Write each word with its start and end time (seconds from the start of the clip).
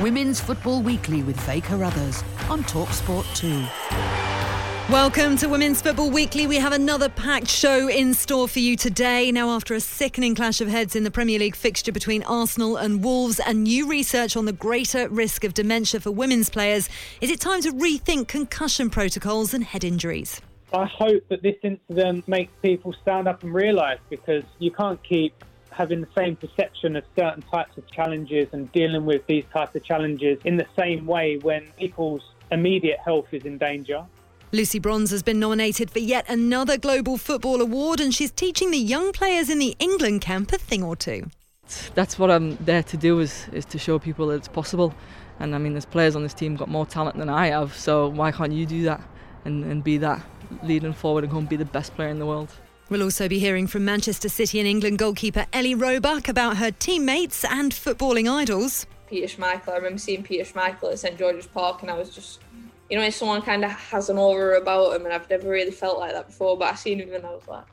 Women's 0.00 0.40
Football 0.40 0.82
Weekly 0.82 1.24
with 1.24 1.40
Faye 1.40 1.60
Carruthers 1.60 2.22
on 2.48 2.62
Talksport 2.62 3.26
2. 3.34 4.92
Welcome 4.92 5.36
to 5.38 5.48
Women's 5.48 5.82
Football 5.82 6.12
Weekly. 6.12 6.46
We 6.46 6.54
have 6.58 6.72
another 6.72 7.08
packed 7.08 7.48
show 7.48 7.88
in 7.88 8.14
store 8.14 8.46
for 8.46 8.60
you 8.60 8.76
today. 8.76 9.32
Now, 9.32 9.50
after 9.50 9.74
a 9.74 9.80
sickening 9.80 10.36
clash 10.36 10.60
of 10.60 10.68
heads 10.68 10.94
in 10.94 11.02
the 11.02 11.10
Premier 11.10 11.40
League 11.40 11.56
fixture 11.56 11.90
between 11.90 12.22
Arsenal 12.22 12.76
and 12.76 13.02
Wolves 13.02 13.40
and 13.40 13.64
new 13.64 13.88
research 13.88 14.36
on 14.36 14.44
the 14.44 14.52
greater 14.52 15.08
risk 15.08 15.42
of 15.42 15.52
dementia 15.52 15.98
for 15.98 16.12
women's 16.12 16.48
players, 16.48 16.88
is 17.20 17.28
it 17.28 17.40
time 17.40 17.60
to 17.62 17.72
rethink 17.72 18.28
concussion 18.28 18.90
protocols 18.90 19.52
and 19.52 19.64
head 19.64 19.82
injuries? 19.82 20.40
I 20.72 20.84
hope 20.84 21.24
that 21.28 21.42
this 21.42 21.56
incident 21.64 22.28
makes 22.28 22.52
people 22.62 22.94
stand 23.02 23.26
up 23.26 23.42
and 23.42 23.52
realise 23.52 23.98
because 24.10 24.44
you 24.60 24.70
can't 24.70 25.02
keep 25.02 25.42
having 25.78 26.00
the 26.00 26.08
same 26.16 26.34
perception 26.34 26.96
of 26.96 27.04
certain 27.16 27.40
types 27.42 27.78
of 27.78 27.88
challenges 27.92 28.48
and 28.52 28.70
dealing 28.72 29.06
with 29.06 29.24
these 29.28 29.44
types 29.52 29.74
of 29.76 29.84
challenges 29.84 30.36
in 30.44 30.56
the 30.56 30.66
same 30.76 31.06
way 31.06 31.38
when 31.38 31.68
people's 31.78 32.22
immediate 32.50 32.98
health 32.98 33.28
is 33.30 33.44
in 33.44 33.56
danger. 33.56 34.04
Lucy 34.50 34.80
Bronze 34.80 35.10
has 35.12 35.22
been 35.22 35.38
nominated 35.38 35.88
for 35.90 36.00
yet 36.00 36.28
another 36.28 36.76
Global 36.76 37.16
Football 37.16 37.60
Award, 37.60 38.00
and 38.00 38.12
she's 38.12 38.32
teaching 38.32 38.72
the 38.72 38.78
young 38.78 39.12
players 39.12 39.48
in 39.48 39.60
the 39.60 39.76
England 39.78 40.20
camp 40.20 40.50
a 40.52 40.58
thing 40.58 40.82
or 40.82 40.96
two. 40.96 41.30
That's 41.94 42.18
what 42.18 42.30
I'm 42.30 42.56
there 42.56 42.82
to 42.82 42.96
do 42.96 43.20
is 43.20 43.46
is 43.52 43.64
to 43.66 43.78
show 43.78 43.98
people 43.98 44.28
that 44.28 44.36
it's 44.36 44.48
possible. 44.48 44.94
And 45.38 45.54
I 45.54 45.58
mean, 45.58 45.74
there's 45.74 45.84
players 45.84 46.16
on 46.16 46.24
this 46.24 46.34
team 46.34 46.56
got 46.56 46.68
more 46.68 46.86
talent 46.86 47.18
than 47.18 47.28
I 47.28 47.48
have, 47.48 47.76
so 47.76 48.08
why 48.08 48.32
can't 48.32 48.52
you 48.52 48.66
do 48.66 48.82
that 48.84 49.00
and, 49.44 49.64
and 49.64 49.84
be 49.84 49.98
that 49.98 50.20
leading 50.64 50.92
forward 50.92 51.22
and 51.22 51.32
go 51.32 51.38
and 51.38 51.48
be 51.48 51.56
the 51.56 51.66
best 51.66 51.94
player 51.94 52.08
in 52.08 52.18
the 52.18 52.26
world? 52.26 52.50
We'll 52.90 53.02
also 53.02 53.28
be 53.28 53.38
hearing 53.38 53.66
from 53.66 53.84
Manchester 53.84 54.30
City 54.30 54.58
and 54.58 54.66
England 54.66 54.98
goalkeeper 54.98 55.44
Ellie 55.52 55.74
Roebuck 55.74 56.26
about 56.26 56.56
her 56.56 56.70
teammates 56.70 57.44
and 57.44 57.70
footballing 57.70 58.32
idols. 58.32 58.86
Peter 59.08 59.26
Schmeichel, 59.26 59.68
I 59.68 59.76
remember 59.76 59.98
seeing 59.98 60.22
Peter 60.22 60.44
Schmeichel 60.44 60.92
at 60.92 60.98
St 60.98 61.18
George's 61.18 61.46
Park, 61.46 61.82
and 61.82 61.90
I 61.90 61.98
was 61.98 62.08
just, 62.08 62.40
you 62.88 62.98
know, 62.98 63.10
someone 63.10 63.42
kind 63.42 63.62
of 63.62 63.72
has 63.72 64.08
an 64.08 64.16
aura 64.16 64.58
about 64.58 64.96
him, 64.96 65.04
and 65.04 65.12
I've 65.12 65.28
never 65.28 65.50
really 65.50 65.70
felt 65.70 65.98
like 65.98 66.12
that 66.12 66.28
before, 66.28 66.56
but 66.56 66.72
I 66.72 66.76
seen 66.76 67.00
him 67.00 67.12
and 67.12 67.26
I 67.26 67.30
was 67.30 67.46
like, 67.46 67.64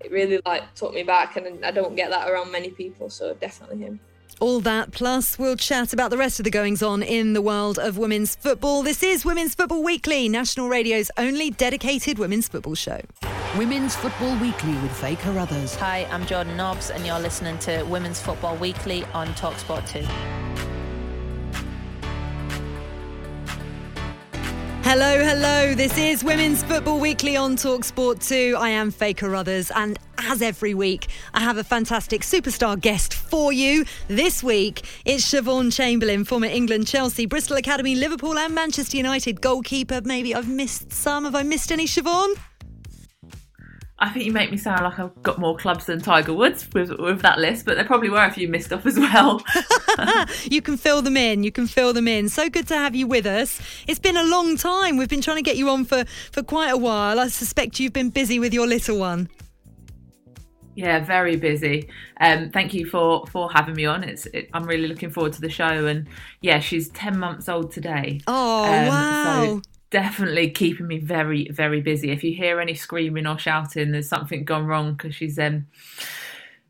it 0.00 0.10
really 0.10 0.40
like 0.46 0.74
took 0.74 0.94
me 0.94 1.02
back, 1.02 1.36
and 1.36 1.62
I 1.62 1.70
don't 1.70 1.94
get 1.94 2.08
that 2.08 2.30
around 2.30 2.50
many 2.50 2.70
people, 2.70 3.10
so 3.10 3.34
definitely 3.34 3.78
him. 3.78 4.00
All 4.40 4.60
that, 4.60 4.92
plus 4.92 5.36
we'll 5.36 5.56
chat 5.56 5.92
about 5.92 6.10
the 6.10 6.16
rest 6.16 6.38
of 6.38 6.44
the 6.44 6.50
goings 6.50 6.80
on 6.80 7.02
in 7.02 7.32
the 7.32 7.42
world 7.42 7.76
of 7.76 7.98
women's 7.98 8.36
football. 8.36 8.84
This 8.84 9.02
is 9.02 9.24
Women's 9.24 9.52
Football 9.56 9.82
Weekly, 9.82 10.28
National 10.28 10.68
Radio's 10.68 11.10
only 11.18 11.50
dedicated 11.50 12.20
women's 12.20 12.46
football 12.46 12.76
show. 12.76 13.00
Women's 13.56 13.96
Football 13.96 14.38
Weekly 14.38 14.74
with 14.74 14.92
Faye 14.96 15.16
Carruthers. 15.16 15.74
Hi, 15.74 16.06
I'm 16.12 16.24
Jordan 16.24 16.56
Nobbs, 16.56 16.90
and 16.90 17.04
you're 17.04 17.18
listening 17.18 17.58
to 17.60 17.82
Women's 17.84 18.20
Football 18.20 18.56
Weekly 18.58 19.04
on 19.06 19.26
Talksport 19.34 19.88
2. 19.88 20.06
Hello, 24.82 25.22
hello. 25.22 25.74
This 25.74 25.98
is 25.98 26.22
Women's 26.22 26.62
Football 26.62 27.00
Weekly 27.00 27.36
on 27.36 27.56
Talksport 27.56 28.24
2. 28.24 28.56
I 28.56 28.68
am 28.68 28.92
Faye 28.92 29.14
Carruthers, 29.14 29.72
and 29.72 29.98
as 30.18 30.42
every 30.42 30.74
week, 30.74 31.06
I 31.34 31.40
have 31.40 31.58
a 31.58 31.64
fantastic 31.64 32.22
superstar 32.22 32.80
guest 32.80 33.14
for 33.14 33.52
you. 33.52 33.84
This 34.08 34.42
week, 34.42 34.84
it's 35.04 35.32
Siobhan 35.32 35.72
Chamberlain, 35.72 36.24
former 36.24 36.46
England, 36.46 36.86
Chelsea, 36.86 37.26
Bristol 37.26 37.56
Academy, 37.56 37.94
Liverpool, 37.94 38.38
and 38.38 38.54
Manchester 38.54 38.96
United 38.96 39.40
goalkeeper. 39.40 40.00
Maybe 40.04 40.34
I've 40.34 40.48
missed 40.48 40.92
some. 40.92 41.24
Have 41.24 41.34
I 41.34 41.42
missed 41.42 41.72
any, 41.72 41.86
Siobhan? 41.86 42.34
I 44.00 44.10
think 44.10 44.26
you 44.26 44.32
make 44.32 44.52
me 44.52 44.56
sound 44.56 44.84
like 44.84 44.98
I've 45.00 45.22
got 45.24 45.38
more 45.38 45.56
clubs 45.56 45.86
than 45.86 46.00
Tiger 46.00 46.32
Woods 46.32 46.68
with, 46.72 46.90
with 47.00 47.20
that 47.22 47.40
list, 47.40 47.64
but 47.64 47.74
there 47.74 47.84
probably 47.84 48.08
were 48.08 48.24
a 48.24 48.30
few 48.30 48.46
missed 48.46 48.72
off 48.72 48.86
as 48.86 48.96
well. 48.96 49.42
you 50.44 50.62
can 50.62 50.76
fill 50.76 51.02
them 51.02 51.16
in. 51.16 51.42
You 51.42 51.50
can 51.50 51.66
fill 51.66 51.92
them 51.92 52.06
in. 52.06 52.28
So 52.28 52.48
good 52.48 52.68
to 52.68 52.76
have 52.76 52.94
you 52.94 53.08
with 53.08 53.26
us. 53.26 53.60
It's 53.88 53.98
been 53.98 54.16
a 54.16 54.22
long 54.22 54.56
time. 54.56 54.98
We've 54.98 55.08
been 55.08 55.20
trying 55.20 55.38
to 55.38 55.42
get 55.42 55.56
you 55.56 55.68
on 55.68 55.84
for, 55.84 56.04
for 56.30 56.44
quite 56.44 56.70
a 56.70 56.76
while. 56.76 57.18
I 57.18 57.26
suspect 57.26 57.80
you've 57.80 57.92
been 57.92 58.10
busy 58.10 58.38
with 58.38 58.54
your 58.54 58.68
little 58.68 58.98
one. 58.98 59.28
Yeah, 60.78 61.00
very 61.00 61.34
busy. 61.34 61.88
Um, 62.20 62.50
thank 62.50 62.72
you 62.72 62.86
for 62.86 63.26
for 63.26 63.50
having 63.50 63.74
me 63.74 63.84
on. 63.86 64.04
It's 64.04 64.26
it, 64.26 64.48
I'm 64.52 64.62
really 64.62 64.86
looking 64.86 65.10
forward 65.10 65.32
to 65.32 65.40
the 65.40 65.48
show, 65.48 65.86
and 65.86 66.06
yeah, 66.40 66.60
she's 66.60 66.88
ten 66.90 67.18
months 67.18 67.48
old 67.48 67.72
today. 67.72 68.20
Oh 68.28 68.62
um, 68.62 68.86
wow! 68.86 69.56
So 69.56 69.62
definitely 69.90 70.50
keeping 70.50 70.86
me 70.86 70.98
very 70.98 71.48
very 71.50 71.80
busy. 71.80 72.12
If 72.12 72.22
you 72.22 72.32
hear 72.32 72.60
any 72.60 72.74
screaming 72.74 73.26
or 73.26 73.40
shouting, 73.40 73.90
there's 73.90 74.08
something 74.08 74.44
gone 74.44 74.66
wrong 74.66 74.92
because 74.92 75.16
she's 75.16 75.36
um 75.36 75.66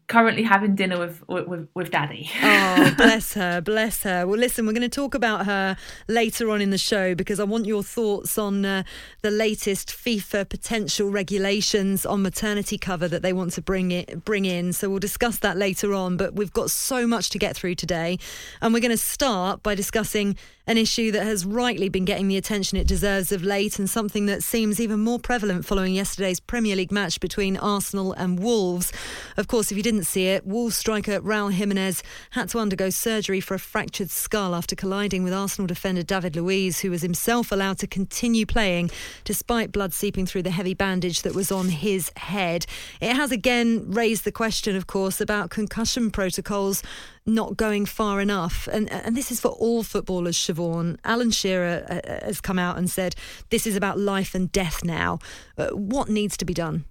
currently 0.08 0.42
having 0.42 0.74
dinner 0.74 0.98
with 0.98 1.22
with, 1.28 1.68
with 1.74 1.90
daddy. 1.90 2.30
oh, 2.42 2.94
bless 2.96 3.34
her, 3.34 3.60
bless 3.60 4.02
her. 4.02 4.26
Well, 4.26 4.38
listen, 4.38 4.66
we're 4.66 4.72
going 4.72 4.82
to 4.82 4.88
talk 4.88 5.14
about 5.14 5.46
her 5.46 5.76
later 6.08 6.50
on 6.50 6.60
in 6.60 6.70
the 6.70 6.78
show 6.78 7.14
because 7.14 7.38
I 7.38 7.44
want 7.44 7.66
your 7.66 7.82
thoughts 7.82 8.38
on 8.38 8.64
uh, 8.64 8.82
the 9.22 9.30
latest 9.30 9.88
FIFA 9.88 10.48
potential 10.48 11.10
regulations 11.10 12.04
on 12.04 12.22
maternity 12.22 12.78
cover 12.78 13.06
that 13.08 13.22
they 13.22 13.32
want 13.32 13.52
to 13.52 13.62
bring 13.62 13.92
it 13.92 14.24
bring 14.24 14.44
in. 14.44 14.72
So 14.72 14.88
we'll 14.88 14.98
discuss 14.98 15.38
that 15.40 15.56
later 15.56 15.94
on. 15.94 16.16
But 16.16 16.34
we've 16.34 16.52
got 16.52 16.70
so 16.70 17.06
much 17.06 17.30
to 17.30 17.38
get 17.38 17.54
through 17.54 17.76
today, 17.76 18.18
and 18.60 18.74
we're 18.74 18.80
going 18.80 18.90
to 18.90 18.96
start 18.96 19.62
by 19.62 19.74
discussing 19.74 20.36
an 20.68 20.76
issue 20.76 21.10
that 21.10 21.24
has 21.24 21.46
rightly 21.46 21.88
been 21.88 22.04
getting 22.04 22.28
the 22.28 22.36
attention 22.36 22.76
it 22.76 22.86
deserves 22.86 23.32
of 23.32 23.42
late 23.42 23.78
and 23.78 23.88
something 23.88 24.26
that 24.26 24.42
seems 24.42 24.78
even 24.78 25.00
more 25.00 25.18
prevalent 25.18 25.64
following 25.64 25.94
yesterday's 25.94 26.40
Premier 26.40 26.76
League 26.76 26.92
match 26.92 27.18
between 27.20 27.56
Arsenal 27.56 28.12
and 28.12 28.38
Wolves. 28.38 28.92
Of 29.38 29.48
course, 29.48 29.70
if 29.72 29.78
you 29.78 29.82
didn't 29.82 30.04
see 30.04 30.26
it, 30.26 30.46
Wolves 30.46 30.76
striker 30.76 31.20
Raul 31.22 31.50
Jimenez 31.50 32.02
had 32.32 32.50
to 32.50 32.58
undergo 32.58 32.90
surgery 32.90 33.40
for 33.40 33.54
a 33.54 33.58
fractured 33.58 34.10
skull 34.10 34.54
after 34.54 34.76
colliding 34.76 35.24
with 35.24 35.32
Arsenal 35.32 35.66
defender 35.66 36.02
David 36.02 36.36
Luiz, 36.36 36.80
who 36.80 36.90
was 36.90 37.00
himself 37.00 37.50
allowed 37.50 37.78
to 37.78 37.86
continue 37.86 38.44
playing 38.44 38.90
despite 39.24 39.72
blood 39.72 39.94
seeping 39.94 40.26
through 40.26 40.42
the 40.42 40.50
heavy 40.50 40.74
bandage 40.74 41.22
that 41.22 41.34
was 41.34 41.50
on 41.50 41.70
his 41.70 42.12
head. 42.16 42.66
It 43.00 43.16
has 43.16 43.32
again 43.32 43.90
raised 43.90 44.24
the 44.24 44.32
question, 44.32 44.76
of 44.76 44.86
course, 44.86 45.18
about 45.18 45.48
concussion 45.48 46.10
protocols 46.10 46.82
not 47.28 47.56
going 47.56 47.86
far 47.86 48.20
enough. 48.20 48.68
And 48.72 48.90
and 48.90 49.16
this 49.16 49.30
is 49.30 49.40
for 49.40 49.50
all 49.50 49.82
footballers, 49.82 50.36
Siobhan. 50.36 50.98
Alan 51.04 51.30
Shearer 51.30 51.86
uh, 51.88 51.94
uh, 51.94 52.24
has 52.26 52.40
come 52.40 52.58
out 52.58 52.78
and 52.78 52.90
said 52.90 53.14
this 53.50 53.66
is 53.66 53.76
about 53.76 53.98
life 53.98 54.34
and 54.34 54.50
death 54.50 54.84
now. 54.84 55.18
Uh, 55.56 55.68
what 55.70 56.08
needs 56.08 56.36
to 56.38 56.44
be 56.44 56.54
done? 56.54 56.84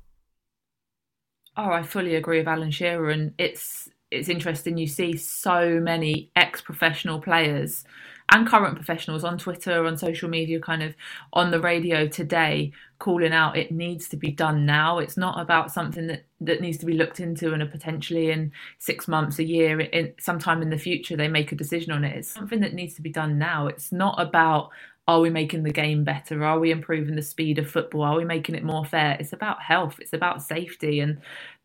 Oh, 1.55 1.71
I 1.71 1.81
fully 1.83 2.15
agree 2.15 2.37
with 2.37 2.47
Alan 2.47 2.71
Shearer, 2.71 3.09
and 3.09 3.33
it's 3.37 3.89
it's 4.11 4.29
interesting. 4.29 4.77
You 4.77 4.87
see 4.87 5.17
so 5.17 5.79
many 5.79 6.31
ex-professional 6.35 7.19
players 7.19 7.83
and 8.29 8.47
current 8.47 8.75
professionals 8.75 9.23
on 9.23 9.37
Twitter, 9.37 9.85
on 9.85 9.97
social 9.97 10.29
media, 10.29 10.59
kind 10.59 10.83
of 10.83 10.95
on 11.31 11.51
the 11.51 11.61
radio 11.61 12.07
today, 12.07 12.73
calling 12.99 13.31
out 13.31 13.57
it 13.57 13.71
needs 13.71 14.09
to 14.09 14.17
be 14.17 14.31
done 14.31 14.65
now. 14.65 14.99
It's 14.99 15.15
not 15.15 15.39
about 15.39 15.71
something 15.71 16.07
that, 16.07 16.25
that 16.41 16.61
needs 16.61 16.77
to 16.79 16.85
be 16.85 16.93
looked 16.93 17.19
into 17.19 17.53
and 17.53 17.71
potentially 17.71 18.29
in 18.31 18.51
six 18.79 19.07
months, 19.07 19.39
a 19.39 19.45
year, 19.45 19.79
in 19.79 20.13
sometime 20.19 20.61
in 20.61 20.69
the 20.69 20.77
future 20.77 21.15
they 21.15 21.29
make 21.29 21.51
a 21.51 21.55
decision 21.55 21.91
on 21.91 22.03
it. 22.03 22.17
It's 22.17 22.29
something 22.29 22.59
that 22.61 22.73
needs 22.73 22.95
to 22.95 23.01
be 23.01 23.11
done 23.11 23.37
now. 23.37 23.67
It's 23.67 23.91
not 23.91 24.19
about 24.19 24.71
are 25.07 25.21
we 25.21 25.29
making 25.29 25.63
the 25.63 25.71
game 25.71 26.03
better? 26.03 26.43
Are 26.43 26.59
we 26.59 26.69
improving 26.69 27.15
the 27.15 27.21
speed 27.21 27.59
of 27.59 27.69
football? 27.69 28.01
Are 28.01 28.17
we 28.17 28.25
making 28.25 28.55
it 28.55 28.63
more 28.63 28.83
fair? 28.83 29.15
It's 29.17 29.31
about 29.31 29.61
health. 29.61 29.95
It's 30.01 30.11
about 30.11 30.41
safety. 30.41 30.99
And 30.99 31.21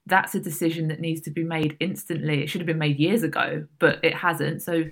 that's 0.07 0.35
a 0.35 0.41
decision 0.41 0.89
that 0.89 1.01
needs 1.01 1.21
to 1.23 1.31
be 1.31 1.45
made 1.45 1.77
instantly. 1.79 2.43
It 2.43 2.49
should 2.49 2.61
have 2.61 2.67
been 2.67 2.79
made 2.79 2.99
years 2.99 3.23
ago, 3.23 3.67
but 3.79 4.01
it 4.03 4.15
hasn't. 4.15 4.63
So, 4.63 4.85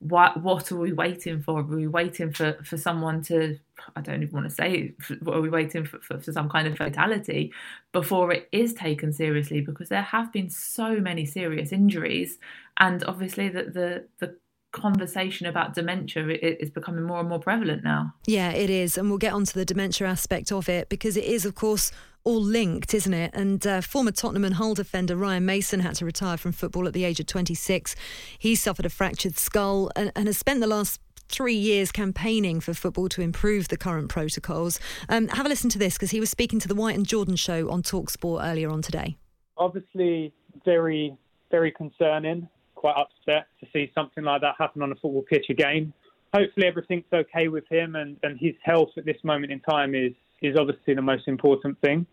what 0.00 0.42
what 0.42 0.70
are 0.70 0.76
we 0.76 0.92
waiting 0.92 1.40
for? 1.40 1.60
Are 1.60 1.62
we 1.62 1.86
waiting 1.86 2.32
for, 2.32 2.58
for 2.64 2.76
someone 2.76 3.22
to? 3.24 3.58
I 3.96 4.02
don't 4.02 4.22
even 4.22 4.34
want 4.34 4.48
to 4.48 4.54
say. 4.54 4.94
What 5.22 5.36
are 5.36 5.40
we 5.40 5.48
waiting 5.48 5.86
for, 5.86 5.98
for, 6.00 6.20
for 6.20 6.32
some 6.32 6.50
kind 6.50 6.68
of 6.68 6.76
fatality 6.76 7.52
before 7.92 8.32
it 8.32 8.48
is 8.52 8.74
taken 8.74 9.12
seriously? 9.12 9.62
Because 9.62 9.88
there 9.88 10.02
have 10.02 10.32
been 10.32 10.50
so 10.50 10.96
many 10.96 11.24
serious 11.24 11.72
injuries, 11.72 12.38
and 12.78 13.02
obviously 13.04 13.48
the 13.48 13.64
the, 13.64 14.04
the 14.18 14.36
conversation 14.72 15.46
about 15.46 15.74
dementia 15.74 16.28
is 16.28 16.68
becoming 16.70 17.04
more 17.04 17.20
and 17.20 17.28
more 17.28 17.40
prevalent 17.40 17.82
now. 17.82 18.12
Yeah, 18.26 18.50
it 18.50 18.68
is. 18.68 18.98
And 18.98 19.08
we'll 19.08 19.18
get 19.18 19.32
onto 19.32 19.52
the 19.52 19.64
dementia 19.64 20.06
aspect 20.06 20.52
of 20.52 20.68
it 20.68 20.90
because 20.90 21.16
it 21.16 21.24
is, 21.24 21.46
of 21.46 21.54
course, 21.54 21.90
all 22.24 22.40
linked, 22.40 22.94
isn't 22.94 23.14
it? 23.14 23.30
And 23.34 23.66
uh, 23.66 23.80
former 23.80 24.10
Tottenham 24.10 24.44
and 24.44 24.54
Hull 24.54 24.74
defender 24.74 25.16
Ryan 25.16 25.46
Mason 25.46 25.80
had 25.80 25.94
to 25.96 26.04
retire 26.04 26.36
from 26.36 26.52
football 26.52 26.86
at 26.86 26.92
the 26.92 27.04
age 27.04 27.20
of 27.20 27.26
26. 27.26 27.96
He 28.38 28.54
suffered 28.54 28.86
a 28.86 28.90
fractured 28.90 29.36
skull 29.36 29.90
and, 29.96 30.12
and 30.14 30.26
has 30.26 30.38
spent 30.38 30.60
the 30.60 30.66
last 30.66 31.00
three 31.28 31.54
years 31.54 31.92
campaigning 31.92 32.60
for 32.60 32.74
football 32.74 33.08
to 33.10 33.20
improve 33.20 33.68
the 33.68 33.76
current 33.76 34.08
protocols. 34.08 34.80
Um, 35.08 35.28
have 35.28 35.46
a 35.46 35.48
listen 35.48 35.70
to 35.70 35.78
this 35.78 35.94
because 35.94 36.10
he 36.10 36.20
was 36.20 36.30
speaking 36.30 36.58
to 36.60 36.68
the 36.68 36.74
White 36.74 36.96
and 36.96 37.06
Jordan 37.06 37.36
show 37.36 37.70
on 37.70 37.82
Talksport 37.82 38.44
earlier 38.44 38.70
on 38.70 38.82
today. 38.82 39.16
Obviously, 39.56 40.32
very, 40.64 41.16
very 41.50 41.70
concerning. 41.72 42.48
Quite 42.74 42.96
upset 42.96 43.46
to 43.60 43.66
see 43.72 43.90
something 43.94 44.24
like 44.24 44.40
that 44.40 44.54
happen 44.58 44.82
on 44.82 44.92
a 44.92 44.94
football 44.94 45.24
pitch 45.28 45.46
again. 45.50 45.92
Hopefully, 46.32 46.66
everything's 46.66 47.04
okay 47.12 47.48
with 47.48 47.64
him, 47.70 47.96
and, 47.96 48.16
and 48.22 48.38
his 48.38 48.54
health 48.62 48.90
at 48.96 49.04
this 49.04 49.16
moment 49.24 49.50
in 49.50 49.60
time 49.60 49.94
is 49.94 50.12
is 50.42 50.56
obviously 50.56 50.94
the 50.94 51.02
most 51.02 51.28
important 51.28 51.80
thing. 51.80 52.06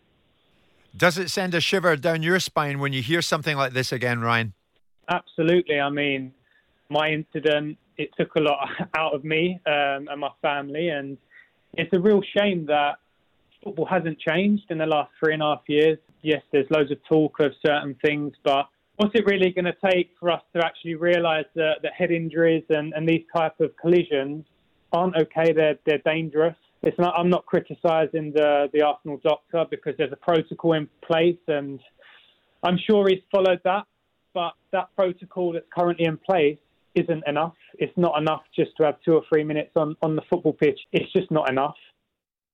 Does 0.96 1.18
it 1.18 1.30
send 1.30 1.54
a 1.54 1.60
shiver 1.60 1.96
down 1.96 2.22
your 2.22 2.40
spine 2.40 2.78
when 2.78 2.92
you 2.92 3.02
hear 3.02 3.20
something 3.20 3.56
like 3.56 3.72
this 3.72 3.92
again, 3.92 4.20
Ryan? 4.20 4.54
Absolutely. 5.08 5.78
I 5.78 5.90
mean, 5.90 6.32
my 6.88 7.10
incident, 7.10 7.76
it 7.96 8.10
took 8.18 8.34
a 8.36 8.40
lot 8.40 8.68
out 8.96 9.14
of 9.14 9.24
me 9.24 9.60
um, 9.66 10.08
and 10.08 10.20
my 10.20 10.30
family, 10.42 10.88
and 10.88 11.18
it's 11.74 11.92
a 11.94 12.00
real 12.00 12.22
shame 12.36 12.66
that 12.66 12.96
football 13.62 13.86
hasn't 13.86 14.18
changed 14.18 14.64
in 14.70 14.78
the 14.78 14.86
last 14.86 15.10
three 15.20 15.34
and 15.34 15.42
a 15.42 15.46
half 15.46 15.62
years. 15.66 15.98
Yes, 16.22 16.42
there's 16.52 16.66
loads 16.70 16.90
of 16.90 16.98
talk 17.08 17.40
of 17.40 17.52
certain 17.64 17.94
things, 18.02 18.32
but 18.42 18.68
what's 18.96 19.14
it 19.14 19.26
really 19.26 19.50
going 19.50 19.66
to 19.66 19.76
take 19.92 20.10
for 20.18 20.30
us 20.30 20.42
to 20.54 20.64
actually 20.64 20.94
realise 20.94 21.46
that, 21.54 21.82
that 21.82 21.92
head 21.92 22.10
injuries 22.10 22.64
and, 22.70 22.94
and 22.94 23.08
these 23.08 23.24
type 23.34 23.60
of 23.60 23.76
collisions 23.76 24.46
aren't 24.92 25.16
okay? 25.16 25.52
They're 25.52 25.78
they're 25.84 26.02
dangerous 26.04 26.56
it's 26.82 26.98
not, 26.98 27.14
I'm 27.16 27.30
not 27.30 27.46
criticising 27.46 28.32
the, 28.34 28.68
the 28.72 28.82
Arsenal 28.82 29.20
doctor 29.24 29.64
because 29.70 29.94
there's 29.98 30.12
a 30.12 30.16
protocol 30.16 30.74
in 30.74 30.88
place 31.02 31.38
and 31.48 31.80
I'm 32.62 32.78
sure 32.88 33.06
he's 33.08 33.22
followed 33.34 33.60
that. 33.64 33.84
But 34.34 34.52
that 34.72 34.88
protocol 34.94 35.52
that's 35.52 35.66
currently 35.74 36.04
in 36.04 36.18
place 36.18 36.58
isn't 36.94 37.24
enough. 37.26 37.54
It's 37.78 37.96
not 37.96 38.18
enough 38.18 38.42
just 38.54 38.70
to 38.76 38.84
have 38.84 38.96
two 39.04 39.14
or 39.14 39.22
three 39.28 39.44
minutes 39.44 39.70
on, 39.76 39.96
on 40.02 40.16
the 40.16 40.22
football 40.28 40.52
pitch. 40.52 40.78
It's 40.92 41.10
just 41.12 41.30
not 41.30 41.50
enough. 41.50 41.76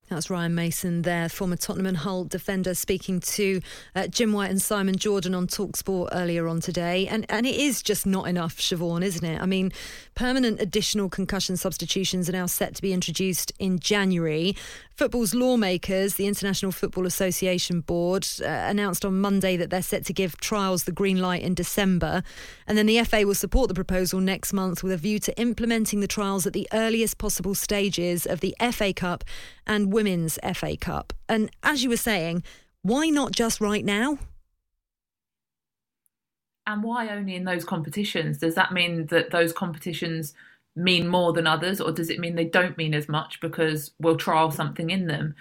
That's 0.08 0.28
Ryan 0.28 0.54
Mason 0.54 1.02
there, 1.02 1.28
former 1.28 1.56
Tottenham 1.56 1.86
and 1.86 1.96
Hull 1.96 2.24
defender, 2.24 2.74
speaking 2.74 3.20
to 3.20 3.62
uh, 3.94 4.08
Jim 4.08 4.32
White 4.32 4.50
and 4.50 4.60
Simon 4.60 4.96
Jordan 4.96 5.34
on 5.34 5.46
Talksport 5.46 6.08
earlier 6.12 6.48
on 6.48 6.60
today. 6.60 7.06
And 7.06 7.24
and 7.30 7.46
it 7.46 7.54
is 7.54 7.82
just 7.82 8.04
not 8.04 8.28
enough, 8.28 8.58
Siobhan, 8.58 9.02
isn't 9.02 9.24
it? 9.24 9.40
I 9.40 9.46
mean, 9.46 9.72
permanent 10.14 10.60
additional 10.60 11.08
concussion 11.08 11.56
substitutions 11.56 12.28
are 12.28 12.32
now 12.32 12.46
set 12.46 12.74
to 12.74 12.82
be 12.82 12.92
introduced 12.92 13.52
in 13.58 13.78
January. 13.78 14.54
Football's 14.94 15.34
lawmakers, 15.34 16.16
the 16.16 16.26
International 16.26 16.70
Football 16.70 17.06
Association 17.06 17.80
Board, 17.80 18.28
uh, 18.42 18.46
announced 18.46 19.06
on 19.06 19.20
Monday 19.20 19.56
that 19.56 19.70
they're 19.70 19.82
set 19.82 20.04
to 20.06 20.12
give 20.12 20.36
trials 20.36 20.84
the 20.84 20.92
green 20.92 21.18
light 21.18 21.42
in 21.42 21.54
December. 21.54 22.22
And 22.66 22.76
then 22.76 22.86
the 22.86 23.02
FA 23.04 23.26
will 23.26 23.34
support 23.34 23.68
the 23.68 23.74
proposal 23.74 24.20
next 24.20 24.52
month 24.52 24.82
with 24.82 24.92
a 24.92 24.98
view 24.98 25.18
to 25.20 25.40
implementing 25.40 26.00
the 26.00 26.06
trials 26.06 26.46
at 26.46 26.52
the 26.52 26.68
earliest 26.74 27.16
possible 27.16 27.54
stages 27.54 28.26
of 28.26 28.40
the 28.40 28.54
FA 28.70 28.92
Cup 28.92 29.24
and 29.66 29.92
Women's 30.02 30.36
FA 30.54 30.76
Cup. 30.76 31.12
And 31.28 31.48
as 31.62 31.84
you 31.84 31.88
were 31.88 31.96
saying, 31.96 32.42
why 32.82 33.08
not 33.08 33.30
just 33.30 33.60
right 33.60 33.84
now? 33.84 34.18
And 36.66 36.82
why 36.82 37.08
only 37.08 37.36
in 37.36 37.44
those 37.44 37.64
competitions? 37.64 38.38
Does 38.38 38.56
that 38.56 38.72
mean 38.72 39.06
that 39.06 39.30
those 39.30 39.52
competitions 39.52 40.34
mean 40.74 41.06
more 41.06 41.32
than 41.32 41.46
others, 41.46 41.80
or 41.80 41.92
does 41.92 42.10
it 42.10 42.18
mean 42.18 42.34
they 42.34 42.44
don't 42.44 42.76
mean 42.76 42.94
as 42.94 43.08
much 43.08 43.40
because 43.40 43.92
we'll 44.00 44.16
trial 44.16 44.50
something 44.50 44.90
in 44.90 45.06
them? 45.06 45.36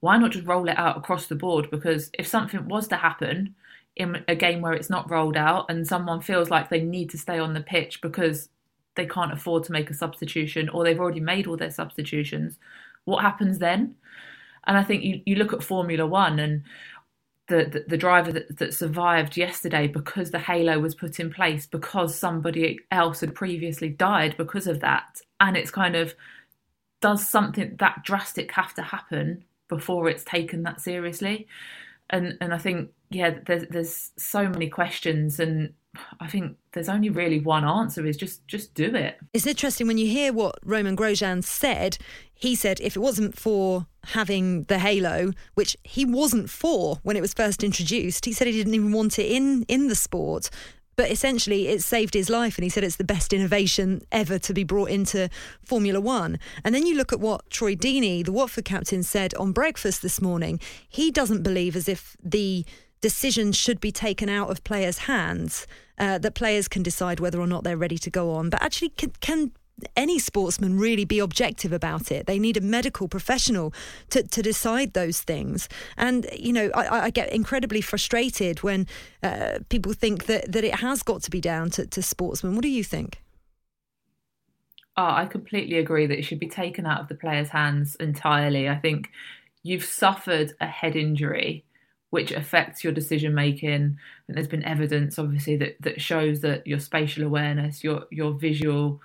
Why 0.00 0.16
not 0.16 0.32
just 0.32 0.46
roll 0.46 0.68
it 0.68 0.78
out 0.78 0.96
across 0.96 1.26
the 1.26 1.34
board? 1.34 1.70
Because 1.70 2.10
if 2.18 2.26
something 2.26 2.68
was 2.68 2.88
to 2.88 2.96
happen 2.96 3.54
in 3.96 4.24
a 4.28 4.34
game 4.34 4.62
where 4.62 4.72
it's 4.72 4.90
not 4.90 5.10
rolled 5.10 5.36
out 5.36 5.66
and 5.68 5.86
someone 5.86 6.22
feels 6.22 6.48
like 6.48 6.70
they 6.70 6.82
need 6.82 7.10
to 7.10 7.18
stay 7.18 7.38
on 7.38 7.52
the 7.52 7.60
pitch 7.60 8.00
because 8.00 8.48
they 8.94 9.06
can't 9.06 9.32
afford 9.32 9.64
to 9.64 9.72
make 9.72 9.90
a 9.90 9.94
substitution 9.94 10.70
or 10.70 10.84
they've 10.84 11.00
already 11.00 11.20
made 11.20 11.46
all 11.46 11.56
their 11.56 11.70
substitutions, 11.70 12.58
what 13.06 13.22
happens 13.22 13.58
then? 13.58 13.94
And 14.66 14.76
I 14.76 14.82
think 14.82 15.02
you, 15.02 15.22
you 15.24 15.36
look 15.36 15.52
at 15.52 15.62
Formula 15.62 16.06
One 16.06 16.38
and 16.38 16.62
the, 17.48 17.64
the, 17.64 17.84
the 17.88 17.96
driver 17.96 18.32
that, 18.32 18.58
that 18.58 18.74
survived 18.74 19.36
yesterday 19.36 19.86
because 19.86 20.30
the 20.30 20.38
halo 20.38 20.80
was 20.80 20.94
put 20.94 21.20
in 21.20 21.32
place 21.32 21.66
because 21.66 22.18
somebody 22.18 22.80
else 22.90 23.20
had 23.20 23.34
previously 23.34 23.88
died 23.88 24.36
because 24.36 24.66
of 24.66 24.80
that. 24.80 25.20
And 25.40 25.56
it's 25.56 25.70
kind 25.70 25.96
of 25.96 26.14
does 27.00 27.26
something 27.28 27.76
that 27.78 28.02
drastic 28.04 28.50
have 28.52 28.74
to 28.74 28.82
happen 28.82 29.44
before 29.68 30.08
it's 30.08 30.24
taken 30.24 30.64
that 30.64 30.80
seriously? 30.80 31.46
And 32.10 32.36
and 32.40 32.52
I 32.52 32.58
think 32.58 32.90
yeah, 33.10 33.38
there's 33.46 33.68
there's 33.68 34.10
so 34.16 34.48
many 34.48 34.68
questions 34.68 35.38
and 35.38 35.72
I 36.20 36.28
think 36.28 36.56
there's 36.72 36.88
only 36.88 37.10
really 37.10 37.40
one 37.40 37.64
answer 37.64 38.04
is 38.06 38.16
just 38.16 38.46
just 38.46 38.74
do 38.74 38.94
it. 38.94 39.18
It's 39.32 39.46
interesting 39.46 39.86
when 39.86 39.98
you 39.98 40.06
hear 40.06 40.32
what 40.32 40.56
Romain 40.64 40.96
Grosjean 40.96 41.42
said. 41.44 41.98
He 42.34 42.54
said 42.54 42.80
if 42.80 42.96
it 42.96 43.00
wasn't 43.00 43.38
for 43.38 43.86
having 44.08 44.64
the 44.64 44.78
halo, 44.78 45.32
which 45.54 45.76
he 45.82 46.04
wasn't 46.04 46.50
for 46.50 46.98
when 47.02 47.16
it 47.16 47.22
was 47.22 47.34
first 47.34 47.64
introduced, 47.64 48.24
he 48.24 48.32
said 48.32 48.46
he 48.46 48.52
didn't 48.52 48.74
even 48.74 48.92
want 48.92 49.18
it 49.18 49.30
in 49.30 49.64
in 49.64 49.88
the 49.88 49.94
sport. 49.94 50.50
But 50.96 51.10
essentially, 51.10 51.68
it 51.68 51.82
saved 51.82 52.14
his 52.14 52.30
life, 52.30 52.56
and 52.56 52.64
he 52.64 52.70
said 52.70 52.82
it's 52.82 52.96
the 52.96 53.04
best 53.04 53.34
innovation 53.34 54.00
ever 54.10 54.38
to 54.38 54.54
be 54.54 54.64
brought 54.64 54.88
into 54.88 55.28
Formula 55.62 56.00
One. 56.00 56.38
And 56.64 56.74
then 56.74 56.86
you 56.86 56.96
look 56.96 57.12
at 57.12 57.20
what 57.20 57.48
Troy 57.50 57.74
Deeney, 57.74 58.24
the 58.24 58.32
Watford 58.32 58.64
captain, 58.64 59.02
said 59.02 59.34
on 59.34 59.52
breakfast 59.52 60.00
this 60.00 60.22
morning. 60.22 60.58
He 60.88 61.10
doesn't 61.10 61.42
believe 61.42 61.76
as 61.76 61.86
if 61.86 62.16
the 62.24 62.64
decisions 63.00 63.56
should 63.56 63.80
be 63.80 63.92
taken 63.92 64.28
out 64.28 64.50
of 64.50 64.64
players' 64.64 64.98
hands, 64.98 65.66
uh, 65.98 66.18
that 66.18 66.34
players 66.34 66.68
can 66.68 66.82
decide 66.82 67.20
whether 67.20 67.40
or 67.40 67.46
not 67.46 67.64
they're 67.64 67.76
ready 67.76 67.98
to 67.98 68.10
go 68.10 68.32
on. 68.32 68.50
But 68.50 68.62
actually, 68.62 68.90
can, 68.90 69.12
can 69.20 69.52
any 69.94 70.18
sportsman 70.18 70.78
really 70.78 71.04
be 71.04 71.18
objective 71.18 71.72
about 71.72 72.10
it. 72.10 72.26
They 72.26 72.38
need 72.38 72.56
a 72.56 72.60
medical 72.60 73.08
professional 73.08 73.74
to, 74.10 74.22
to 74.22 74.42
decide 74.42 74.94
those 74.94 75.20
things. 75.20 75.68
And, 75.96 76.26
you 76.32 76.52
know, 76.52 76.70
I, 76.74 77.06
I 77.06 77.10
get 77.10 77.32
incredibly 77.32 77.80
frustrated 77.80 78.62
when 78.62 78.86
uh, 79.22 79.58
people 79.68 79.92
think 79.92 80.26
that, 80.26 80.50
that 80.52 80.64
it 80.64 80.76
has 80.76 81.02
got 81.02 81.22
to 81.22 81.30
be 81.30 81.40
down 81.40 81.70
to, 81.70 81.86
to 81.86 82.02
sportsmen. 82.02 82.54
What 82.54 82.62
do 82.62 82.68
you 82.68 82.84
think? 82.84 83.20
Oh, 84.96 85.10
I 85.10 85.26
completely 85.26 85.76
agree 85.76 86.06
that 86.06 86.18
it 86.18 86.22
should 86.22 86.40
be 86.40 86.48
taken 86.48 86.86
out 86.86 87.02
of 87.02 87.08
the 87.08 87.14
player's 87.14 87.50
hands 87.50 87.96
entirely. 87.96 88.66
I 88.66 88.76
think 88.76 89.10
you've 89.62 89.84
suffered 89.84 90.52
a 90.58 90.66
head 90.66 90.96
injury 90.96 91.64
which 92.10 92.32
affects 92.32 92.84
your 92.84 92.92
decision 92.92 93.34
making. 93.34 93.72
And 93.72 94.36
there's 94.36 94.48
been 94.48 94.64
evidence, 94.64 95.18
obviously, 95.18 95.56
that 95.56 95.76
that 95.80 96.00
shows 96.00 96.40
that 96.40 96.66
your 96.66 96.78
spatial 96.78 97.24
awareness, 97.24 97.84
your 97.84 98.06
your 98.10 98.32
visual 98.32 99.00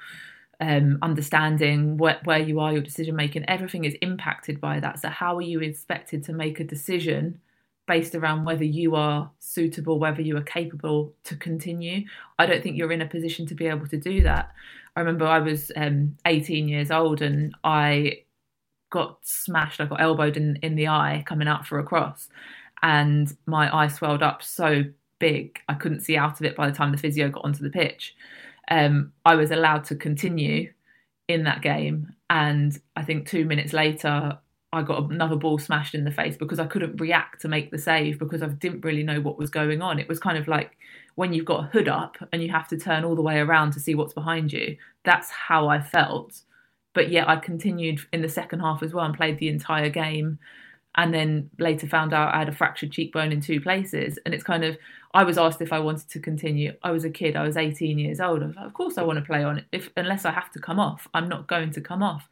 um, 0.59 0.99
understanding 1.01 1.97
where, 1.97 2.19
where 2.23 2.39
you 2.39 2.59
are, 2.59 2.71
your 2.71 2.83
decision 2.83 3.15
making, 3.15 3.45
everything 3.47 3.83
is 3.83 3.95
impacted 4.01 4.61
by 4.61 4.79
that. 4.79 4.99
So 4.99 5.09
how 5.09 5.35
are 5.37 5.41
you 5.41 5.59
expected 5.59 6.23
to 6.25 6.33
make 6.33 6.59
a 6.59 6.63
decision 6.63 7.41
based 7.87 8.15
around 8.15 8.45
whether 8.45 8.63
you 8.63 8.95
are 8.95 9.29
suitable, 9.39 9.99
whether 9.99 10.21
you 10.21 10.37
are 10.37 10.43
capable 10.43 11.13
to 11.23 11.35
continue. 11.35 12.05
I 12.39 12.45
don't 12.45 12.63
think 12.63 12.77
you're 12.77 12.91
in 12.91 13.01
a 13.01 13.07
position 13.07 13.45
to 13.47 13.55
be 13.55 13.67
able 13.67 13.87
to 13.87 13.97
do 13.97 14.21
that. 14.21 14.51
I 14.95 15.01
remember 15.01 15.25
I 15.25 15.39
was 15.39 15.71
um, 15.75 16.15
18 16.25 16.67
years 16.67 16.91
old 16.91 17.21
and 17.21 17.53
I 17.63 18.23
got 18.91 19.17
smashed, 19.23 19.81
I 19.81 19.85
got 19.85 20.01
elbowed 20.01 20.37
in, 20.37 20.57
in 20.61 20.75
the 20.75 20.87
eye 20.87 21.23
coming 21.25 21.47
out 21.47 21.65
for 21.65 21.79
a 21.79 21.83
cross, 21.83 22.29
and 22.83 23.35
my 23.45 23.73
eye 23.75 23.87
swelled 23.87 24.23
up 24.23 24.41
so 24.43 24.83
big 25.19 25.59
I 25.69 25.75
couldn't 25.75 26.01
see 26.01 26.17
out 26.17 26.39
of 26.39 26.45
it 26.45 26.55
by 26.55 26.69
the 26.69 26.75
time 26.75 26.91
the 26.91 26.97
physio 26.97 27.29
got 27.29 27.45
onto 27.45 27.63
the 27.63 27.69
pitch. 27.69 28.15
Um, 28.69 29.13
I 29.25 29.35
was 29.35 29.51
allowed 29.51 29.83
to 29.85 29.95
continue 29.95 30.73
in 31.27 31.43
that 31.43 31.61
game, 31.61 32.13
and 32.29 32.77
I 32.95 33.03
think 33.03 33.27
two 33.27 33.45
minutes 33.45 33.73
later, 33.73 34.37
I 34.73 34.81
got 34.83 35.11
another 35.11 35.35
ball 35.35 35.59
smashed 35.59 35.95
in 35.95 36.05
the 36.05 36.11
face 36.11 36.37
because 36.37 36.59
I 36.59 36.65
couldn't 36.65 37.01
react 37.01 37.41
to 37.41 37.49
make 37.49 37.71
the 37.71 37.77
save 37.77 38.17
because 38.17 38.41
I 38.41 38.47
didn't 38.47 38.85
really 38.85 39.03
know 39.03 39.19
what 39.19 39.37
was 39.37 39.49
going 39.49 39.81
on. 39.81 39.99
It 39.99 40.07
was 40.07 40.19
kind 40.19 40.37
of 40.37 40.47
like 40.47 40.77
when 41.15 41.33
you've 41.33 41.45
got 41.45 41.65
a 41.65 41.67
hood 41.67 41.89
up 41.89 42.15
and 42.31 42.41
you 42.41 42.49
have 42.51 42.69
to 42.69 42.77
turn 42.77 43.03
all 43.03 43.15
the 43.15 43.21
way 43.21 43.39
around 43.39 43.73
to 43.73 43.81
see 43.81 43.95
what's 43.95 44.13
behind 44.13 44.53
you. 44.53 44.77
That's 45.03 45.29
how 45.29 45.67
I 45.67 45.81
felt. 45.81 46.41
But 46.93 47.11
yet 47.11 47.27
I 47.27 47.35
continued 47.35 47.99
in 48.13 48.21
the 48.21 48.29
second 48.29 48.61
half 48.61 48.81
as 48.81 48.93
well 48.93 49.05
and 49.05 49.15
played 49.15 49.39
the 49.39 49.49
entire 49.49 49.89
game. 49.89 50.39
And 50.95 51.13
then 51.13 51.49
later 51.57 51.87
found 51.87 52.13
out 52.13 52.33
I 52.33 52.39
had 52.39 52.49
a 52.49 52.53
fractured 52.53 52.91
cheekbone 52.91 53.31
in 53.31 53.41
two 53.41 53.61
places. 53.61 54.19
And 54.25 54.33
it's 54.33 54.43
kind 54.43 54.63
of, 54.63 54.77
I 55.13 55.23
was 55.23 55.37
asked 55.37 55.61
if 55.61 55.71
I 55.71 55.79
wanted 55.79 56.09
to 56.09 56.19
continue. 56.19 56.73
I 56.83 56.91
was 56.91 57.05
a 57.05 57.09
kid, 57.09 57.35
I 57.35 57.43
was 57.43 57.55
18 57.57 57.97
years 57.97 58.19
old. 58.19 58.43
I 58.43 58.47
was 58.47 58.55
like, 58.55 58.65
of 58.65 58.73
course 58.73 58.97
I 58.97 59.03
want 59.03 59.19
to 59.19 59.25
play 59.25 59.43
on 59.43 59.59
it. 59.59 59.65
If, 59.71 59.89
unless 59.95 60.25
I 60.25 60.31
have 60.31 60.51
to 60.51 60.59
come 60.59 60.79
off, 60.79 61.07
I'm 61.13 61.29
not 61.29 61.47
going 61.47 61.71
to 61.71 61.81
come 61.81 62.03
off 62.03 62.27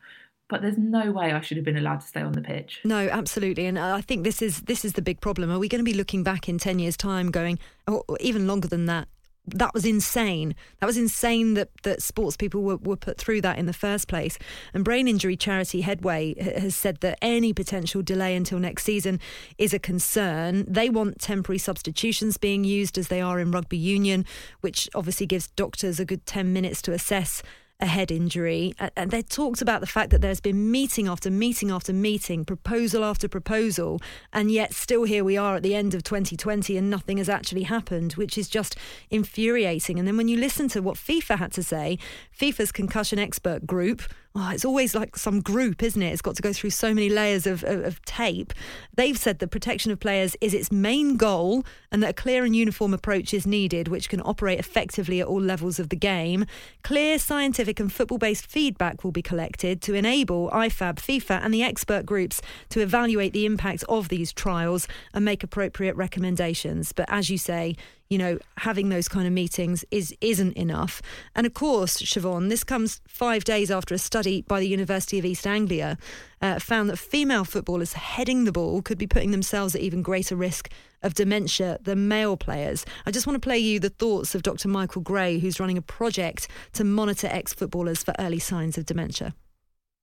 but 0.50 0.64
there's 0.64 0.78
no 0.78 1.12
way 1.12 1.32
I 1.32 1.42
should 1.42 1.58
have 1.58 1.64
been 1.64 1.78
allowed 1.78 2.02
to 2.02 2.08
stay 2.08 2.22
on 2.22 2.34
the 2.34 2.42
pitch. 2.42 2.82
No, 2.84 3.08
absolutely, 3.08 3.68
and 3.68 3.80
I 3.80 4.02
think 4.02 4.24
this 4.24 4.42
is 4.42 4.62
this 4.62 4.84
is 4.84 4.94
the 4.94 5.02
big 5.02 5.22
problem. 5.22 5.52
Are 5.52 5.60
we 5.60 5.70
going 5.70 5.80
to 5.80 5.90
be 5.90 5.94
looking 5.94 6.24
back 6.24 6.50
in 6.50 6.58
ten 6.58 6.80
years' 6.80 6.98
time, 6.98 7.32
going, 7.32 7.60
or 7.88 8.04
even 8.20 8.48
longer 8.48 8.68
than 8.68 8.86
that? 8.88 9.08
That 9.56 9.74
was 9.74 9.86
insane. 9.86 10.56
That 10.80 10.86
was 10.86 10.98
insane 10.98 11.54
that, 11.56 11.70
that 11.84 12.02
sports 12.02 12.38
people 12.38 12.62
were, 12.62 12.78
were 12.78 12.96
put 12.96 13.18
through 13.18 13.42
that 13.42 13.58
in 13.58 13.66
the 13.66 13.74
first 13.74 14.08
place. 14.08 14.38
And 14.74 14.84
brain 14.84 15.08
injury 15.08 15.36
charity 15.36 15.82
Headway 15.82 16.36
has 16.42 16.76
said 16.76 17.02
that 17.02 17.18
any 17.22 17.54
potential 17.54 18.02
delay 18.02 18.36
until 18.36 18.60
next 18.60 18.84
season 18.84 19.20
is 19.58 19.74
a 19.74 19.80
concern. 19.80 20.66
They 20.68 20.90
want 20.90 21.20
temporary 21.20 21.60
substitutions 21.60 22.38
being 22.38 22.64
used 22.64 22.98
as 22.98 23.08
they 23.08 23.22
are 23.22 23.40
in 23.40 23.52
rugby 23.52 23.78
union, 23.78 24.26
which 24.62 24.90
obviously 24.96 25.26
gives 25.26 25.48
doctors 25.48 26.00
a 26.00 26.06
good 26.06 26.26
10 26.26 26.54
minutes 26.54 26.82
to 26.84 26.94
assess 26.94 27.44
a 27.80 27.86
head 27.86 28.12
injury. 28.12 28.74
And 28.96 29.12
they 29.12 29.22
talked 29.22 29.62
about 29.62 29.80
the 29.80 29.88
fact 29.88 30.10
that 30.10 30.22
there's 30.22 30.42
been 30.42 30.70
meeting 30.70 31.08
after 31.08 31.32
meeting 31.32 31.72
after 31.72 31.94
meeting, 31.94 32.44
proposal 32.44 33.06
after 33.06 33.30
proposal, 33.30 34.02
and 34.34 34.52
yet 34.52 34.74
still 34.74 35.04
here 35.04 35.24
we 35.24 35.38
are 35.38 35.56
at 35.56 35.64
the 35.64 35.76
end 35.76 35.94
of 35.94 36.04
2020 36.04 36.76
and 36.76 36.90
nothing 36.90 37.18
has 37.18 37.30
actually 37.30 37.64
happened, 37.64 38.14
which 38.14 38.38
is 38.38 38.50
just 38.50 38.76
infuriating. 39.10 39.98
And 39.98 40.08
then 40.08 40.18
when 40.18 40.28
you 40.28 40.38
listen 40.38 40.68
to 40.70 40.82
what 40.82 40.98
FIFA 40.98 41.38
had 41.38 41.54
to 41.54 41.64
say, 41.64 41.98
FIFA's 42.38 42.72
concussion 42.72 43.18
expert 43.18 43.66
group, 43.66 44.02
oh, 44.36 44.52
it's 44.52 44.66
always 44.66 44.94
like 44.94 45.16
some 45.16 45.42
group, 45.42 45.82
isn't 45.82 46.02
it? 46.02 46.12
It's 46.12 46.22
got 46.22 46.36
to 46.36 46.42
go 46.42 46.54
through 46.54 46.70
so 46.70 46.94
many 46.94 47.10
layers 47.10 47.48
of, 47.48 47.64
of, 47.64 47.84
of, 47.84 48.02
tape. 48.06 48.54
They've 48.96 49.18
said 49.18 49.40
that 49.40 49.48
protection 49.48 49.92
of 49.92 50.00
players 50.00 50.36
is 50.40 50.54
its 50.54 50.72
main 50.72 51.18
goal 51.18 51.66
and 51.92 52.04
that 52.04 52.12
a 52.12 52.14
clear 52.14 52.46
and 52.46 52.56
uniform 52.56 52.94
approach 52.94 53.34
is 53.34 53.48
needed, 53.48 53.88
which 53.88 54.08
can 54.08 54.22
operate 54.22 54.60
effectively 54.60 55.20
at 55.20 55.28
all 55.28 55.42
levels 55.42 55.80
of 55.80 55.90
the 55.90 55.96
game. 55.96 56.46
Clear, 56.84 57.18
scientific, 57.18 57.80
and 57.80 57.92
football 57.92 58.20
based 58.20 58.46
feedback 58.46 59.04
will 59.04 59.12
be 59.12 59.22
collected 59.22 59.82
to 59.82 59.96
enable 59.96 60.50
IFAB, 60.52 60.96
FIFA, 60.96 61.44
and 61.44 61.54
the 61.54 61.64
expert 61.64 62.06
groups 62.06 62.42
to 62.70 62.82
evaluate 62.82 63.34
the 63.34 63.46
impact 63.46 63.84
of 63.90 64.10
these 64.10 64.32
trials 64.32 64.88
and 65.14 65.26
make 65.26 65.44
appropriate 65.44 65.96
recommendations. 65.96 66.94
But 66.94 67.06
as 67.10 67.30
you 67.30 67.38
say, 67.38 67.76
you 68.10 68.18
know, 68.18 68.40
having 68.58 68.90
those 68.90 69.08
kind 69.08 69.28
of 69.28 69.34
meetings 69.34 69.86
is 69.92 70.16
isn't 70.20 70.54
enough. 70.54 71.02
And 71.36 71.46
of 71.46 71.54
course, 71.54 72.02
Siobhan, 72.02 72.50
this 72.50 72.64
comes 72.64 73.02
five 73.08 73.44
days 73.44 73.70
after 73.70 73.94
a 73.94 74.00
study 74.00 74.42
by 74.42 74.60
the 74.60 74.68
University 74.68 75.20
of 75.20 75.26
East 75.26 75.46
Anglia 75.46 75.98
uh, 76.42 76.58
found 76.58 76.90
that 76.90 76.98
female 76.98 77.44
footballers 77.44 77.94
heading 77.94 78.46
the 78.46 78.52
ball 78.52 78.82
could 78.82 78.98
be 78.98 79.06
putting 79.06 79.30
themselves 79.30 79.76
at 79.76 79.82
even 79.82 80.02
greater 80.02 80.36
risk 80.36 80.72
of 81.04 81.14
dementia 81.14 81.78
than 81.84 82.08
male 82.08 82.36
players. 82.36 82.84
I 83.06 83.12
just 83.12 83.28
want 83.28 83.36
to 83.36 83.46
play 83.46 83.60
you 83.60 83.80
the 83.80 83.90
thoughts 83.90 84.34
of 84.34 84.42
Dr. 84.42 84.70
Michael 84.70 85.04
Gray, 85.04 85.38
who's 85.38 85.60
running 85.60 85.78
a 85.78 85.82
project 85.82 86.48
to 86.74 86.84
monitor 86.84 87.28
ex-footballers 87.28 88.04
for 88.04 88.14
early 88.18 88.40
signs 88.40 88.78
of 88.78 88.86
dementia. 88.86 89.36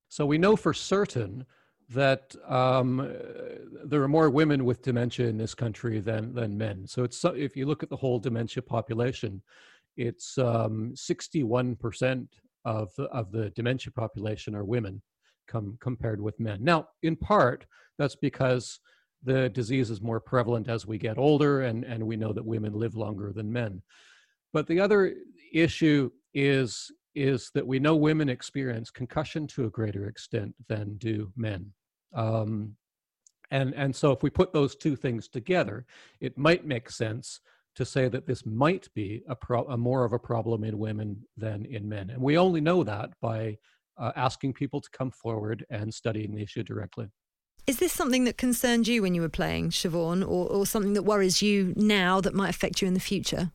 So 0.07 0.25
we 0.25 0.37
know 0.37 0.55
for 0.55 0.73
certain 0.73 1.45
that 1.89 2.35
um, 2.47 2.97
there 3.85 4.03
are 4.03 4.09
more 4.09 4.29
women 4.29 4.65
with 4.65 4.81
dementia 4.81 5.27
in 5.27 5.37
this 5.37 5.55
country 5.55 5.99
than 5.99 6.33
than 6.33 6.57
men. 6.57 6.85
So 6.87 7.03
it's 7.03 7.23
if 7.23 7.55
you 7.55 7.65
look 7.65 7.83
at 7.83 7.89
the 7.89 7.95
whole 7.95 8.19
dementia 8.19 8.61
population, 8.63 9.41
it's 9.95 10.37
um, 10.37 10.93
61% 10.95 12.27
of 12.65 12.93
the, 12.97 13.03
of 13.05 13.31
the 13.31 13.49
dementia 13.51 13.91
population 13.91 14.53
are 14.53 14.65
women, 14.65 15.01
compared 15.79 16.21
with 16.21 16.39
men. 16.39 16.59
Now, 16.61 16.89
in 17.03 17.15
part, 17.15 17.65
that's 17.97 18.15
because 18.15 18.79
the 19.23 19.49
disease 19.49 19.89
is 19.89 20.01
more 20.01 20.19
prevalent 20.19 20.67
as 20.67 20.85
we 20.85 20.97
get 20.97 21.17
older, 21.17 21.61
and 21.61 21.83
and 21.85 22.05
we 22.05 22.17
know 22.17 22.33
that 22.33 22.45
women 22.45 22.73
live 22.73 22.95
longer 22.95 23.31
than 23.33 23.51
men. 23.51 23.81
But 24.53 24.67
the 24.67 24.79
other 24.79 25.15
issue 25.53 26.11
is 26.33 26.91
is 27.15 27.49
that 27.55 27.65
we 27.65 27.79
know 27.79 27.95
women 27.95 28.29
experience 28.29 28.91
concussion 28.91 29.47
to 29.47 29.65
a 29.65 29.71
greater 29.71 30.05
extent 30.05 30.53
than 30.67 30.97
do 30.97 31.31
men. 31.35 31.73
Um, 32.13 32.75
and, 33.51 33.73
and 33.75 33.95
so 33.95 34.11
if 34.11 34.23
we 34.23 34.29
put 34.29 34.53
those 34.53 34.75
two 34.75 34.95
things 34.95 35.27
together, 35.27 35.85
it 36.19 36.37
might 36.37 36.65
make 36.65 36.89
sense 36.89 37.39
to 37.75 37.85
say 37.85 38.09
that 38.09 38.25
this 38.25 38.45
might 38.45 38.91
be 38.93 39.21
a, 39.29 39.35
pro- 39.35 39.67
a 39.67 39.77
more 39.77 40.03
of 40.03 40.13
a 40.13 40.19
problem 40.19 40.63
in 40.63 40.79
women 40.79 41.23
than 41.37 41.65
in 41.65 41.87
men. 41.87 42.09
And 42.09 42.21
we 42.21 42.37
only 42.37 42.59
know 42.59 42.83
that 42.83 43.11
by 43.21 43.57
uh, 43.97 44.11
asking 44.15 44.53
people 44.53 44.81
to 44.81 44.89
come 44.89 45.11
forward 45.11 45.65
and 45.69 45.93
studying 45.93 46.33
the 46.33 46.41
issue 46.41 46.63
directly. 46.63 47.07
Is 47.67 47.77
this 47.77 47.91
something 47.91 48.23
that 48.23 48.37
concerned 48.37 48.87
you 48.87 49.01
when 49.01 49.13
you 49.13 49.21
were 49.21 49.29
playing, 49.29 49.71
Siobhan, 49.71 50.23
or, 50.23 50.47
or 50.47 50.65
something 50.65 50.93
that 50.93 51.03
worries 51.03 51.41
you 51.41 51.73
now 51.75 52.21
that 52.21 52.33
might 52.33 52.49
affect 52.49 52.81
you 52.81 52.87
in 52.87 52.93
the 52.93 52.99
future? 52.99 53.51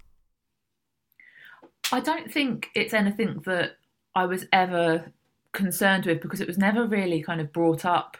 I 1.90 2.00
don't 2.00 2.30
think 2.30 2.68
it's 2.74 2.94
anything 2.94 3.42
that 3.46 3.72
I 4.14 4.26
was 4.26 4.46
ever 4.52 5.10
concerned 5.52 6.06
with 6.06 6.20
because 6.20 6.40
it 6.40 6.46
was 6.46 6.58
never 6.58 6.86
really 6.86 7.22
kind 7.22 7.40
of 7.40 7.52
brought 7.52 7.84
up 7.84 8.16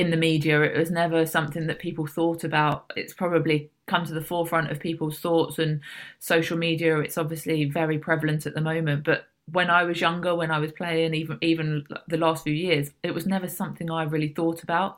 in 0.00 0.10
the 0.10 0.16
media. 0.16 0.62
It 0.62 0.76
was 0.76 0.90
never 0.90 1.26
something 1.26 1.66
that 1.66 1.78
people 1.78 2.06
thought 2.06 2.42
about. 2.42 2.90
It's 2.96 3.12
probably 3.12 3.70
come 3.86 4.06
to 4.06 4.14
the 4.14 4.24
forefront 4.24 4.70
of 4.70 4.80
people's 4.80 5.20
thoughts 5.20 5.58
and 5.58 5.80
social 6.18 6.56
media. 6.56 6.98
It's 6.98 7.18
obviously 7.18 7.66
very 7.66 7.98
prevalent 7.98 8.46
at 8.46 8.54
the 8.54 8.62
moment, 8.62 9.04
but 9.04 9.26
when 9.52 9.68
I 9.68 9.82
was 9.82 10.00
younger, 10.00 10.34
when 10.34 10.50
I 10.50 10.58
was 10.58 10.72
playing, 10.72 11.14
even 11.14 11.38
even 11.42 11.86
the 12.08 12.16
last 12.16 12.44
few 12.44 12.54
years, 12.54 12.90
it 13.02 13.12
was 13.12 13.26
never 13.26 13.48
something 13.48 13.90
I 13.90 14.04
really 14.04 14.28
thought 14.28 14.62
about. 14.62 14.96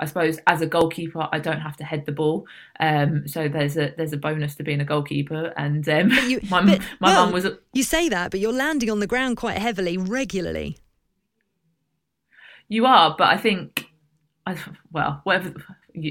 I 0.00 0.06
suppose 0.06 0.40
as 0.48 0.60
a 0.60 0.66
goalkeeper, 0.66 1.28
I 1.30 1.38
don't 1.38 1.60
have 1.60 1.76
to 1.76 1.84
head 1.84 2.04
the 2.04 2.12
ball, 2.12 2.46
um, 2.80 3.26
so 3.26 3.48
there's 3.48 3.76
a 3.78 3.94
there's 3.96 4.12
a 4.12 4.18
bonus 4.18 4.56
to 4.56 4.62
being 4.62 4.80
a 4.80 4.84
goalkeeper. 4.84 5.54
And 5.56 5.88
um, 5.88 6.10
you, 6.26 6.40
my 6.50 6.64
but, 6.66 6.80
my 7.00 7.08
well, 7.08 7.24
mum 7.26 7.32
was. 7.32 7.46
You 7.72 7.84
say 7.84 8.08
that, 8.10 8.30
but 8.30 8.40
you're 8.40 8.52
landing 8.52 8.90
on 8.90 9.00
the 9.00 9.06
ground 9.06 9.36
quite 9.38 9.58
heavily 9.58 9.96
regularly. 9.96 10.76
You 12.68 12.86
are, 12.86 13.14
but 13.16 13.28
I 13.28 13.36
think 13.36 13.93
I, 14.46 14.56
well, 14.92 15.20
whatever. 15.24 15.54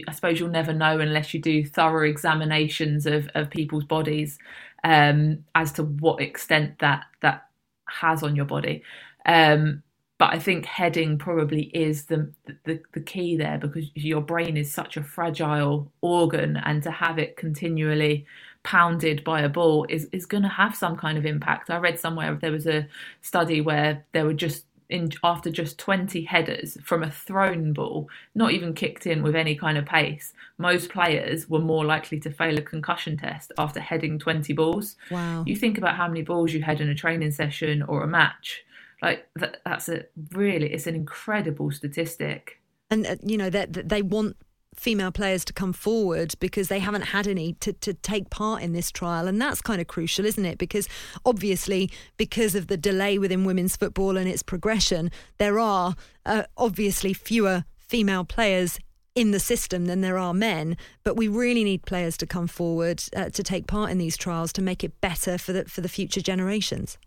I 0.07 0.11
suppose 0.13 0.39
you'll 0.39 0.49
never 0.49 0.73
know 0.73 0.99
unless 0.99 1.33
you 1.33 1.41
do 1.41 1.65
thorough 1.65 2.07
examinations 2.07 3.05
of, 3.05 3.27
of 3.35 3.49
people's 3.49 3.83
bodies 3.83 4.39
um, 4.83 5.43
as 5.55 5.71
to 5.73 5.83
what 5.83 6.21
extent 6.21 6.79
that 6.79 7.05
that 7.21 7.47
has 7.87 8.23
on 8.23 8.35
your 8.35 8.45
body. 8.45 8.83
Um, 9.25 9.83
but 10.17 10.33
I 10.33 10.39
think 10.39 10.65
heading 10.65 11.17
probably 11.17 11.63
is 11.73 12.05
the, 12.05 12.31
the 12.63 12.79
the 12.93 13.01
key 13.01 13.35
there 13.35 13.57
because 13.57 13.85
your 13.93 14.21
brain 14.21 14.57
is 14.57 14.71
such 14.71 14.95
a 14.95 15.03
fragile 15.03 15.91
organ, 16.01 16.57
and 16.57 16.81
to 16.83 16.91
have 16.91 17.19
it 17.19 17.35
continually 17.35 18.25
pounded 18.63 19.23
by 19.25 19.41
a 19.41 19.49
ball 19.49 19.85
is 19.89 20.07
is 20.13 20.25
going 20.25 20.43
to 20.43 20.49
have 20.49 20.75
some 20.75 20.95
kind 20.95 21.17
of 21.17 21.25
impact. 21.25 21.69
I 21.69 21.77
read 21.77 21.99
somewhere 21.99 22.37
there 22.41 22.51
was 22.51 22.67
a 22.67 22.87
study 23.21 23.59
where 23.59 24.05
there 24.13 24.25
were 24.25 24.33
just 24.33 24.65
in 24.89 25.09
after 25.23 25.49
just 25.49 25.77
20 25.77 26.23
headers 26.23 26.77
from 26.83 27.03
a 27.03 27.11
thrown 27.11 27.73
ball, 27.73 28.09
not 28.35 28.51
even 28.51 28.73
kicked 28.73 29.05
in 29.05 29.23
with 29.23 29.35
any 29.35 29.55
kind 29.55 29.77
of 29.77 29.85
pace, 29.85 30.33
most 30.57 30.89
players 30.89 31.49
were 31.49 31.59
more 31.59 31.85
likely 31.85 32.19
to 32.19 32.31
fail 32.31 32.57
a 32.57 32.61
concussion 32.61 33.17
test 33.17 33.51
after 33.57 33.79
heading 33.79 34.19
20 34.19 34.53
balls. 34.53 34.95
Wow. 35.11 35.43
You 35.45 35.55
think 35.55 35.77
about 35.77 35.95
how 35.95 36.07
many 36.07 36.21
balls 36.21 36.53
you 36.53 36.61
head 36.61 36.81
in 36.81 36.89
a 36.89 36.95
training 36.95 37.31
session 37.31 37.81
or 37.83 38.03
a 38.03 38.07
match. 38.07 38.63
Like 39.01 39.27
that, 39.35 39.61
that's 39.65 39.89
a 39.89 40.05
really 40.31 40.71
it's 40.71 40.87
an 40.87 40.95
incredible 40.95 41.71
statistic. 41.71 42.61
And 42.89 43.05
uh, 43.05 43.15
you 43.21 43.37
know 43.37 43.49
that 43.49 43.89
they 43.89 44.01
want 44.01 44.37
female 44.75 45.11
players 45.11 45.45
to 45.45 45.53
come 45.53 45.73
forward 45.73 46.33
because 46.39 46.67
they 46.67 46.79
haven't 46.79 47.03
had 47.03 47.27
any 47.27 47.53
to, 47.53 47.73
to 47.73 47.93
take 47.93 48.29
part 48.29 48.61
in 48.61 48.73
this 48.73 48.91
trial. 48.91 49.27
And 49.27 49.41
that's 49.41 49.61
kind 49.61 49.81
of 49.81 49.87
crucial, 49.87 50.25
isn't 50.25 50.45
it? 50.45 50.57
Because 50.57 50.87
obviously, 51.25 51.91
because 52.17 52.55
of 52.55 52.67
the 52.67 52.77
delay 52.77 53.17
within 53.17 53.45
women's 53.45 53.75
football 53.75 54.17
and 54.17 54.27
its 54.27 54.43
progression, 54.43 55.11
there 55.37 55.59
are 55.59 55.95
uh, 56.25 56.43
obviously 56.57 57.13
fewer 57.13 57.65
female 57.77 58.23
players 58.23 58.79
in 59.15 59.31
the 59.31 59.39
system 59.39 59.85
than 59.85 60.01
there 60.01 60.17
are 60.17 60.33
men. 60.33 60.75
But 61.03 61.15
we 61.15 61.27
really 61.27 61.63
need 61.63 61.85
players 61.85 62.17
to 62.17 62.25
come 62.25 62.47
forward 62.47 63.03
uh, 63.15 63.29
to 63.29 63.43
take 63.43 63.67
part 63.67 63.91
in 63.91 63.97
these 63.97 64.17
trials 64.17 64.51
to 64.53 64.61
make 64.61 64.83
it 64.83 64.99
better 65.01 65.37
for 65.37 65.53
the 65.53 65.65
for 65.65 65.81
the 65.81 65.89
future 65.89 66.21
generations. 66.21 66.97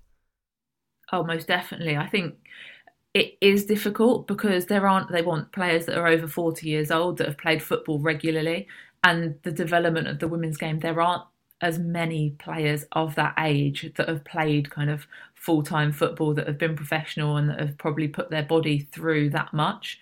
Oh, 1.12 1.22
most 1.22 1.46
definitely. 1.46 1.96
I 1.96 2.06
think 2.06 2.34
it 3.16 3.38
is 3.40 3.64
difficult 3.64 4.26
because 4.26 4.66
there 4.66 4.86
aren't 4.86 5.10
they 5.10 5.22
want 5.22 5.50
players 5.50 5.86
that 5.86 5.96
are 5.96 6.06
over 6.06 6.28
40 6.28 6.68
years 6.68 6.90
old 6.90 7.16
that 7.16 7.26
have 7.26 7.38
played 7.38 7.62
football 7.62 7.98
regularly. 7.98 8.68
And 9.02 9.36
the 9.42 9.52
development 9.52 10.06
of 10.06 10.18
the 10.18 10.28
women's 10.28 10.58
game 10.58 10.80
there 10.80 11.00
aren't 11.00 11.22
as 11.62 11.78
many 11.78 12.36
players 12.38 12.84
of 12.92 13.14
that 13.14 13.32
age 13.38 13.90
that 13.96 14.10
have 14.10 14.22
played 14.26 14.68
kind 14.68 14.90
of 14.90 15.06
full-time 15.34 15.92
football 15.92 16.34
that 16.34 16.46
have 16.46 16.58
been 16.58 16.76
professional 16.76 17.38
and 17.38 17.48
that 17.48 17.58
have 17.58 17.78
probably 17.78 18.06
put 18.06 18.28
their 18.28 18.42
body 18.42 18.80
through 18.92 19.30
that 19.30 19.54
much. 19.54 19.98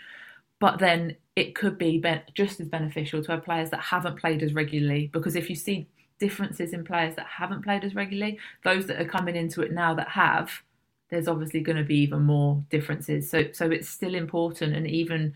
But 0.59 0.81
then 0.81 1.15
it 1.37 1.55
could 1.55 1.79
be 1.79 2.03
just 2.35 2.59
as 2.59 2.67
beneficial 2.69 3.23
to 3.23 3.31
have 3.31 3.45
players 3.45 3.71
that 3.71 3.79
haven't 3.79 4.19
played 4.19 4.43
as 4.43 4.55
regularly 4.55 5.09
because 5.13 5.37
if 5.37 5.49
you 5.49 5.55
see 5.55 5.87
differences 6.19 6.73
in 6.73 6.83
players 6.83 7.15
that 7.15 7.27
haven't 7.27 7.63
played 7.63 7.85
as 7.85 7.95
regularly 7.95 8.41
those 8.65 8.87
that 8.87 9.01
are 9.01 9.09
coming 9.09 9.37
into 9.37 9.63
it 9.63 9.73
now 9.73 9.95
that 9.95 10.09
have 10.09 10.63
there's 11.15 11.29
obviously 11.29 11.61
going 11.61 11.79
to 11.79 11.85
be 11.85 11.99
even 11.99 12.23
more 12.23 12.63
differences. 12.71 13.31
So 13.31 13.45
so 13.53 13.71
it's 13.71 13.89
still 13.89 14.15
important, 14.15 14.75
and 14.75 14.87
even 14.87 15.33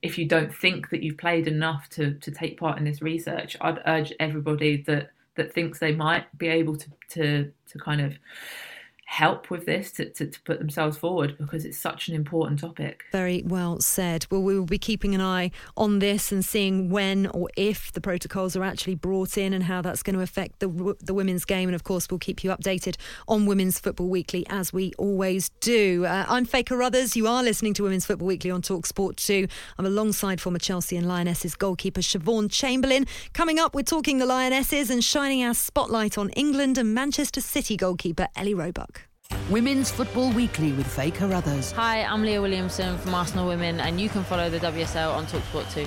if 0.00 0.16
you 0.16 0.26
don't 0.26 0.54
think 0.54 0.88
that 0.90 1.02
you've 1.02 1.18
played 1.18 1.46
enough 1.46 1.88
to 1.90 2.14
to 2.14 2.30
take 2.30 2.58
part 2.58 2.78
in 2.78 2.84
this 2.84 3.02
research, 3.02 3.56
I'd 3.60 3.82
urge 3.86 4.12
everybody 4.18 4.82
that 4.86 5.10
that 5.34 5.52
thinks 5.52 5.78
they 5.78 5.94
might 5.94 6.26
be 6.38 6.48
able 6.48 6.76
to 6.76 6.90
to 7.10 7.52
to 7.70 7.78
kind 7.78 8.00
of 8.00 8.14
help 9.08 9.48
with 9.48 9.64
this 9.64 9.90
to, 9.90 10.04
to, 10.10 10.26
to, 10.26 10.38
put 10.42 10.58
themselves 10.58 10.98
forward 10.98 11.36
because 11.38 11.64
it's 11.64 11.78
such 11.78 12.08
an 12.08 12.14
important 12.14 12.60
topic. 12.60 13.04
Very 13.10 13.42
well 13.46 13.80
said. 13.80 14.26
Well, 14.30 14.42
we 14.42 14.56
will 14.56 14.66
be 14.66 14.78
keeping 14.78 15.14
an 15.14 15.20
eye 15.22 15.50
on 15.78 15.98
this 15.98 16.30
and 16.30 16.44
seeing 16.44 16.90
when 16.90 17.26
or 17.28 17.48
if 17.56 17.90
the 17.90 18.02
protocols 18.02 18.54
are 18.54 18.62
actually 18.62 18.96
brought 18.96 19.38
in 19.38 19.54
and 19.54 19.64
how 19.64 19.80
that's 19.80 20.02
going 20.02 20.14
to 20.14 20.22
affect 20.22 20.60
the, 20.60 20.94
the 21.02 21.14
women's 21.14 21.46
game. 21.46 21.70
And 21.70 21.74
of 21.74 21.84
course, 21.84 22.06
we'll 22.10 22.18
keep 22.18 22.44
you 22.44 22.50
updated 22.50 22.96
on 23.26 23.46
Women's 23.46 23.80
Football 23.80 24.08
Weekly 24.08 24.46
as 24.50 24.74
we 24.74 24.92
always 24.98 25.48
do. 25.60 26.04
Uh, 26.04 26.26
I'm 26.28 26.44
Faye 26.44 26.62
Carruthers. 26.62 27.16
You 27.16 27.26
are 27.26 27.42
listening 27.42 27.72
to 27.74 27.84
Women's 27.84 28.04
Football 28.04 28.28
Weekly 28.28 28.50
on 28.50 28.60
Talk 28.60 28.84
Sport 28.84 29.16
2. 29.16 29.48
I'm 29.78 29.86
alongside 29.86 30.38
former 30.38 30.58
Chelsea 30.58 30.98
and 30.98 31.08
Lionesses 31.08 31.56
goalkeeper 31.56 32.02
Siobhan 32.02 32.50
Chamberlain. 32.50 33.06
Coming 33.32 33.58
up, 33.58 33.74
we're 33.74 33.82
talking 33.82 34.18
the 34.18 34.26
Lionesses 34.26 34.90
and 34.90 35.02
shining 35.02 35.42
our 35.42 35.54
spotlight 35.54 36.18
on 36.18 36.28
England 36.30 36.76
and 36.76 36.92
Manchester 36.92 37.40
City 37.40 37.76
goalkeeper 37.76 38.28
Ellie 38.36 38.54
Roebuck. 38.54 38.97
Women's 39.50 39.90
Football 39.90 40.30
Weekly 40.32 40.72
with 40.72 40.86
Faye 40.86 41.10
Carruthers. 41.10 41.72
Hi, 41.72 42.02
I'm 42.02 42.22
Leah 42.22 42.40
Williamson 42.40 42.98
from 42.98 43.14
Arsenal 43.14 43.46
Women, 43.46 43.80
and 43.80 43.98
you 43.98 44.08
can 44.08 44.24
follow 44.24 44.50
the 44.50 44.58
WSL 44.58 45.14
on 45.14 45.26
Talksport 45.26 45.72
too. 45.72 45.86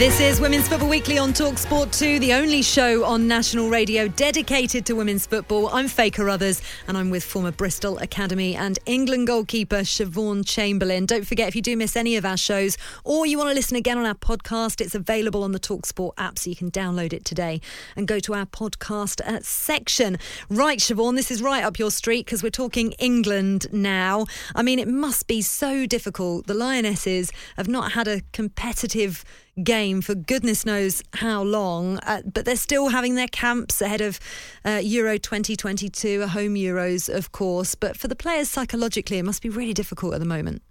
This 0.00 0.18
is 0.18 0.40
Women's 0.40 0.66
Football 0.66 0.88
Weekly 0.88 1.18
on 1.18 1.34
Talk 1.34 1.58
Sport 1.58 1.92
2, 1.92 2.20
the 2.20 2.32
only 2.32 2.62
show 2.62 3.04
on 3.04 3.28
national 3.28 3.68
radio 3.68 4.08
dedicated 4.08 4.86
to 4.86 4.94
women's 4.94 5.26
football. 5.26 5.68
I'm 5.74 5.88
Faye 5.88 6.08
Carruthers 6.08 6.62
and 6.88 6.96
I'm 6.96 7.10
with 7.10 7.22
former 7.22 7.52
Bristol 7.52 7.98
Academy 7.98 8.56
and 8.56 8.78
England 8.86 9.26
goalkeeper 9.26 9.80
Siobhan 9.80 10.46
Chamberlain. 10.46 11.04
Don't 11.04 11.26
forget, 11.26 11.48
if 11.48 11.54
you 11.54 11.60
do 11.60 11.76
miss 11.76 11.96
any 11.96 12.16
of 12.16 12.24
our 12.24 12.38
shows 12.38 12.78
or 13.04 13.26
you 13.26 13.36
want 13.36 13.50
to 13.50 13.54
listen 13.54 13.76
again 13.76 13.98
on 13.98 14.06
our 14.06 14.14
podcast, 14.14 14.80
it's 14.80 14.94
available 14.94 15.42
on 15.42 15.52
the 15.52 15.58
Talk 15.58 15.84
Sport 15.84 16.14
app, 16.16 16.38
so 16.38 16.48
you 16.48 16.56
can 16.56 16.70
download 16.70 17.12
it 17.12 17.26
today 17.26 17.60
and 17.94 18.08
go 18.08 18.18
to 18.20 18.32
our 18.32 18.46
podcast 18.46 19.20
uh, 19.20 19.40
section. 19.42 20.16
Right, 20.48 20.78
Siobhan, 20.78 21.14
this 21.14 21.30
is 21.30 21.42
right 21.42 21.62
up 21.62 21.78
your 21.78 21.90
street 21.90 22.24
because 22.24 22.42
we're 22.42 22.48
talking 22.48 22.92
England 22.92 23.66
now. 23.70 24.24
I 24.54 24.62
mean, 24.62 24.78
it 24.78 24.88
must 24.88 25.26
be 25.26 25.42
so 25.42 25.84
difficult. 25.84 26.46
The 26.46 26.54
Lionesses 26.54 27.30
have 27.58 27.68
not 27.68 27.92
had 27.92 28.08
a 28.08 28.22
competitive 28.32 29.26
game 29.64 30.00
for 30.00 30.14
goodness 30.14 30.66
knows 30.66 31.02
how 31.14 31.42
long, 31.42 31.98
uh, 31.98 32.22
but 32.24 32.44
they're 32.44 32.56
still 32.56 32.88
having 32.88 33.14
their 33.14 33.28
camps 33.28 33.80
ahead 33.80 34.00
of 34.00 34.18
uh, 34.64 34.80
Euro 34.82 35.18
2022, 35.18 36.22
a 36.22 36.28
home 36.28 36.54
Euros, 36.54 37.12
of 37.12 37.32
course. 37.32 37.74
But 37.74 37.96
for 37.96 38.08
the 38.08 38.16
players 38.16 38.48
psychologically, 38.48 39.18
it 39.18 39.24
must 39.24 39.42
be 39.42 39.48
really 39.48 39.74
difficult 39.74 40.14
at 40.14 40.20
the 40.20 40.26
moment. 40.26 40.62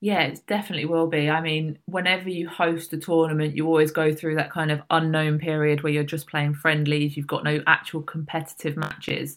Yeah, 0.00 0.20
it 0.22 0.46
definitely 0.46 0.84
will 0.84 1.06
be. 1.06 1.30
I 1.30 1.40
mean, 1.40 1.78
whenever 1.86 2.28
you 2.28 2.48
host 2.48 2.92
a 2.92 2.98
tournament, 2.98 3.56
you 3.56 3.66
always 3.66 3.90
go 3.90 4.14
through 4.14 4.36
that 4.36 4.52
kind 4.52 4.70
of 4.70 4.82
unknown 4.90 5.38
period 5.38 5.82
where 5.82 5.92
you're 5.92 6.04
just 6.04 6.28
playing 6.28 6.54
friendlies, 6.54 7.16
you've 7.16 7.26
got 7.26 7.44
no 7.44 7.62
actual 7.66 8.02
competitive 8.02 8.76
matches, 8.76 9.36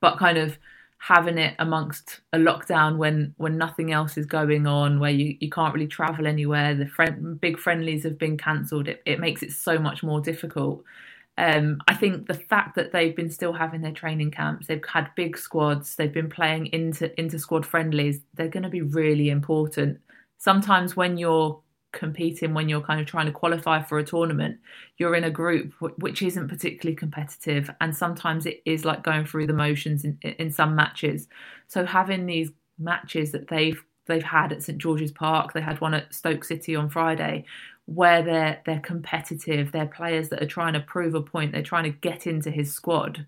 but 0.00 0.18
kind 0.18 0.36
of 0.36 0.58
having 1.06 1.36
it 1.36 1.54
amongst 1.58 2.20
a 2.32 2.38
lockdown 2.38 2.96
when 2.96 3.34
when 3.36 3.58
nothing 3.58 3.92
else 3.92 4.16
is 4.16 4.24
going 4.24 4.66
on 4.66 4.98
where 4.98 5.10
you, 5.10 5.36
you 5.38 5.50
can't 5.50 5.74
really 5.74 5.86
travel 5.86 6.26
anywhere 6.26 6.74
the 6.74 6.86
friend, 6.86 7.38
big 7.42 7.58
friendlies 7.58 8.04
have 8.04 8.18
been 8.18 8.38
cancelled 8.38 8.88
it, 8.88 9.02
it 9.04 9.20
makes 9.20 9.42
it 9.42 9.52
so 9.52 9.78
much 9.78 10.02
more 10.02 10.18
difficult 10.18 10.82
um, 11.36 11.82
I 11.88 11.94
think 11.94 12.26
the 12.26 12.34
fact 12.34 12.74
that 12.76 12.92
they've 12.92 13.14
been 13.14 13.30
still 13.30 13.52
having 13.52 13.80
their 13.80 13.92
training 13.92 14.30
camps, 14.30 14.68
they've 14.68 14.80
had 14.86 15.10
big 15.16 15.36
squads, 15.36 15.96
they've 15.96 16.12
been 16.12 16.30
playing 16.30 16.66
into 16.66 17.18
into 17.18 17.40
squad 17.40 17.66
friendlies, 17.66 18.20
they're 18.34 18.46
going 18.46 18.62
to 18.62 18.68
be 18.68 18.82
really 18.82 19.30
important. 19.30 19.98
Sometimes 20.38 20.94
when 20.94 21.18
you're 21.18 21.60
competing 21.94 22.52
when 22.52 22.68
you're 22.68 22.80
kind 22.80 23.00
of 23.00 23.06
trying 23.06 23.26
to 23.26 23.32
qualify 23.32 23.82
for 23.82 23.98
a 23.98 24.04
tournament 24.04 24.58
you're 24.98 25.14
in 25.14 25.24
a 25.24 25.30
group 25.30 25.72
which 25.98 26.22
isn't 26.22 26.48
particularly 26.48 26.94
competitive 26.94 27.70
and 27.80 27.96
sometimes 27.96 28.46
it 28.46 28.60
is 28.64 28.84
like 28.84 29.02
going 29.02 29.24
through 29.24 29.46
the 29.46 29.52
motions 29.52 30.04
in, 30.04 30.18
in 30.22 30.50
some 30.50 30.74
matches. 30.74 31.28
So 31.68 31.84
having 31.84 32.26
these 32.26 32.50
matches 32.78 33.32
that 33.32 33.48
they've 33.48 33.82
they've 34.06 34.22
had 34.22 34.52
at 34.52 34.62
St 34.62 34.78
George's 34.78 35.12
Park 35.12 35.52
they 35.52 35.60
had 35.60 35.80
one 35.80 35.94
at 35.94 36.12
Stoke 36.12 36.44
City 36.44 36.76
on 36.76 36.90
Friday 36.90 37.44
where 37.86 38.22
they're 38.22 38.60
they're 38.66 38.80
competitive 38.80 39.72
they're 39.72 39.86
players 39.86 40.28
that 40.28 40.42
are 40.42 40.46
trying 40.46 40.72
to 40.72 40.80
prove 40.80 41.14
a 41.14 41.22
point 41.22 41.52
they're 41.52 41.62
trying 41.62 41.84
to 41.84 41.98
get 41.98 42.26
into 42.26 42.50
his 42.50 42.72
squad 42.72 43.26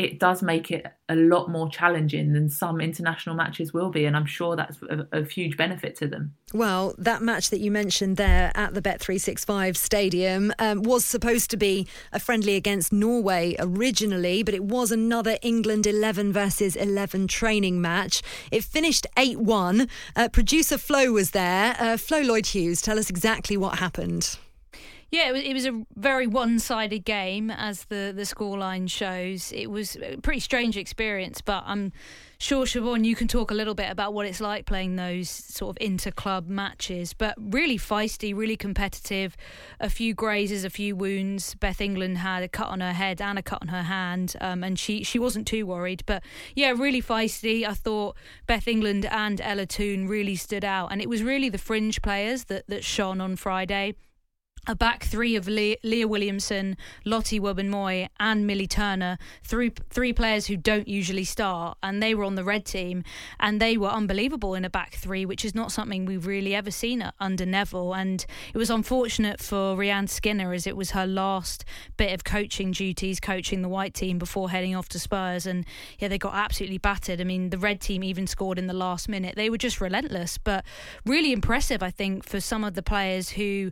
it 0.00 0.18
does 0.18 0.42
make 0.42 0.70
it 0.70 0.86
a 1.10 1.14
lot 1.14 1.50
more 1.50 1.68
challenging 1.68 2.32
than 2.32 2.48
some 2.48 2.80
international 2.80 3.34
matches 3.34 3.74
will 3.74 3.90
be. 3.90 4.06
And 4.06 4.16
I'm 4.16 4.24
sure 4.24 4.56
that's 4.56 4.78
a 5.12 5.22
huge 5.24 5.58
benefit 5.58 5.94
to 5.96 6.08
them. 6.08 6.32
Well, 6.54 6.94
that 6.96 7.20
match 7.20 7.50
that 7.50 7.60
you 7.60 7.70
mentioned 7.70 8.16
there 8.16 8.50
at 8.54 8.72
the 8.72 8.80
Bet365 8.80 9.76
Stadium 9.76 10.54
um, 10.58 10.82
was 10.84 11.04
supposed 11.04 11.50
to 11.50 11.58
be 11.58 11.86
a 12.14 12.18
friendly 12.18 12.56
against 12.56 12.94
Norway 12.94 13.56
originally, 13.58 14.42
but 14.42 14.54
it 14.54 14.64
was 14.64 14.90
another 14.90 15.36
England 15.42 15.86
11 15.86 16.32
versus 16.32 16.76
11 16.76 17.28
training 17.28 17.82
match. 17.82 18.22
It 18.50 18.64
finished 18.64 19.06
8 19.18 19.38
1. 19.38 19.86
Uh, 20.16 20.28
producer 20.30 20.78
Flo 20.78 21.12
was 21.12 21.32
there. 21.32 21.76
Uh, 21.78 21.98
Flo 21.98 22.22
Lloyd 22.22 22.46
Hughes, 22.46 22.80
tell 22.80 22.98
us 22.98 23.10
exactly 23.10 23.58
what 23.58 23.80
happened. 23.80 24.38
Yeah, 25.10 25.28
it 25.28 25.32
was, 25.32 25.42
it 25.42 25.54
was 25.54 25.66
a 25.66 25.84
very 25.96 26.28
one-sided 26.28 27.04
game, 27.04 27.50
as 27.50 27.84
the 27.86 28.12
the 28.14 28.22
scoreline 28.22 28.88
shows. 28.88 29.50
It 29.52 29.66
was 29.66 29.96
a 29.96 30.16
pretty 30.18 30.38
strange 30.38 30.76
experience, 30.76 31.40
but 31.40 31.64
I'm 31.66 31.92
sure 32.38 32.64
Siobhan, 32.64 33.04
you 33.04 33.16
can 33.16 33.26
talk 33.26 33.50
a 33.50 33.54
little 33.54 33.74
bit 33.74 33.90
about 33.90 34.14
what 34.14 34.24
it's 34.24 34.40
like 34.40 34.66
playing 34.66 34.94
those 34.94 35.28
sort 35.28 35.76
of 35.76 35.82
inter-club 35.84 36.48
matches. 36.48 37.12
But 37.12 37.34
really 37.38 37.76
feisty, 37.76 38.34
really 38.34 38.56
competitive. 38.56 39.36
A 39.80 39.90
few 39.90 40.14
grazes, 40.14 40.64
a 40.64 40.70
few 40.70 40.94
wounds. 40.94 41.56
Beth 41.56 41.80
England 41.80 42.18
had 42.18 42.44
a 42.44 42.48
cut 42.48 42.68
on 42.68 42.80
her 42.80 42.92
head 42.92 43.20
and 43.20 43.36
a 43.36 43.42
cut 43.42 43.62
on 43.62 43.68
her 43.68 43.82
hand, 43.82 44.36
um, 44.40 44.62
and 44.62 44.78
she 44.78 45.02
she 45.02 45.18
wasn't 45.18 45.48
too 45.48 45.66
worried. 45.66 46.04
But 46.06 46.22
yeah, 46.54 46.70
really 46.70 47.02
feisty. 47.02 47.66
I 47.66 47.74
thought 47.74 48.16
Beth 48.46 48.68
England 48.68 49.06
and 49.06 49.40
Ella 49.40 49.66
Toon 49.66 50.06
really 50.06 50.36
stood 50.36 50.64
out, 50.64 50.92
and 50.92 51.02
it 51.02 51.08
was 51.08 51.24
really 51.24 51.48
the 51.48 51.58
fringe 51.58 52.00
players 52.00 52.44
that 52.44 52.68
that 52.68 52.84
shone 52.84 53.20
on 53.20 53.34
Friday 53.34 53.96
a 54.66 54.74
back 54.74 55.04
three 55.04 55.36
of 55.36 55.48
Le- 55.48 55.76
Leah 55.82 56.06
Williamson, 56.06 56.76
Lotte 57.04 57.40
Wubben-Moy, 57.40 58.08
and 58.18 58.46
Millie 58.46 58.66
Turner, 58.66 59.18
three 59.42 59.72
three 59.88 60.12
players 60.12 60.46
who 60.46 60.56
don't 60.56 60.86
usually 60.86 61.24
start, 61.24 61.78
and 61.82 62.02
they 62.02 62.14
were 62.14 62.24
on 62.24 62.34
the 62.34 62.44
red 62.44 62.64
team, 62.64 63.02
and 63.38 63.60
they 63.60 63.76
were 63.76 63.88
unbelievable 63.88 64.54
in 64.54 64.64
a 64.64 64.70
back 64.70 64.94
three, 64.94 65.24
which 65.24 65.44
is 65.44 65.54
not 65.54 65.72
something 65.72 66.04
we've 66.04 66.26
really 66.26 66.54
ever 66.54 66.70
seen 66.70 67.10
under 67.18 67.46
Neville. 67.46 67.94
And 67.94 68.24
it 68.52 68.58
was 68.58 68.70
unfortunate 68.70 69.40
for 69.40 69.76
Rehanne 69.76 70.08
Skinner 70.08 70.52
as 70.52 70.66
it 70.66 70.76
was 70.76 70.90
her 70.90 71.06
last 71.06 71.64
bit 71.96 72.12
of 72.12 72.24
coaching 72.24 72.72
duties, 72.72 73.18
coaching 73.18 73.62
the 73.62 73.68
white 73.68 73.94
team 73.94 74.18
before 74.18 74.50
heading 74.50 74.76
off 74.76 74.88
to 74.90 74.98
Spurs, 74.98 75.46
and 75.46 75.64
yeah, 75.98 76.08
they 76.08 76.18
got 76.18 76.34
absolutely 76.34 76.78
battered. 76.78 77.20
I 77.20 77.24
mean, 77.24 77.50
the 77.50 77.58
red 77.58 77.80
team 77.80 78.04
even 78.04 78.26
scored 78.26 78.58
in 78.58 78.66
the 78.66 78.74
last 78.74 79.08
minute. 79.08 79.36
They 79.36 79.50
were 79.50 79.58
just 79.58 79.80
relentless, 79.80 80.38
but 80.38 80.64
really 81.06 81.32
impressive, 81.32 81.82
I 81.82 81.90
think, 81.90 82.24
for 82.24 82.40
some 82.40 82.62
of 82.62 82.74
the 82.74 82.82
players 82.82 83.30
who 83.30 83.70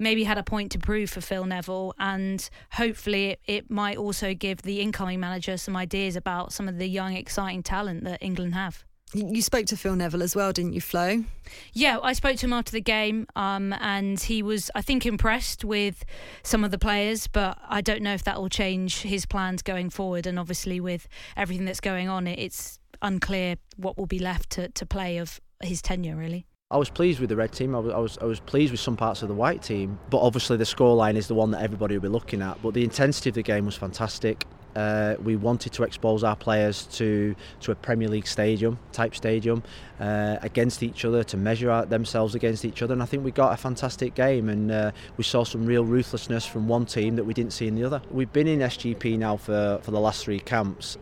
maybe 0.00 0.24
had 0.24 0.38
a 0.38 0.42
point 0.42 0.72
to 0.72 0.78
prove 0.78 1.10
for 1.10 1.20
Phil 1.20 1.44
Neville, 1.44 1.94
and 1.98 2.48
hopefully 2.72 3.30
it, 3.30 3.40
it, 3.44 3.70
might 3.70 3.96
also 3.96 4.34
give 4.34 4.62
the 4.62 4.80
incoming 4.80 5.20
manager 5.20 5.56
some 5.56 5.76
ideas 5.76 6.16
about 6.16 6.52
some 6.52 6.66
of 6.68 6.78
the 6.78 6.88
young, 6.88 7.14
exciting 7.14 7.62
talent 7.62 8.02
that 8.04 8.18
England 8.20 8.54
have. 8.54 8.84
You 9.12 9.42
spoke 9.42 9.66
to 9.66 9.76
Phil 9.76 9.96
Neville 9.96 10.22
as 10.22 10.36
well, 10.36 10.52
didn't 10.52 10.72
you, 10.72 10.80
Flo? 10.80 11.24
Yeah, 11.72 11.98
I 12.00 12.12
spoke 12.12 12.36
to 12.36 12.46
him 12.46 12.52
after 12.52 12.70
the 12.70 12.80
game, 12.80 13.26
um, 13.34 13.74
and 13.80 14.20
he 14.20 14.40
was, 14.42 14.70
I 14.74 14.82
think, 14.82 15.04
impressed 15.04 15.64
with 15.64 16.04
some 16.44 16.62
of 16.62 16.70
the 16.70 16.78
players, 16.78 17.26
but 17.26 17.58
I 17.68 17.80
don't 17.80 18.02
know 18.02 18.14
if 18.14 18.22
that 18.24 18.40
will 18.40 18.48
change 18.48 19.02
his 19.02 19.26
plans 19.26 19.62
going 19.62 19.90
forward. 19.90 20.26
And 20.26 20.38
obviously, 20.38 20.78
with 20.78 21.08
everything 21.36 21.64
that's 21.64 21.80
going 21.80 22.08
on, 22.08 22.28
it's 22.28 22.78
unclear 23.02 23.56
what 23.76 23.98
will 23.98 24.06
be 24.06 24.20
left 24.20 24.50
to, 24.50 24.68
to 24.68 24.86
play 24.86 25.18
of 25.18 25.40
his 25.60 25.82
tenure, 25.82 26.14
really. 26.14 26.46
I 26.72 26.76
was 26.76 26.88
pleased 26.88 27.18
with 27.18 27.30
the 27.30 27.34
red 27.34 27.50
team. 27.50 27.74
I 27.74 27.80
was, 27.80 27.92
I 27.92 27.98
was, 27.98 28.18
I 28.18 28.24
was 28.26 28.38
pleased 28.38 28.70
with 28.70 28.78
some 28.78 28.96
parts 28.96 29.22
of 29.22 29.28
the 29.28 29.34
white 29.34 29.60
team, 29.60 29.98
but 30.08 30.18
obviously 30.18 30.56
the 30.56 30.62
scoreline 30.62 31.16
is 31.16 31.26
the 31.26 31.34
one 31.34 31.50
that 31.50 31.62
everybody 31.62 31.96
will 31.96 32.02
be 32.02 32.08
looking 32.08 32.42
at. 32.42 32.62
But 32.62 32.74
the 32.74 32.84
intensity 32.84 33.30
of 33.30 33.34
the 33.34 33.42
game 33.42 33.66
was 33.66 33.74
fantastic. 33.74 34.44
Uh, 34.76 35.16
we 35.20 35.34
wanted 35.34 35.72
to 35.72 35.82
expose 35.82 36.22
our 36.22 36.36
players 36.36 36.86
to 36.86 37.34
to 37.58 37.72
a 37.72 37.74
Premier 37.74 38.06
League 38.06 38.28
stadium 38.28 38.78
type 38.92 39.16
stadium 39.16 39.64
uh, 39.98 40.36
against 40.42 40.84
each 40.84 41.04
other 41.04 41.24
to 41.24 41.36
measure 41.36 41.72
out 41.72 41.90
themselves 41.90 42.36
against 42.36 42.64
each 42.64 42.82
other, 42.82 42.92
and 42.92 43.02
I 43.02 43.06
think 43.06 43.24
we 43.24 43.32
got 43.32 43.52
a 43.52 43.56
fantastic 43.56 44.14
game. 44.14 44.48
And 44.48 44.70
uh, 44.70 44.92
we 45.16 45.24
saw 45.24 45.42
some 45.42 45.66
real 45.66 45.84
ruthlessness 45.84 46.46
from 46.46 46.68
one 46.68 46.86
team 46.86 47.16
that 47.16 47.24
we 47.24 47.34
didn't 47.34 47.52
see 47.52 47.66
in 47.66 47.74
the 47.74 47.82
other. 47.82 48.00
We've 48.12 48.32
been 48.32 48.46
in 48.46 48.60
SGP 48.60 49.18
now 49.18 49.38
for 49.38 49.80
for 49.82 49.90
the 49.90 49.98
last 49.98 50.24
three 50.24 50.38
camps. 50.38 50.96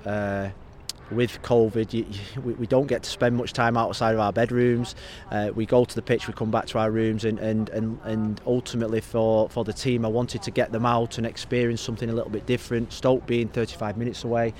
With 1.10 1.40
COVID, 1.42 1.92
you, 1.94 2.06
we, 2.42 2.52
we, 2.54 2.66
don't 2.66 2.86
get 2.86 3.02
to 3.02 3.10
spend 3.10 3.36
much 3.36 3.54
time 3.54 3.76
outside 3.78 4.14
of 4.14 4.20
our 4.20 4.32
bedrooms. 4.32 4.94
Uh, 5.30 5.50
we 5.54 5.64
go 5.64 5.84
to 5.86 5.94
the 5.94 6.02
pitch, 6.02 6.28
we 6.28 6.34
come 6.34 6.50
back 6.50 6.66
to 6.66 6.78
our 6.78 6.90
rooms, 6.90 7.24
and, 7.24 7.38
and, 7.38 7.70
and, 7.70 7.98
and 8.04 8.40
ultimately 8.46 9.00
for, 9.00 9.48
for 9.48 9.64
the 9.64 9.72
team, 9.72 10.04
I 10.04 10.08
wanted 10.08 10.42
to 10.42 10.50
get 10.50 10.70
them 10.70 10.84
out 10.84 11.16
and 11.16 11.26
experience 11.26 11.80
something 11.80 12.10
a 12.10 12.12
little 12.12 12.30
bit 12.30 12.44
different. 12.44 12.92
Stoke 12.92 13.26
being 13.26 13.48
35 13.48 13.96
minutes 13.96 14.24
away. 14.24 14.52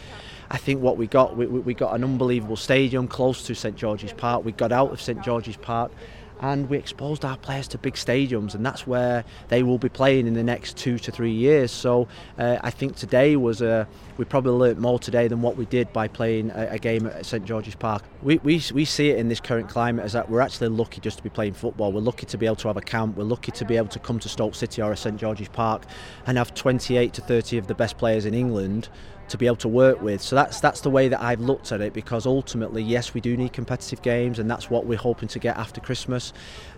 I 0.50 0.56
think 0.56 0.80
what 0.80 0.96
we 0.96 1.06
got, 1.06 1.36
we, 1.36 1.46
we 1.46 1.74
got 1.74 1.94
an 1.94 2.02
unbelievable 2.02 2.56
stadium 2.56 3.08
close 3.08 3.42
to 3.44 3.54
St 3.54 3.76
George's 3.76 4.14
Park. 4.14 4.44
We 4.44 4.52
got 4.52 4.72
out 4.72 4.90
of 4.90 5.02
St 5.02 5.22
George's 5.22 5.58
Park 5.58 5.92
and 6.40 6.68
we 6.68 6.76
exposed 6.78 7.24
our 7.24 7.36
players 7.36 7.68
to 7.68 7.78
big 7.78 7.94
stadiums, 7.94 8.54
and 8.54 8.64
that's 8.64 8.86
where 8.86 9.24
they 9.48 9.62
will 9.62 9.78
be 9.78 9.88
playing 9.88 10.26
in 10.26 10.34
the 10.34 10.42
next 10.42 10.76
two 10.76 10.98
to 10.98 11.10
three 11.10 11.32
years. 11.32 11.70
So 11.70 12.08
uh, 12.38 12.58
I 12.60 12.70
think 12.70 12.96
today 12.96 13.36
was 13.36 13.62
a 13.62 13.88
we 14.16 14.24
probably 14.24 14.52
learnt 14.52 14.78
more 14.78 14.98
today 14.98 15.28
than 15.28 15.42
what 15.42 15.56
we 15.56 15.64
did 15.66 15.92
by 15.92 16.08
playing 16.08 16.50
a, 16.50 16.70
a 16.72 16.78
game 16.78 17.06
at 17.06 17.24
St 17.24 17.44
George's 17.44 17.76
Park. 17.76 18.02
We, 18.22 18.38
we, 18.38 18.60
we 18.74 18.84
see 18.84 19.10
it 19.10 19.18
in 19.18 19.28
this 19.28 19.40
current 19.40 19.68
climate 19.68 20.04
as 20.04 20.12
that 20.12 20.28
we're 20.28 20.40
actually 20.40 20.68
lucky 20.68 21.00
just 21.00 21.18
to 21.18 21.22
be 21.22 21.30
playing 21.30 21.54
football. 21.54 21.92
We're 21.92 22.00
lucky 22.00 22.26
to 22.26 22.36
be 22.36 22.44
able 22.46 22.56
to 22.56 22.68
have 22.68 22.76
a 22.76 22.82
camp. 22.82 23.16
We're 23.16 23.24
lucky 23.24 23.52
to 23.52 23.64
be 23.64 23.76
able 23.76 23.88
to 23.88 24.00
come 24.00 24.18
to 24.18 24.28
Stoke 24.28 24.56
City 24.56 24.82
or 24.82 24.90
a 24.90 24.96
St 24.96 25.16
George's 25.16 25.48
Park 25.48 25.84
and 26.26 26.36
have 26.36 26.52
28 26.54 27.12
to 27.14 27.20
30 27.20 27.58
of 27.58 27.68
the 27.68 27.74
best 27.74 27.96
players 27.96 28.26
in 28.26 28.34
England 28.34 28.88
to 29.28 29.38
be 29.38 29.46
able 29.46 29.56
to 29.56 29.68
work 29.68 30.00
with. 30.02 30.20
So 30.20 30.36
that's 30.36 30.60
that's 30.60 30.80
the 30.80 30.90
way 30.90 31.08
that 31.08 31.20
I've 31.20 31.40
looked 31.40 31.72
at 31.72 31.80
it 31.80 31.92
because 31.92 32.26
ultimately, 32.26 32.82
yes, 32.82 33.14
we 33.14 33.20
do 33.20 33.36
need 33.36 33.52
competitive 33.52 34.02
games, 34.02 34.38
and 34.38 34.50
that's 34.50 34.70
what 34.70 34.86
we're 34.86 34.98
hoping 34.98 35.28
to 35.28 35.38
get 35.38 35.56
after 35.56 35.80
Christmas. 35.80 36.32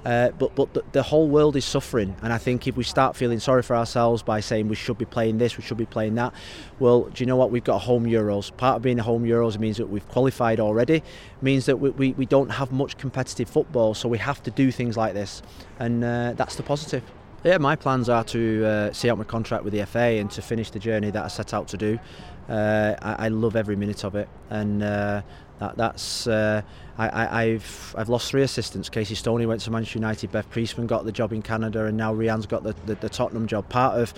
Uh, 0.04 0.30
but 0.30 0.54
but 0.54 0.72
the, 0.74 0.82
the, 0.92 1.02
whole 1.02 1.28
world 1.28 1.56
is 1.56 1.64
suffering, 1.64 2.16
and 2.22 2.32
I 2.32 2.38
think 2.38 2.66
if 2.66 2.76
we 2.76 2.84
start 2.84 3.16
feeling 3.16 3.38
sorry 3.38 3.62
for 3.62 3.76
ourselves 3.76 4.22
by 4.22 4.40
saying 4.40 4.68
we 4.68 4.76
should 4.76 4.96
be 4.96 5.04
playing 5.04 5.38
this, 5.38 5.56
we 5.56 5.62
should 5.62 5.76
be 5.76 5.86
playing 5.86 6.14
that, 6.14 6.32
well, 6.78 7.02
do 7.02 7.22
you 7.22 7.26
know 7.26 7.36
what? 7.36 7.50
We've 7.50 7.64
got 7.64 7.80
home 7.80 8.04
Euros. 8.04 8.56
Part 8.56 8.76
of 8.76 8.82
being 8.82 8.98
a 8.98 9.02
home 9.02 9.24
Euros 9.24 9.58
means 9.58 9.76
that 9.76 9.90
we've 9.90 10.08
qualified 10.08 10.58
already, 10.58 11.02
means 11.42 11.66
that 11.66 11.76
we, 11.76 11.90
we, 11.90 12.12
we 12.12 12.26
don't 12.26 12.50
have 12.50 12.72
much 12.72 12.96
competitive 12.96 13.50
football, 13.50 13.94
so 13.94 14.08
we 14.08 14.18
have 14.18 14.42
to 14.44 14.50
do 14.50 14.70
things 14.70 14.96
like 14.96 15.12
this, 15.12 15.42
and 15.78 16.02
uh, 16.02 16.32
that's 16.34 16.56
the 16.56 16.62
positive. 16.62 17.02
Yeah, 17.42 17.56
my 17.56 17.74
plans 17.74 18.10
are 18.10 18.22
to 18.24 18.66
uh, 18.66 18.92
see 18.92 19.08
out 19.08 19.16
my 19.16 19.24
contract 19.24 19.64
with 19.64 19.72
the 19.72 19.86
FA 19.86 20.18
and 20.20 20.30
to 20.32 20.42
finish 20.42 20.70
the 20.70 20.78
journey 20.78 21.10
that 21.10 21.24
I 21.24 21.28
set 21.28 21.54
out 21.54 21.68
to 21.68 21.78
do. 21.78 21.98
Uh, 22.50 22.96
I, 23.00 23.26
I, 23.26 23.28
love 23.28 23.54
every 23.54 23.76
minute 23.76 24.02
of 24.02 24.16
it, 24.16 24.28
and 24.50 24.82
uh, 24.82 25.22
that, 25.60 25.76
that's 25.76 26.26
uh, 26.26 26.62
I, 26.98 27.44
have 27.44 27.94
I've 27.96 28.08
lost 28.08 28.28
three 28.28 28.42
assistants. 28.42 28.88
Casey 28.88 29.14
Stoney 29.14 29.46
went 29.46 29.60
to 29.60 29.70
Manchester 29.70 29.98
United. 29.98 30.32
Bev 30.32 30.50
Priestman 30.50 30.88
got 30.88 31.04
the 31.04 31.12
job 31.12 31.32
in 31.32 31.42
Canada, 31.42 31.84
and 31.84 31.96
now 31.96 32.12
Rehanne's 32.12 32.46
got 32.46 32.64
the, 32.64 32.74
the, 32.86 32.96
the 32.96 33.08
Tottenham 33.08 33.46
job. 33.46 33.68
Part 33.68 34.00
of 34.00 34.12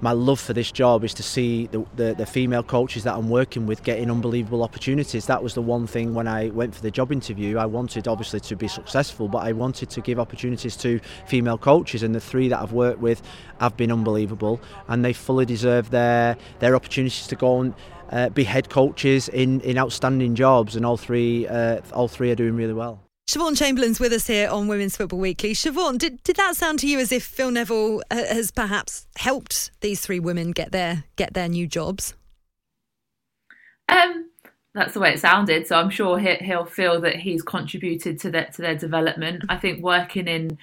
my 0.00 0.12
love 0.12 0.38
for 0.38 0.52
this 0.52 0.70
job 0.70 1.04
is 1.04 1.14
to 1.14 1.22
see 1.22 1.66
the, 1.68 1.84
the, 1.96 2.14
the, 2.14 2.26
female 2.26 2.62
coaches 2.62 3.04
that 3.04 3.14
I'm 3.14 3.30
working 3.30 3.66
with 3.66 3.82
getting 3.82 4.10
unbelievable 4.10 4.62
opportunities. 4.62 5.26
That 5.26 5.42
was 5.42 5.54
the 5.54 5.62
one 5.62 5.86
thing 5.86 6.14
when 6.14 6.28
I 6.28 6.48
went 6.50 6.74
for 6.74 6.82
the 6.82 6.90
job 6.90 7.12
interview. 7.12 7.56
I 7.56 7.66
wanted 7.66 8.06
obviously 8.06 8.40
to 8.40 8.56
be 8.56 8.68
successful, 8.68 9.28
but 9.28 9.38
I 9.38 9.52
wanted 9.52 9.88
to 9.90 10.00
give 10.00 10.18
opportunities 10.18 10.76
to 10.78 11.00
female 11.26 11.58
coaches, 11.58 12.02
and 12.02 12.14
the 12.14 12.20
three 12.20 12.48
that 12.48 12.60
I've 12.60 12.72
worked 12.72 13.00
with 13.00 13.22
have 13.60 13.76
been 13.76 13.90
unbelievable, 13.90 14.60
and 14.88 15.04
they 15.04 15.12
fully 15.12 15.46
deserve 15.46 15.90
their 15.90 16.36
their 16.58 16.74
opportunities 16.76 17.26
to 17.28 17.36
go 17.36 17.60
and. 17.60 17.74
Uh, 18.08 18.28
be 18.28 18.44
head 18.44 18.70
coaches 18.70 19.28
in, 19.30 19.60
in 19.62 19.76
outstanding 19.76 20.36
jobs, 20.36 20.76
and 20.76 20.86
all 20.86 20.96
three 20.96 21.44
uh, 21.48 21.80
all 21.92 22.06
three 22.06 22.30
are 22.30 22.36
doing 22.36 22.54
really 22.54 22.72
well. 22.72 23.05
Siobhan 23.28 23.58
Chamberlain's 23.58 23.98
with 23.98 24.12
us 24.12 24.28
here 24.28 24.48
on 24.48 24.68
Women's 24.68 24.96
Football 24.96 25.18
Weekly. 25.18 25.52
Siobhan, 25.52 25.98
did, 25.98 26.22
did 26.22 26.36
that 26.36 26.54
sound 26.54 26.78
to 26.78 26.86
you 26.86 27.00
as 27.00 27.10
if 27.10 27.24
Phil 27.24 27.50
Neville 27.50 28.00
uh, 28.08 28.14
has 28.14 28.52
perhaps 28.52 29.08
helped 29.16 29.72
these 29.80 30.00
three 30.00 30.20
women 30.20 30.52
get 30.52 30.70
their 30.70 31.02
get 31.16 31.34
their 31.34 31.48
new 31.48 31.66
jobs? 31.66 32.14
Um, 33.88 34.30
that's 34.74 34.94
the 34.94 35.00
way 35.00 35.12
it 35.12 35.18
sounded. 35.18 35.66
So 35.66 35.76
I'm 35.76 35.90
sure 35.90 36.20
he, 36.20 36.36
he'll 36.36 36.66
feel 36.66 37.00
that 37.00 37.16
he's 37.16 37.42
contributed 37.42 38.20
to 38.20 38.30
their 38.30 38.44
to 38.44 38.62
their 38.62 38.76
development. 38.76 39.42
I 39.48 39.56
think 39.56 39.82
working 39.82 40.28
in 40.28 40.56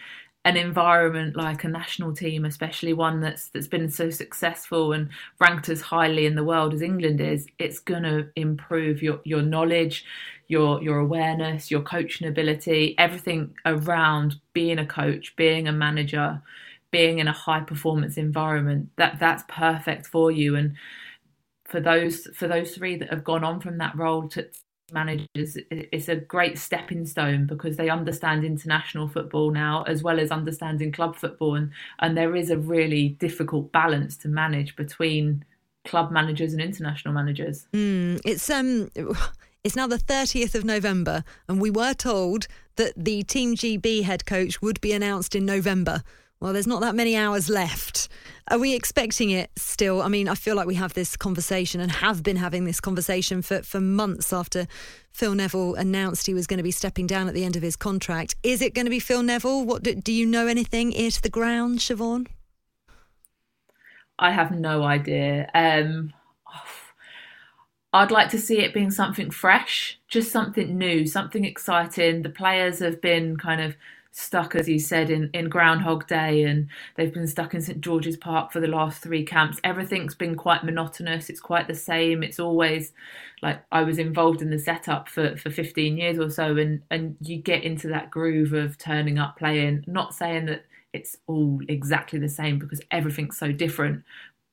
an 0.46 0.58
environment 0.58 1.36
like 1.36 1.64
a 1.64 1.70
national 1.70 2.14
team, 2.14 2.46
especially 2.46 2.94
one 2.94 3.20
that's 3.20 3.50
that's 3.50 3.68
been 3.68 3.90
so 3.90 4.10
successful 4.10 4.94
and 4.94 5.10
ranked 5.40 5.68
as 5.68 5.82
highly 5.82 6.26
in 6.26 6.36
the 6.36 6.44
world 6.44 6.74
as 6.74 6.82
England 6.82 7.20
is, 7.20 7.46
it's 7.60 7.80
going 7.80 8.04
to 8.04 8.30
improve 8.38 9.02
your 9.02 9.20
your 9.26 9.42
knowledge, 9.42 10.06
your 10.54 10.82
your 10.82 11.00
awareness, 11.00 11.72
your 11.72 11.82
coaching 11.82 12.28
ability, 12.28 12.96
everything 12.98 13.56
around 13.66 14.36
being 14.54 14.80
a 14.80 14.86
coach, 14.86 15.36
being 15.36 15.68
a 15.68 15.72
manager, 15.72 16.42
being 16.92 17.18
in 17.20 17.28
a 17.28 17.34
high 17.34 17.62
performance 17.62 18.16
environment. 18.18 18.90
That 18.98 19.20
that's 19.20 19.44
perfect 19.48 20.06
for 20.08 20.32
you. 20.32 20.56
And 20.56 20.76
for 21.66 21.82
those 21.82 22.28
for 22.36 22.48
those 22.48 22.76
three 22.76 22.96
that 22.98 23.10
have 23.10 23.24
gone 23.24 23.44
on 23.44 23.60
from 23.60 23.80
that 23.80 23.98
role 23.98 24.30
to 24.30 24.48
managers 24.92 25.58
it's 25.72 26.08
a 26.08 26.16
great 26.16 26.60
stepping 26.60 27.06
stone 27.06 27.48
because 27.48 27.78
they 27.78 27.90
understand 27.90 28.44
international 28.44 29.08
football 29.08 29.50
now 29.50 29.82
as 29.84 30.04
well 30.04 30.20
as 30.20 30.30
understanding 30.30 30.92
club 30.92 31.16
football 31.16 31.56
and 31.56 31.72
and 32.00 32.16
there 32.16 32.36
is 32.36 32.52
a 32.52 32.58
really 32.58 33.10
difficult 33.26 33.72
balance 33.72 34.16
to 34.18 34.28
manage 34.28 34.76
between 34.76 35.44
club 35.86 36.12
managers 36.12 36.54
and 36.54 36.62
international 36.62 37.14
managers 37.14 37.66
mm, 37.74 38.20
it's 38.24 38.50
um 38.52 38.88
it's 39.64 39.76
now 39.76 39.88
the 39.88 39.98
30th 39.98 40.56
of 40.56 40.66
November, 40.66 41.24
and 41.48 41.62
we 41.62 41.72
were 41.72 41.94
told 41.94 42.48
that 42.76 42.94
the 42.98 43.24
Team 43.24 43.56
GB 43.56 44.04
head 44.04 44.26
coach 44.26 44.62
would 44.62 44.82
be 44.82 44.92
announced 44.92 45.36
in 45.36 45.46
November. 45.46 46.04
Well, 46.42 46.52
there's 46.52 46.68
not 46.68 46.82
that 46.82 46.96
many 46.96 47.16
hours 47.16 47.48
left. 47.48 48.10
Are 48.50 48.60
we 48.60 48.76
expecting 48.76 49.30
it 49.30 49.50
still? 49.56 50.02
I 50.02 50.10
mean, 50.10 50.28
I 50.28 50.36
feel 50.36 50.58
like 50.58 50.68
we 50.68 50.76
have 50.76 50.94
this 50.94 51.16
conversation 51.16 51.80
and 51.80 51.90
have 51.90 52.22
been 52.22 52.36
having 52.36 52.66
this 52.66 52.82
conversation 52.82 53.42
for, 53.42 53.62
for 53.62 53.80
months 53.80 54.34
after 54.34 54.68
Phil 55.14 55.36
Neville 55.36 55.76
announced 55.76 56.28
he 56.28 56.34
was 56.34 56.46
going 56.46 56.58
to 56.58 56.64
be 56.64 56.72
stepping 56.72 57.08
down 57.08 57.30
at 57.30 57.34
the 57.34 57.46
end 57.46 57.56
of 57.56 57.62
his 57.62 57.78
contract. 57.78 58.36
Is 58.44 58.62
it 58.62 58.74
going 58.74 58.86
to 58.86 58.90
be 58.90 59.00
Phil 59.00 59.24
Neville? 59.24 59.64
What 59.64 59.84
do, 59.84 59.96
do 59.96 60.12
you 60.12 60.26
know 60.26 60.48
anything? 60.48 60.92
Ear 60.92 61.12
to 61.12 61.22
the 61.22 61.30
ground, 61.30 61.80
Siobhan? 61.80 62.28
I 64.20 64.32
have 64.32 64.52
no 64.52 64.84
idea. 64.84 65.50
Um, 65.54 66.12
I'd 67.94 68.12
like 68.12 68.30
to 68.30 68.40
see 68.40 68.60
it 68.60 68.74
being 68.74 68.90
something 68.90 69.30
fresh, 69.30 70.00
just 70.08 70.32
something 70.32 70.78
new, 70.78 71.06
something 71.06 71.46
exciting. 71.46 72.24
The 72.24 72.30
players 72.30 72.80
have 72.80 73.00
been 73.02 73.38
kind 73.38 73.62
of 73.62 73.76
stuck, 74.12 74.56
as 74.56 74.68
you 74.68 74.80
said, 74.80 75.12
in, 75.12 75.30
in 75.34 75.48
Groundhog 75.50 76.08
Day 76.08 76.44
and 76.44 76.68
they've 76.96 77.14
been 77.14 77.28
stuck 77.28 77.54
in 77.54 77.62
St 77.62 77.82
George's 77.82 78.18
Park 78.18 78.52
for 78.52 78.60
the 78.60 78.68
last 78.68 79.02
three 79.02 79.24
camps. 79.24 79.60
Everything's 79.64 80.16
been 80.16 80.36
quite 80.36 80.64
monotonous. 80.64 81.30
It's 81.30 81.40
quite 81.40 81.68
the 81.68 81.76
same. 81.76 82.24
It's 82.24 82.40
always 82.40 82.94
like 83.44 83.64
I 83.72 83.84
was 83.84 84.00
involved 84.00 84.42
in 84.42 84.50
the 84.50 84.60
setup 84.60 85.08
for, 85.08 85.36
for 85.38 85.52
15 85.52 85.98
years 85.98 86.18
or 86.18 86.32
so 86.32 86.58
and, 86.58 86.82
and 86.90 87.16
you 87.22 87.38
get 87.38 87.64
into 87.64 87.88
that 87.90 88.10
groove 88.10 88.54
of 88.54 88.78
turning 88.80 89.20
up, 89.20 89.38
playing. 89.38 89.84
Not 89.86 90.16
saying 90.16 90.48
that 90.48 90.66
it's 90.94 91.18
all 91.28 91.60
exactly 91.68 92.18
the 92.18 92.30
same 92.30 92.58
because 92.58 92.82
everything's 92.90 93.38
so 93.38 93.52
different, 93.52 94.04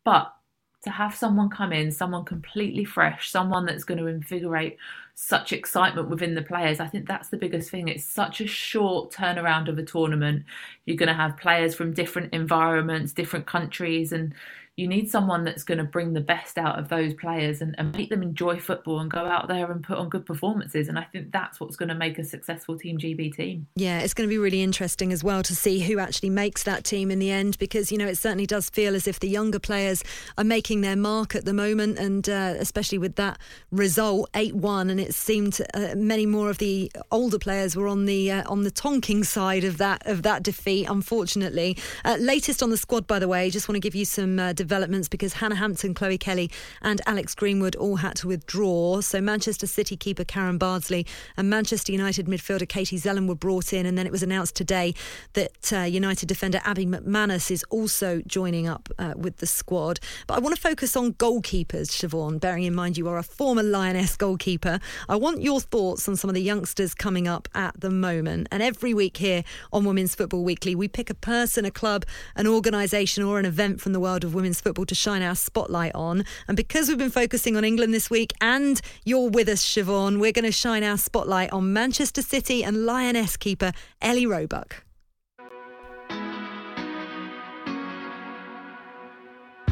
but 0.04 0.34
to 0.82 0.90
have 0.90 1.14
someone 1.14 1.50
come 1.50 1.72
in, 1.72 1.90
someone 1.90 2.24
completely 2.24 2.84
fresh, 2.84 3.30
someone 3.30 3.66
that's 3.66 3.84
going 3.84 3.98
to 3.98 4.06
invigorate 4.06 4.78
such 5.14 5.52
excitement 5.52 6.08
within 6.08 6.34
the 6.34 6.40
players. 6.40 6.80
I 6.80 6.86
think 6.86 7.06
that's 7.06 7.28
the 7.28 7.36
biggest 7.36 7.70
thing. 7.70 7.88
It's 7.88 8.04
such 8.04 8.40
a 8.40 8.46
short 8.46 9.12
turnaround 9.12 9.68
of 9.68 9.78
a 9.78 9.82
tournament. 9.82 10.44
You're 10.86 10.96
going 10.96 11.08
to 11.08 11.14
have 11.14 11.36
players 11.36 11.74
from 11.74 11.92
different 11.92 12.32
environments, 12.32 13.12
different 13.12 13.46
countries, 13.46 14.12
and 14.12 14.34
you 14.80 14.88
need 14.88 15.10
someone 15.10 15.44
that's 15.44 15.62
going 15.62 15.76
to 15.76 15.84
bring 15.84 16.14
the 16.14 16.22
best 16.22 16.56
out 16.56 16.78
of 16.78 16.88
those 16.88 17.12
players 17.12 17.60
and, 17.60 17.74
and, 17.76 17.90
make 17.94 18.08
them 18.08 18.22
enjoy 18.22 18.58
football 18.58 19.00
and 19.00 19.10
go 19.10 19.26
out 19.26 19.46
there 19.46 19.70
and 19.70 19.84
put 19.84 19.98
on 19.98 20.08
good 20.08 20.24
performances. 20.24 20.88
And 20.88 20.98
I 20.98 21.02
think 21.02 21.32
that's 21.32 21.60
what's 21.60 21.76
going 21.76 21.90
to 21.90 21.94
make 21.94 22.18
a 22.18 22.24
successful 22.24 22.78
Team 22.78 22.96
GB 22.96 23.34
team. 23.34 23.66
Yeah, 23.74 23.98
it's 23.98 24.14
going 24.14 24.26
to 24.26 24.32
be 24.32 24.38
really 24.38 24.62
interesting 24.62 25.12
as 25.12 25.22
well 25.22 25.42
to 25.42 25.54
see 25.54 25.80
who 25.80 25.98
actually 25.98 26.30
makes 26.30 26.62
that 26.62 26.84
team 26.84 27.10
in 27.10 27.18
the 27.18 27.30
end 27.30 27.58
because, 27.58 27.92
you 27.92 27.98
know, 27.98 28.06
it 28.06 28.16
certainly 28.16 28.46
does 28.46 28.70
feel 28.70 28.94
as 28.94 29.06
if 29.06 29.20
the 29.20 29.28
younger 29.28 29.58
players 29.58 30.02
are 30.38 30.44
making 30.44 30.80
their 30.80 30.96
mark 30.96 31.34
at 31.34 31.44
the 31.44 31.52
moment. 31.52 31.98
And 31.98 32.26
uh, 32.26 32.54
especially 32.58 32.98
with 32.98 33.16
that 33.16 33.38
result, 33.70 34.30
8 34.34 34.54
1, 34.54 34.88
and 34.88 34.98
it 34.98 35.14
seemed 35.14 35.60
uh, 35.74 35.94
many 35.94 36.24
more 36.24 36.48
of 36.48 36.56
the 36.56 36.90
older 37.10 37.38
players 37.38 37.76
were 37.76 37.88
on 37.88 38.06
the 38.06 38.30
uh, 38.32 38.50
on 38.50 38.62
the 38.62 38.70
tonking 38.70 39.26
side 39.26 39.64
of 39.64 39.76
that 39.76 40.06
of 40.06 40.22
that 40.22 40.42
defeat, 40.42 40.86
unfortunately. 40.88 41.76
Uh, 42.04 42.16
latest 42.18 42.62
on 42.62 42.70
the 42.70 42.78
squad, 42.78 43.06
by 43.06 43.18
the 43.18 43.28
way, 43.28 43.50
just 43.50 43.68
want 43.68 43.76
to 43.76 43.80
give 43.80 43.94
you 43.94 44.06
some 44.06 44.38
uh, 44.38 44.54
developments 44.70 45.08
because 45.08 45.32
Hannah 45.32 45.56
Hampton, 45.56 45.94
Chloe 45.94 46.16
Kelly, 46.16 46.48
and 46.80 47.00
Alex 47.04 47.34
Greenwood 47.34 47.74
all 47.74 47.96
had 47.96 48.14
to 48.18 48.28
withdraw. 48.28 49.00
So 49.00 49.20
Manchester 49.20 49.66
City 49.66 49.96
keeper 49.96 50.22
Karen 50.22 50.58
Bardsley 50.58 51.04
and 51.36 51.50
Manchester 51.50 51.90
United 51.90 52.26
midfielder 52.26 52.68
Katie 52.68 52.96
Zelem 52.96 53.26
were 53.26 53.34
brought 53.34 53.72
in, 53.72 53.84
and 53.84 53.98
then 53.98 54.06
it 54.06 54.12
was 54.12 54.22
announced 54.22 54.54
today 54.54 54.94
that 55.32 55.72
uh, 55.72 55.80
United 55.80 56.28
defender 56.28 56.60
Abbie 56.64 56.86
McManus 56.86 57.50
is 57.50 57.64
also 57.64 58.22
joining 58.28 58.68
up 58.68 58.88
uh, 58.96 59.14
with 59.16 59.38
the 59.38 59.46
squad. 59.46 59.98
But 60.28 60.34
I 60.34 60.38
want 60.38 60.54
to 60.54 60.60
focus 60.60 60.94
on 60.94 61.14
goalkeepers, 61.14 61.88
Siobhan, 61.90 62.38
bearing 62.38 62.62
in 62.62 62.72
mind 62.72 62.96
you 62.96 63.08
are 63.08 63.18
a 63.18 63.24
former 63.24 63.64
Lioness 63.64 64.16
goalkeeper. 64.16 64.78
I 65.08 65.16
want 65.16 65.42
your 65.42 65.60
thoughts 65.60 66.08
on 66.08 66.14
some 66.14 66.30
of 66.30 66.34
the 66.34 66.42
youngsters 66.42 66.94
coming 66.94 67.26
up 67.26 67.48
at 67.56 67.80
the 67.80 67.90
moment. 67.90 68.46
And 68.52 68.62
every 68.62 68.94
week 68.94 69.16
here 69.16 69.42
on 69.72 69.84
Women's 69.84 70.14
Football 70.14 70.44
Weekly, 70.44 70.76
we 70.76 70.86
pick 70.86 71.10
a 71.10 71.14
person, 71.14 71.64
a 71.64 71.72
club, 71.72 72.04
an 72.36 72.46
organisation, 72.46 73.24
or 73.24 73.40
an 73.40 73.46
event 73.46 73.80
from 73.80 73.92
the 73.92 73.98
world 73.98 74.22
of 74.22 74.32
women's 74.32 74.59
football 74.60 74.86
to 74.86 74.94
shine 74.94 75.22
our 75.22 75.34
spotlight 75.34 75.94
on. 75.94 76.24
And 76.48 76.56
because 76.56 76.88
we've 76.88 76.98
been 76.98 77.10
focusing 77.10 77.56
on 77.56 77.64
England 77.64 77.94
this 77.94 78.10
week 78.10 78.32
and 78.40 78.80
you're 79.04 79.30
with 79.30 79.48
us, 79.48 79.64
Siobhan, 79.64 80.20
we're 80.20 80.32
going 80.32 80.44
to 80.44 80.52
shine 80.52 80.84
our 80.84 80.98
spotlight 80.98 81.52
on 81.52 81.72
Manchester 81.72 82.22
City 82.22 82.62
and 82.62 82.84
Lioness 82.86 83.36
keeper 83.36 83.72
Ellie 84.00 84.26
Roebuck. 84.26 84.84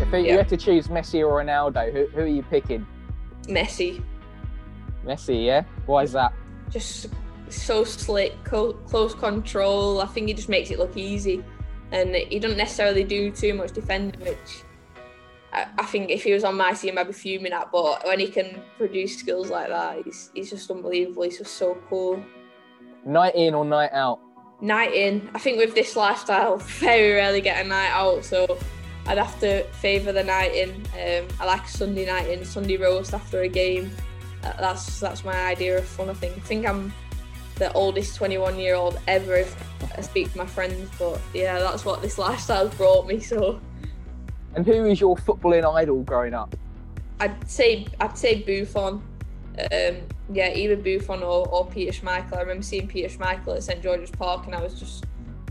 If 0.01 0.27
you 0.27 0.39
had 0.39 0.49
to 0.49 0.57
choose 0.57 0.89
Messi 0.89 1.21
or 1.21 1.43
Ronaldo, 1.43 1.93
who, 1.93 2.07
who 2.07 2.21
are 2.23 2.27
you 2.27 2.43
picking? 2.43 2.87
Messi. 3.43 4.03
Messi, 5.05 5.45
yeah? 5.45 5.65
Why 5.87 6.03
is 6.03 6.13
that? 6.13 6.33
Just 6.71 7.09
so 7.51 7.85
slick, 7.85 8.33
co- 8.45 8.73
close 8.73 9.15
control. 9.15 10.01
I 10.01 10.07
think 10.07 10.29
he 10.29 10.35
just 10.35 10.49
makes 10.49 10.71
it 10.71 10.79
look 10.79 10.97
easy. 10.97 11.45
And 11.93 12.15
he 12.15 12.39
doesn't 12.39 12.59
necessarily 12.59 13.05
do 13.05 13.31
too 13.31 13.55
much 13.55 13.73
defending, 13.73 14.21
which 14.21 14.63
I, 15.53 15.67
I 15.79 15.85
think 15.85 16.11
if 16.11 16.25
he 16.25 16.33
was 16.33 16.45
on 16.45 16.57
my 16.57 16.73
team, 16.73 16.99
I'd 16.99 17.07
be 17.07 17.13
fuming 17.13 17.53
at. 17.53 17.71
But 17.73 18.07
when 18.07 18.21
he 18.21 18.29
can 18.29 18.63
produce 18.77 19.17
skills 19.19 19.51
like 19.51 19.69
that, 19.69 20.05
he's, 20.05 20.31
he's 20.35 20.51
just 20.51 20.71
unbelievable. 20.71 21.23
He's 21.23 21.39
just 21.39 21.57
so 21.57 21.79
cool. 21.89 22.23
Night 23.05 23.35
in 23.35 23.55
or 23.55 23.65
night 23.65 23.93
out? 23.93 24.21
Night 24.61 24.93
in. 24.93 25.31
I 25.35 25.39
think 25.39 25.59
with 25.59 25.75
this 25.75 25.97
lifestyle, 25.97 26.57
very 26.81 27.13
rarely 27.13 27.41
get 27.41 27.65
a 27.65 27.69
night 27.69 27.91
out. 27.91 28.25
So 28.25 28.59
I'd 29.07 29.19
have 29.19 29.39
to 29.41 29.65
favour 29.75 30.13
the 30.13 30.25
night 30.25 30.55
in. 30.55 30.71
Um, 30.71 31.29
I 31.41 31.47
like 31.47 31.69
Sunday 31.69 32.07
night 32.07 32.29
in, 32.29 32.45
Sunday 32.45 32.77
roast 32.77 33.15
after 33.15 33.43
a 33.43 33.49
game. 33.49 33.91
That's 34.43 35.01
that's 35.01 35.25
my 35.25 35.35
idea 35.47 35.79
of 35.79 35.85
fun. 35.85 36.11
I 36.11 36.15
think. 36.15 36.37
I 36.37 36.41
think 36.41 36.67
I'm 36.67 36.93
the 37.57 37.73
oldest 37.73 38.15
21 38.17 38.59
year 38.59 38.77
old 38.77 39.01
ever 39.09 39.35
if 39.35 39.57
I 39.97 40.01
speak 40.03 40.31
to 40.33 40.39
my 40.39 40.47
friends. 40.47 40.91
But 40.99 41.21
yeah, 41.33 41.59
that's 41.59 41.85
what 41.85 42.03
this 42.03 42.19
lifestyle's 42.19 42.75
brought 42.75 43.07
me. 43.07 43.21
So. 43.21 43.61
And 44.59 44.67
who 44.67 44.87
is 44.87 45.01
your 45.01 45.15
footballing 45.15 45.65
idol 45.73 46.03
growing 46.03 46.35
up? 46.35 46.57
I'd 47.21 47.49
say 47.49 47.87
I'd 48.01 48.19
say 48.19 48.43
Buffon. 48.43 49.01
Um, 49.57 49.97
yeah, 50.33 50.53
either 50.53 50.75
Buffon 50.75 51.23
or, 51.23 51.47
or 51.47 51.65
Peter 51.65 51.93
Schmeichel. 51.93 52.37
I 52.37 52.41
remember 52.41 52.65
seeing 52.65 52.89
Peter 52.89 53.09
Schmeichel 53.09 53.55
at 53.55 53.63
St 53.63 53.81
George's 53.81 54.11
Park, 54.11 54.47
and 54.47 54.57
I 54.57 54.61
was 54.61 54.75
just, 54.75 55.05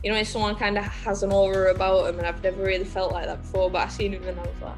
you 0.04 0.12
know, 0.12 0.22
someone 0.24 0.58
kind 0.58 0.78
of 0.78 0.84
has 0.84 1.24
an 1.24 1.32
aura 1.32 1.74
about 1.74 2.10
him, 2.10 2.18
and 2.18 2.28
I've 2.28 2.44
never 2.44 2.62
really 2.62 2.84
felt 2.84 3.14
like 3.14 3.28
that 3.28 3.44
before. 3.44 3.72
But 3.72 3.88
I 3.88 3.88
seen 3.88 4.12
him, 4.12 4.28
and 4.28 4.38
I 4.38 4.44
was 4.44 4.62
like, 4.62 4.76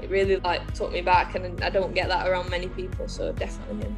it 0.00 0.08
really 0.08 0.36
like 0.36 0.72
took 0.72 0.90
me 0.90 1.02
back, 1.02 1.34
and 1.34 1.62
I 1.62 1.68
don't 1.68 1.92
get 1.92 2.08
that 2.08 2.26
around 2.26 2.48
many 2.48 2.68
people. 2.68 3.06
So 3.06 3.32
definitely 3.32 3.84
him. 3.84 3.96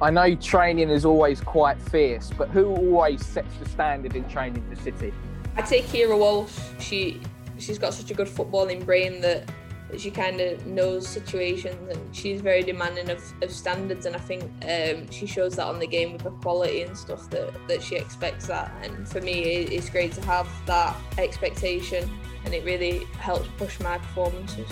I 0.00 0.08
know 0.08 0.34
training 0.34 0.88
is 0.88 1.04
always 1.04 1.42
quite 1.42 1.78
fierce, 1.90 2.30
but 2.38 2.48
who 2.48 2.68
always 2.74 3.22
sets 3.26 3.54
the 3.62 3.68
standard 3.68 4.16
in 4.16 4.26
training 4.30 4.64
for 4.70 4.80
City? 4.80 5.12
I'd 5.58 5.68
say 5.68 5.82
Keira 5.82 6.16
Walsh. 6.16 6.58
She 6.78 7.20
she's 7.58 7.78
got 7.78 7.94
such 7.94 8.10
a 8.10 8.14
good 8.14 8.28
footballing 8.28 8.84
brain 8.84 9.20
that, 9.20 9.48
she 9.96 10.10
kind 10.10 10.40
of 10.40 10.66
knows 10.66 11.08
situations 11.08 11.88
and 11.88 12.14
she's 12.14 12.42
very 12.42 12.62
demanding 12.62 13.08
of, 13.08 13.22
of 13.42 13.50
standards. 13.50 14.04
And 14.04 14.14
I 14.14 14.18
think 14.18 14.42
um, 14.64 15.10
she 15.10 15.26
shows 15.26 15.56
that 15.56 15.66
on 15.66 15.78
the 15.78 15.86
game 15.86 16.12
with 16.12 16.24
the 16.24 16.30
quality 16.30 16.82
and 16.82 16.96
stuff 16.96 17.30
that, 17.30 17.50
that 17.68 17.82
she 17.82 17.96
expects 17.96 18.46
that. 18.48 18.70
And 18.82 19.08
for 19.08 19.20
me, 19.22 19.44
it, 19.44 19.72
it's 19.72 19.88
great 19.88 20.12
to 20.12 20.20
have 20.22 20.46
that 20.66 20.94
expectation, 21.16 22.08
and 22.44 22.52
it 22.52 22.64
really 22.64 23.04
helps 23.18 23.48
push 23.56 23.80
my 23.80 23.96
performances. 23.98 24.68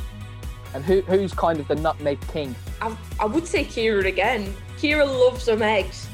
And 0.74 0.84
who, 0.84 1.00
who's 1.02 1.32
kind 1.32 1.60
of 1.60 1.68
the 1.68 1.76
nutmeg 1.76 2.20
king? 2.28 2.54
I, 2.82 2.94
I 3.18 3.24
would 3.24 3.46
say 3.46 3.64
Keira 3.64 4.04
again. 4.04 4.54
Keira 4.76 5.06
loves 5.06 5.46
her 5.46 5.62
eggs. 5.62 6.06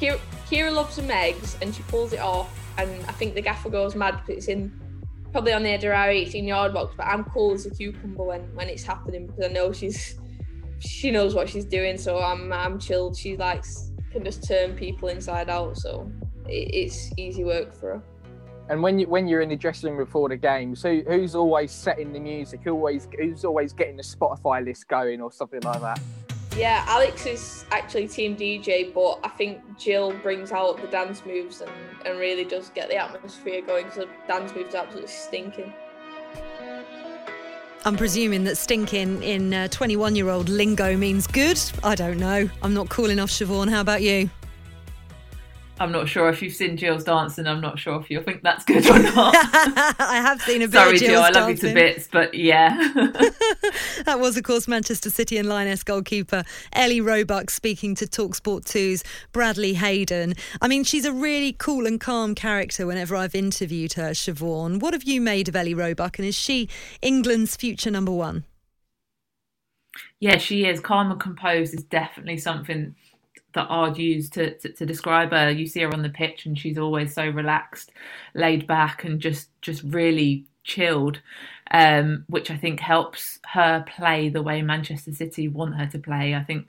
Kira, 0.00 0.18
Keira 0.48 0.72
loves 0.72 0.96
her 0.96 1.12
eggs, 1.12 1.58
and 1.60 1.74
she 1.74 1.82
pulls 1.84 2.14
it 2.14 2.20
off. 2.20 2.58
And 2.78 2.90
I 3.06 3.12
think 3.12 3.34
the 3.34 3.42
gaffer 3.42 3.68
goes 3.68 3.94
mad 3.94 4.20
because 4.24 4.38
it's 4.38 4.48
in 4.48 4.72
probably 5.32 5.52
on 5.52 5.62
the 5.62 5.70
edge 5.70 5.84
of 5.84 5.92
our 5.92 6.10
18 6.10 6.46
yard 6.46 6.72
box. 6.74 6.94
But 6.96 7.06
I'm 7.06 7.24
cool 7.24 7.52
as 7.52 7.66
a 7.66 7.70
cucumber 7.70 8.24
when 8.24 8.42
when 8.54 8.68
it's 8.68 8.84
happening 8.84 9.26
because 9.26 9.44
I 9.44 9.48
know 9.48 9.72
she's 9.72 10.18
she 10.78 11.10
knows 11.10 11.34
what 11.34 11.48
she's 11.48 11.64
doing. 11.64 11.98
So 11.98 12.18
I'm 12.18 12.52
I'm 12.52 12.78
chilled. 12.78 13.16
She 13.16 13.36
likes 13.36 13.92
can 14.16 14.24
just 14.24 14.46
turn 14.46 14.74
people 14.74 15.08
inside 15.08 15.48
out. 15.48 15.76
So 15.76 16.10
it, 16.46 16.74
it's 16.74 17.10
easy 17.16 17.44
work 17.44 17.72
for 17.72 17.94
her. 17.94 18.02
And 18.68 18.82
when 18.82 18.98
you 18.98 19.06
when 19.06 19.28
you're 19.28 19.42
in 19.42 19.48
the 19.48 19.56
dressing 19.56 19.90
room 19.90 20.04
before 20.04 20.28
the 20.28 20.36
games, 20.36 20.82
who 20.82 21.02
who's 21.06 21.34
always 21.34 21.70
setting 21.70 22.12
the 22.12 22.18
music? 22.18 22.60
Who 22.64 22.72
always 22.72 23.08
who's 23.16 23.44
always 23.44 23.72
getting 23.72 23.96
the 23.96 24.02
Spotify 24.02 24.64
list 24.64 24.88
going 24.88 25.20
or 25.20 25.30
something 25.30 25.60
like 25.60 25.80
that? 25.82 26.00
Yeah, 26.56 26.84
Alex 26.88 27.26
is 27.26 27.66
actually 27.70 28.08
team 28.08 28.34
DJ, 28.34 28.94
but 28.94 29.20
I 29.22 29.28
think 29.28 29.60
Jill 29.76 30.14
brings 30.22 30.52
out 30.52 30.80
the 30.80 30.86
dance 30.86 31.22
moves 31.26 31.60
and, 31.60 31.70
and 32.06 32.18
really 32.18 32.46
does 32.46 32.70
get 32.70 32.88
the 32.88 32.96
atmosphere 32.96 33.60
going 33.60 33.84
because 33.84 34.04
the 34.04 34.08
dance 34.26 34.54
moves 34.54 34.74
are 34.74 34.84
absolutely 34.84 35.10
stinking. 35.10 35.74
I'm 37.84 37.98
presuming 37.98 38.44
that 38.44 38.56
stinking 38.56 39.22
in 39.22 39.68
21 39.68 40.12
uh, 40.12 40.16
year 40.16 40.30
old 40.30 40.48
lingo 40.48 40.96
means 40.96 41.26
good. 41.26 41.60
I 41.84 41.94
don't 41.94 42.16
know. 42.16 42.48
I'm 42.62 42.72
not 42.72 42.88
cool 42.88 43.10
enough, 43.10 43.28
Siobhan. 43.28 43.68
How 43.68 43.82
about 43.82 44.00
you? 44.00 44.30
I'm 45.78 45.92
not 45.92 46.08
sure 46.08 46.30
if 46.30 46.40
you've 46.40 46.54
seen 46.54 46.76
Jill's 46.78 47.04
dancing. 47.04 47.46
I'm 47.46 47.60
not 47.60 47.78
sure 47.78 48.00
if 48.00 48.10
you 48.10 48.22
think 48.22 48.42
that's 48.42 48.64
good 48.64 48.86
or 48.86 48.98
not. 48.98 49.34
I 49.98 50.20
have 50.22 50.40
seen 50.40 50.62
a 50.62 50.68
bit 50.68 50.72
Sorry, 50.72 50.94
of 50.94 51.00
Jill's 51.00 51.10
Jill, 51.10 51.22
I 51.22 51.28
love 51.28 51.48
dancing. 51.48 51.68
you 51.68 51.74
to 51.74 51.80
bits, 51.80 52.08
but 52.10 52.32
yeah. 52.32 52.70
that 54.04 54.16
was, 54.18 54.38
of 54.38 54.44
course, 54.44 54.66
Manchester 54.66 55.10
City 55.10 55.36
and 55.36 55.48
Lioness 55.48 55.82
goalkeeper 55.82 56.44
Ellie 56.72 57.02
Roebuck 57.02 57.50
speaking 57.50 57.94
to 57.96 58.06
Talksport 58.06 58.64
2's 58.64 59.04
Bradley 59.32 59.74
Hayden. 59.74 60.34
I 60.62 60.68
mean, 60.68 60.82
she's 60.82 61.04
a 61.04 61.12
really 61.12 61.52
cool 61.52 61.86
and 61.86 62.00
calm 62.00 62.34
character 62.34 62.86
whenever 62.86 63.14
I've 63.14 63.34
interviewed 63.34 63.94
her, 63.94 64.10
Siobhan. 64.10 64.80
What 64.80 64.94
have 64.94 65.04
you 65.04 65.20
made 65.20 65.48
of 65.48 65.56
Ellie 65.56 65.74
Roebuck, 65.74 66.18
and 66.18 66.26
is 66.26 66.34
she 66.34 66.70
England's 67.02 67.54
future 67.54 67.90
number 67.90 68.12
one? 68.12 68.44
Yeah, 70.20 70.38
she 70.38 70.64
is. 70.66 70.80
Calm 70.80 71.10
and 71.10 71.20
composed 71.20 71.74
is 71.74 71.84
definitely 71.84 72.38
something 72.38 72.94
that 73.56 73.70
I'd 73.70 73.98
use 73.98 74.30
to, 74.30 74.56
to, 74.58 74.68
to, 74.68 74.86
describe 74.86 75.32
her. 75.32 75.50
You 75.50 75.66
see 75.66 75.80
her 75.80 75.92
on 75.92 76.02
the 76.02 76.08
pitch 76.08 76.46
and 76.46 76.58
she's 76.58 76.78
always 76.78 77.12
so 77.12 77.26
relaxed, 77.26 77.90
laid 78.34 78.66
back 78.66 79.02
and 79.02 79.20
just 79.20 79.48
just 79.60 79.82
really 79.82 80.44
chilled, 80.62 81.20
um, 81.70 82.24
which 82.28 82.50
I 82.50 82.56
think 82.56 82.80
helps 82.80 83.38
her 83.52 83.84
play 83.88 84.28
the 84.28 84.42
way 84.42 84.62
Manchester 84.62 85.12
City 85.12 85.48
want 85.48 85.76
her 85.76 85.86
to 85.86 85.98
play. 85.98 86.34
I 86.34 86.44
think 86.44 86.66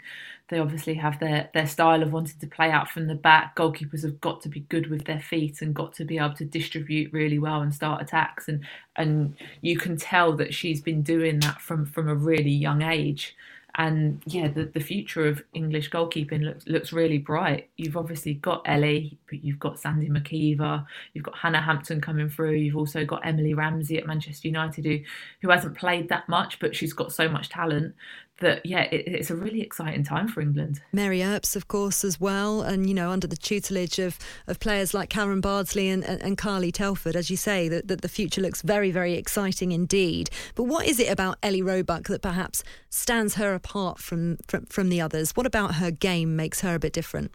they 0.50 0.60
obviously 0.60 0.94
have 0.94 1.20
their, 1.20 1.50
their 1.54 1.68
style 1.68 2.02
of 2.02 2.14
wanting 2.14 2.40
to 2.40 2.48
play 2.48 2.72
out 2.72 2.90
from 2.90 3.08
the 3.08 3.16
back. 3.16 3.56
Goalkeepers 3.58 4.04
have 4.04 4.22
got 4.22 4.42
to 4.44 4.50
be 4.50 4.62
good 4.62 4.90
with 4.90 5.04
their 5.04 5.20
feet 5.20 5.62
and 5.62 5.76
got 5.76 5.94
to 5.96 6.06
be 6.06 6.18
able 6.18 6.36
to 6.36 6.46
distribute 6.46 7.12
really 7.12 7.38
well 7.38 7.62
and 7.62 7.76
start 7.76 8.02
attacks. 8.02 8.48
And 8.48 8.66
and 8.96 9.36
you 9.62 9.78
can 9.78 9.98
tell 9.98 10.34
that 10.38 10.54
she's 10.54 10.82
been 10.82 11.02
doing 11.02 11.42
that 11.42 11.62
from, 11.62 11.86
from 11.86 12.08
a 12.08 12.16
really 12.16 12.52
young 12.52 12.82
age 12.82 13.36
and 13.80 14.24
yeah, 14.26 14.48
the, 14.48 14.66
the 14.66 14.80
future 14.80 15.28
of 15.28 15.44
English 15.54 15.92
goalkeeping 15.92 16.44
looks 16.44 16.66
looks 16.66 16.92
really 16.92 17.20
bright. 17.20 17.70
You've 17.78 17.96
obviously 17.96 18.34
got 18.34 18.64
Ellie, 18.66 19.20
but 19.30 19.44
you've 19.44 19.60
got 19.60 19.80
Sandy 19.80 20.10
MacIver, 20.10 20.84
you've 21.14 21.24
got 21.24 21.38
Hannah 21.38 21.62
Hampton 21.62 22.02
coming 22.02 22.28
through. 22.28 22.54
You've 22.54 22.76
also 22.76 23.06
got 23.06 23.26
Emily 23.26 23.54
Ramsey 23.54 24.00
at 24.00 24.08
Manchester 24.08 24.48
United, 24.48 24.86
who 24.86 25.00
who 25.42 25.50
hasn't 25.52 25.78
played 25.78 26.10
that 26.10 26.28
much, 26.28 26.60
but 26.60 26.76
she's 26.76 26.94
got 26.94 27.14
so 27.14 27.30
much 27.30 27.50
talent 27.50 27.94
that 28.40 28.66
yeah, 28.66 28.84
it, 28.84 29.08
it's 29.08 29.30
a 29.30 29.36
really 29.36 29.62
exciting 29.62 30.04
time 30.04 30.28
for 30.28 30.42
England. 30.42 30.82
Mary 30.92 31.24
Earps, 31.24 31.56
of 31.56 31.68
course, 31.68 32.04
as 32.04 32.20
well, 32.20 32.62
and 32.62 32.88
you 32.88 32.94
know, 32.94 33.10
under 33.10 33.28
the 33.28 33.38
tutelage 33.38 34.00
of, 34.00 34.18
of 34.48 34.60
players 34.60 34.94
like 34.94 35.10
Karen 35.10 35.42
Bardsley 35.42 35.90
and, 35.90 36.04
and, 36.04 36.22
and 36.22 36.38
Carly 36.38 36.72
Telford, 36.72 37.16
as 37.16 37.30
you 37.30 37.38
say, 37.38 37.68
that, 37.68 37.88
that 37.88 38.02
the 38.02 38.10
future 38.10 38.42
looks 38.42 38.62
very, 38.62 38.92
very 38.92 39.14
exciting 39.14 39.72
indeed. 39.72 40.30
But 40.56 40.64
what 40.64 40.88
is 40.88 41.00
it 41.00 41.12
about 41.12 41.38
Ellie 41.42 41.62
Roebuck 41.62 42.08
that 42.08 42.22
perhaps 42.22 42.64
stands 42.90 43.36
her 43.36 43.54
apart 43.54 44.00
from, 44.00 44.38
from 44.48 44.66
from 44.68 44.90
the 44.90 45.02
others? 45.02 45.32
What 45.32 45.46
about 45.46 45.76
her 45.76 45.92
game 45.92 46.36
makes 46.36 46.62
her 46.62 46.76
a 46.76 46.80
bit 46.80 46.94
different? 46.94 47.32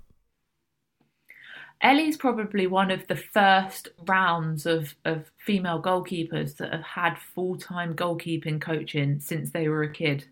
Ellie's 1.82 2.16
probably 2.16 2.68
one 2.68 2.92
of 2.92 3.08
the 3.08 3.16
first 3.16 3.88
rounds 4.06 4.66
of, 4.66 4.94
of 5.04 5.32
female 5.36 5.82
goalkeepers 5.82 6.56
that 6.58 6.72
have 6.72 6.82
had 6.82 7.18
full 7.18 7.56
time 7.56 7.94
goalkeeping 7.94 8.60
coaching 8.60 9.18
since 9.18 9.50
they 9.50 9.68
were 9.68 9.82
a 9.82 9.92
kid. 9.92 10.24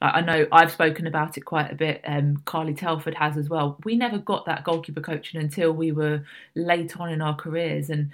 I 0.00 0.20
know 0.20 0.46
I've 0.52 0.70
spoken 0.70 1.08
about 1.08 1.36
it 1.36 1.40
quite 1.40 1.72
a 1.72 1.74
bit. 1.74 2.00
Um, 2.06 2.40
Carly 2.44 2.74
Telford 2.74 3.14
has 3.14 3.36
as 3.36 3.48
well. 3.48 3.78
We 3.84 3.96
never 3.96 4.18
got 4.18 4.46
that 4.46 4.62
goalkeeper 4.62 5.00
coaching 5.00 5.40
until 5.40 5.72
we 5.72 5.90
were 5.90 6.22
late 6.54 6.96
on 7.00 7.10
in 7.10 7.20
our 7.20 7.34
careers, 7.34 7.90
and 7.90 8.10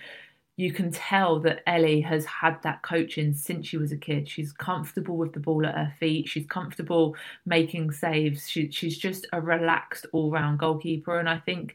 you 0.57 0.73
can 0.73 0.91
tell 0.91 1.41
that 1.41 1.63
Ellie 1.67 2.01
has 2.01 2.25
had 2.25 2.63
that 2.63 2.83
coaching 2.83 3.35
since 3.35 3.67
she 3.67 3.77
was 3.77 3.93
a 3.93 3.99
kid. 3.99 4.29
She's 4.29 4.53
comfortable 4.53 5.17
with 5.17 5.35
the 5.35 5.41
ball 5.41 5.67
at 5.67 5.75
her 5.75 5.93
feet. 5.99 6.29
She's 6.29 6.47
comfortable 6.47 7.17
making 7.45 7.91
saves. 7.91 8.49
She, 8.49 8.71
she's 8.71 8.97
just 8.97 9.27
a 9.33 9.41
relaxed 9.41 10.07
all 10.13 10.31
round 10.31 10.61
goalkeeper. 10.61 11.19
And 11.19 11.29
I 11.29 11.39
think 11.39 11.75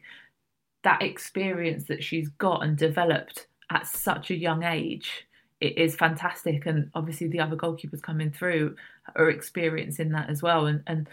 that 0.82 1.02
experience 1.02 1.84
that 1.84 2.02
she's 2.02 2.30
got 2.30 2.64
and 2.64 2.76
developed 2.76 3.48
at 3.68 3.86
such 3.86 4.30
a 4.30 4.36
young 4.36 4.64
age 4.64 5.26
it 5.60 5.76
is 5.76 5.94
fantastic. 5.94 6.66
And 6.66 6.90
obviously, 6.94 7.28
the 7.28 7.40
other 7.40 7.56
goalkeepers 7.56 8.02
coming 8.02 8.30
through 8.30 8.76
are 9.16 9.30
experiencing 9.30 10.10
that 10.10 10.30
as 10.30 10.42
well. 10.42 10.66
And, 10.66 10.82
and 10.86 11.08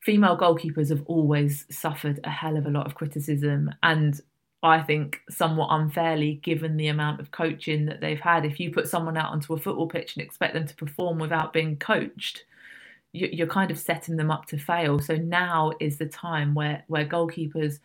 female 0.00 0.36
goalkeepers 0.36 0.90
have 0.90 1.02
always 1.06 1.66
suffered 1.70 2.20
a 2.24 2.30
hell 2.30 2.56
of 2.56 2.66
a 2.66 2.70
lot 2.70 2.86
of 2.86 2.94
criticism. 2.94 3.70
And 3.82 4.20
I 4.62 4.82
think 4.82 5.20
somewhat 5.30 5.68
unfairly, 5.70 6.40
given 6.42 6.76
the 6.76 6.88
amount 6.88 7.20
of 7.20 7.30
coaching 7.30 7.86
that 7.86 8.00
they've 8.00 8.20
had. 8.20 8.44
If 8.44 8.60
you 8.60 8.70
put 8.70 8.88
someone 8.88 9.16
out 9.16 9.32
onto 9.32 9.54
a 9.54 9.58
football 9.58 9.88
pitch 9.88 10.16
and 10.16 10.24
expect 10.24 10.54
them 10.54 10.66
to 10.66 10.74
perform 10.74 11.18
without 11.18 11.52
being 11.52 11.76
coached, 11.76 12.44
you're 13.12 13.46
kind 13.46 13.70
of 13.70 13.78
setting 13.78 14.16
them 14.16 14.30
up 14.30 14.46
to 14.46 14.58
fail. 14.58 15.00
So 15.00 15.16
now 15.16 15.72
is 15.80 15.98
the 15.98 16.06
time 16.06 16.54
where 16.54 16.84
where 16.86 17.06
goalkeepers 17.06 17.80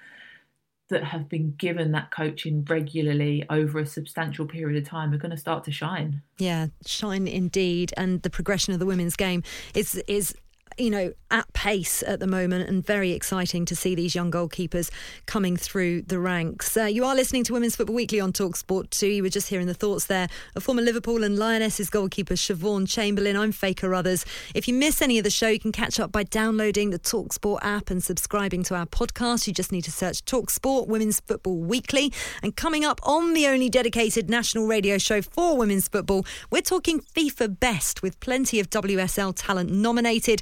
that 0.90 1.04
have 1.04 1.28
been 1.28 1.56
given 1.58 1.92
that 1.92 2.12
coaching 2.12 2.64
regularly 2.70 3.44
over 3.50 3.80
a 3.80 3.86
substantial 3.86 4.46
period 4.46 4.82
of 4.82 4.88
time 4.88 5.14
are 5.14 5.18
going 5.18 5.32
to 5.32 5.38
start 5.38 5.64
to 5.64 5.72
shine. 5.72 6.22
Yeah, 6.38 6.68
shine 6.86 7.28
indeed. 7.28 7.94
And 7.98 8.22
the 8.22 8.30
progression 8.30 8.74
of 8.74 8.80
the 8.80 8.86
women's 8.86 9.16
game 9.16 9.44
is 9.74 9.96
is 10.08 10.36
you 10.78 10.90
know, 10.90 11.14
at 11.32 11.52
pace 11.54 12.04
at 12.04 12.20
the 12.20 12.28
moment 12.28 12.70
and 12.70 12.86
very 12.86 13.12
exciting 13.12 13.66
to 13.66 13.76
see 13.76 13.96
these 13.96 14.16
young 14.16 14.32
goalkeepers 14.32 14.90
coming 15.26 15.58
through 15.58 16.02
the 16.04 16.20
ranks. 16.20 16.78
Uh, 16.78 16.84
you 16.84 17.04
are 17.04 17.16
listening 17.16 17.44
to 17.44 17.54
Women's 17.54 17.76
Football 17.76 17.96
Weekly 17.96 18.20
on 18.20 18.32
Talk 18.32 18.56
Sport 18.56 18.92
2. 18.92 19.08
You 19.08 19.24
were 19.24 19.30
just 19.30 19.50
hearing 19.50 19.68
the 19.68 19.74
thoughts 19.74 20.06
there 20.06 20.28
of 20.56 20.64
former 20.64 20.82
Liverpool 20.82 21.24
and 21.24 21.38
Lionesses 21.38 21.90
goalkeeper 21.90 22.36
Siobhan 22.36 22.88
Chamberlain. 22.88 23.36
I'm 23.36 23.52
Faye 23.52 23.74
Carruthers. 23.74 24.26
If 24.54 24.68
you 24.68 24.74
miss 24.74 25.02
any 25.02 25.18
of 25.18 25.24
the 25.24 25.30
show, 25.30 25.48
you 25.48 25.60
can 25.60 25.72
catch 25.72 26.00
up 26.00 26.12
by 26.12 26.24
downloading 26.24 26.92
the 26.92 27.00
Talk 27.00 27.34
Sport 27.34 27.64
app 27.64 27.90
and 27.90 28.04
subscribing 28.04 28.64
to 28.64 28.76
our 28.76 28.86
podcast. 28.86 29.48
You 29.48 29.54
just 29.54 29.72
need 29.72 29.84
to 29.84 29.92
search 29.92 30.24
Talk 30.26 30.50
Sport 30.50 30.88
Women's 30.88 31.20
Football 31.22 31.58
Weekly. 31.58 32.14
And 32.44 32.56
coming 32.56 32.86
up 32.86 33.00
on 33.04 33.34
the 33.34 33.48
only 33.48 33.70
dedicated 33.70 34.30
national 34.30 34.68
radio 34.68 34.98
show 34.98 35.22
for 35.22 35.58
women's 35.58 35.88
football, 35.88 36.26
we're 36.52 36.62
talking 36.62 37.00
FIFA 37.00 37.60
Best 37.60 38.02
with 38.02 38.20
plenty 38.20 38.60
of 38.60 38.70
WSL 38.70 39.34
talent 39.36 39.72
nominated 39.72 40.42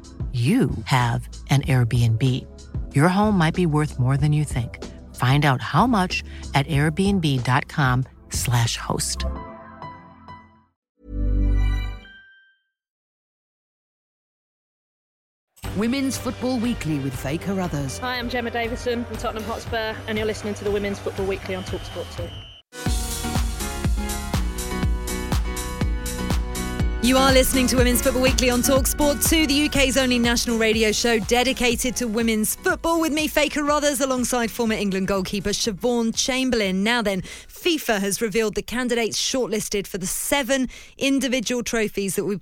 you 0.31 0.71
have 0.85 1.27
an 1.49 1.63
Airbnb. 1.63 2.23
Your 2.95 3.09
home 3.09 3.37
might 3.37 3.53
be 3.53 3.65
worth 3.65 3.99
more 3.99 4.15
than 4.15 4.31
you 4.31 4.45
think. 4.45 4.81
Find 5.15 5.43
out 5.43 5.61
how 5.61 5.85
much 5.85 6.23
at 6.55 6.65
airbnb.com/slash 6.67 8.77
host. 8.77 9.25
Women's 15.77 16.17
Football 16.17 16.59
Weekly 16.59 16.99
with 16.99 17.15
Faye 17.15 17.37
Carruthers. 17.37 17.97
Hi, 17.99 18.17
I'm 18.17 18.29
Gemma 18.29 18.51
Davison 18.51 19.05
from 19.05 19.17
Tottenham 19.17 19.45
Hotspur, 19.45 19.95
and 20.07 20.17
you're 20.17 20.27
listening 20.27 20.53
to 20.55 20.63
the 20.63 20.71
Women's 20.71 20.99
Football 20.99 21.25
Weekly 21.25 21.55
on 21.55 21.63
Talksport 21.63 22.17
2. 22.17 22.50
You 27.03 27.17
are 27.17 27.33
listening 27.33 27.65
to 27.67 27.77
Women's 27.77 27.99
Football 27.99 28.21
Weekly 28.21 28.51
on 28.51 28.61
Talk 28.61 28.85
Sport 28.85 29.21
2, 29.21 29.47
the 29.47 29.65
UK's 29.65 29.97
only 29.97 30.19
national 30.19 30.59
radio 30.59 30.91
show 30.91 31.17
dedicated 31.17 31.95
to 31.95 32.07
women's 32.07 32.53
football 32.53 33.01
with 33.01 33.11
me, 33.11 33.27
Faye 33.27 33.49
Carruthers, 33.49 34.01
alongside 34.01 34.51
former 34.51 34.75
England 34.75 35.07
goalkeeper 35.07 35.49
Siobhan 35.49 36.15
Chamberlain. 36.15 36.83
Now 36.83 37.01
then, 37.01 37.21
FIFA 37.21 38.01
has 38.01 38.21
revealed 38.21 38.53
the 38.53 38.61
candidates 38.61 39.19
shortlisted 39.19 39.87
for 39.87 39.97
the 39.97 40.05
seven 40.05 40.69
individual 40.99 41.63
trophies 41.63 42.17
that, 42.17 42.25
we, 42.25 42.37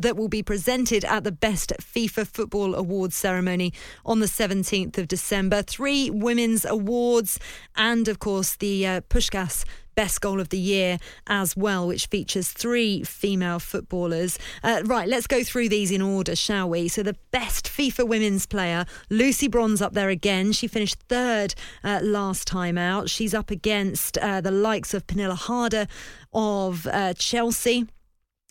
that 0.00 0.16
will 0.16 0.28
be 0.28 0.42
presented 0.42 1.04
at 1.04 1.24
the 1.24 1.32
Best 1.32 1.74
FIFA 1.78 2.28
Football 2.28 2.74
Awards 2.74 3.14
ceremony 3.14 3.74
on 4.06 4.20
the 4.20 4.26
17th 4.26 4.96
of 4.96 5.06
December. 5.06 5.60
Three 5.60 6.08
women's 6.08 6.64
awards 6.64 7.38
and, 7.76 8.08
of 8.08 8.20
course, 8.20 8.56
the 8.56 8.86
uh, 8.86 9.00
Puskas 9.02 9.66
Best 9.98 10.20
Goal 10.20 10.38
of 10.38 10.50
the 10.50 10.58
Year 10.58 10.98
as 11.26 11.56
well, 11.56 11.84
which 11.84 12.06
features 12.06 12.52
three 12.52 13.02
female 13.02 13.58
footballers. 13.58 14.38
Uh, 14.62 14.82
right, 14.84 15.08
let's 15.08 15.26
go 15.26 15.42
through 15.42 15.68
these 15.70 15.90
in 15.90 16.00
order, 16.00 16.36
shall 16.36 16.70
we? 16.70 16.86
So, 16.86 17.02
the 17.02 17.16
best 17.32 17.66
FIFA 17.66 18.06
women's 18.06 18.46
player, 18.46 18.86
Lucy 19.10 19.48
Bronze, 19.48 19.82
up 19.82 19.94
there 19.94 20.08
again. 20.08 20.52
She 20.52 20.68
finished 20.68 21.00
third 21.08 21.56
uh, 21.82 21.98
last 22.00 22.46
time 22.46 22.78
out. 22.78 23.10
She's 23.10 23.34
up 23.34 23.50
against 23.50 24.16
uh, 24.18 24.40
the 24.40 24.52
likes 24.52 24.94
of 24.94 25.04
Pernille 25.08 25.34
Harder 25.34 25.88
of 26.32 26.86
uh, 26.86 27.14
Chelsea. 27.14 27.88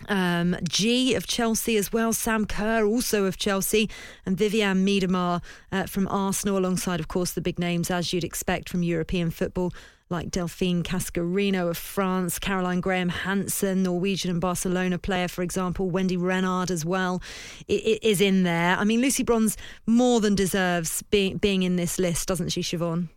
Um, 0.09 0.57
Ji 0.67 1.15
of 1.15 1.27
Chelsea 1.27 1.77
as 1.77 1.93
well, 1.93 2.11
Sam 2.11 2.45
Kerr 2.45 2.85
also 2.85 3.23
of 3.23 3.37
Chelsea, 3.37 3.89
and 4.25 4.37
Vivianne 4.37 4.83
Miedema 4.85 5.41
uh, 5.71 5.85
from 5.85 6.09
Arsenal, 6.09 6.57
alongside, 6.57 6.99
of 6.99 7.07
course, 7.07 7.31
the 7.31 7.41
big 7.41 7.57
names 7.57 7.89
as 7.89 8.11
you'd 8.11 8.25
expect 8.25 8.67
from 8.67 8.83
European 8.83 9.31
football 9.31 9.71
like 10.09 10.31
Delphine 10.31 10.83
Cascarino 10.83 11.69
of 11.69 11.77
France, 11.77 12.39
Caroline 12.39 12.79
Graham 12.79 13.09
Hansen, 13.09 13.83
Norwegian 13.83 14.31
and 14.31 14.41
Barcelona 14.41 14.97
player, 14.97 15.27
for 15.27 15.41
example, 15.41 15.91
Wendie 15.91 16.17
Renard 16.17 16.71
as 16.71 16.85
well, 16.85 17.21
is 17.67 18.21
in 18.21 18.43
there. 18.43 18.77
I 18.77 18.83
mean, 18.83 19.01
Lucy 19.01 19.23
Bronze 19.23 19.57
more 19.85 20.19
than 20.21 20.35
deserves 20.35 21.01
being 21.03 21.37
being 21.37 21.63
in 21.63 21.75
this 21.75 21.99
list, 21.99 22.27
doesn't 22.27 22.49
she, 22.49 22.61
Siobhan? 22.61 23.09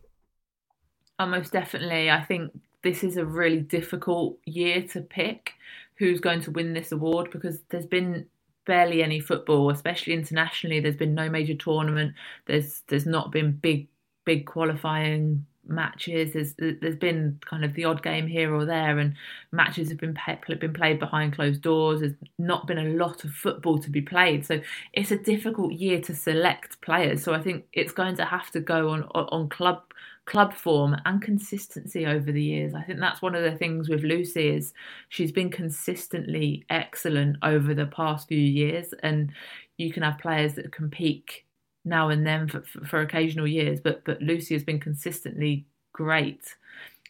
Oh, 1.19 1.25
most 1.25 1.51
definitely. 1.51 2.09
I 2.09 2.23
think 2.23 2.51
this 2.83 3.03
is 3.03 3.15
a 3.17 3.25
really 3.25 3.61
difficult 3.61 4.37
year 4.45 4.81
to 4.89 5.01
pick 5.01 5.53
who's 5.95 6.19
going 6.19 6.41
to 6.41 6.51
win 6.51 6.73
this 6.73 6.91
award 6.91 7.29
because 7.31 7.59
there's 7.69 7.85
been 7.85 8.25
barely 8.65 9.03
any 9.03 9.19
football, 9.19 9.69
especially 9.69 10.13
internationally. 10.13 10.79
There's 10.79 10.95
been 10.95 11.13
no 11.13 11.29
major 11.29 11.53
tournament. 11.53 12.15
There's 12.47 12.81
there's 12.87 13.05
not 13.05 13.31
been 13.31 13.51
big 13.51 13.87
big 14.25 14.45
qualifying 14.45 15.45
matches. 15.71 16.33
There's 16.33 16.53
there's 16.57 16.95
been 16.95 17.39
kind 17.45 17.63
of 17.63 17.73
the 17.73 17.85
odd 17.85 18.03
game 18.03 18.27
here 18.27 18.53
or 18.53 18.65
there, 18.65 18.99
and 18.99 19.15
matches 19.51 19.89
have 19.89 19.97
been 19.97 20.17
been 20.59 20.73
played 20.73 20.99
behind 20.99 21.33
closed 21.33 21.61
doors. 21.61 22.01
There's 22.01 22.13
not 22.37 22.67
been 22.67 22.77
a 22.77 22.93
lot 22.93 23.23
of 23.23 23.31
football 23.31 23.79
to 23.79 23.89
be 23.89 24.01
played, 24.01 24.45
so 24.45 24.61
it's 24.93 25.11
a 25.11 25.17
difficult 25.17 25.73
year 25.73 26.01
to 26.01 26.15
select 26.15 26.81
players. 26.81 27.23
So 27.23 27.33
I 27.33 27.41
think 27.41 27.65
it's 27.73 27.91
going 27.91 28.15
to 28.17 28.25
have 28.25 28.51
to 28.51 28.59
go 28.59 28.89
on 28.89 29.03
on 29.03 29.49
club 29.49 29.81
club 30.25 30.53
form 30.53 30.95
and 31.05 31.21
consistency 31.21 32.05
over 32.05 32.31
the 32.31 32.43
years. 32.43 32.73
I 32.73 32.83
think 32.83 32.99
that's 32.99 33.21
one 33.21 33.35
of 33.35 33.43
the 33.43 33.57
things 33.57 33.89
with 33.89 34.03
Lucy 34.03 34.49
is 34.49 34.73
she's 35.09 35.31
been 35.31 35.49
consistently 35.49 36.63
excellent 36.69 37.37
over 37.43 37.73
the 37.73 37.87
past 37.87 38.27
few 38.27 38.37
years, 38.37 38.93
and 39.03 39.31
you 39.77 39.91
can 39.91 40.03
have 40.03 40.19
players 40.19 40.53
that 40.55 40.71
can 40.71 40.89
peak 40.89 41.45
now 41.83 42.09
and 42.09 42.25
then 42.25 42.47
for, 42.47 42.61
for, 42.85 43.01
occasional 43.01 43.47
years, 43.47 43.79
but 43.79 44.03
but 44.05 44.21
Lucy 44.21 44.53
has 44.53 44.63
been 44.63 44.79
consistently 44.79 45.65
great 45.93 46.55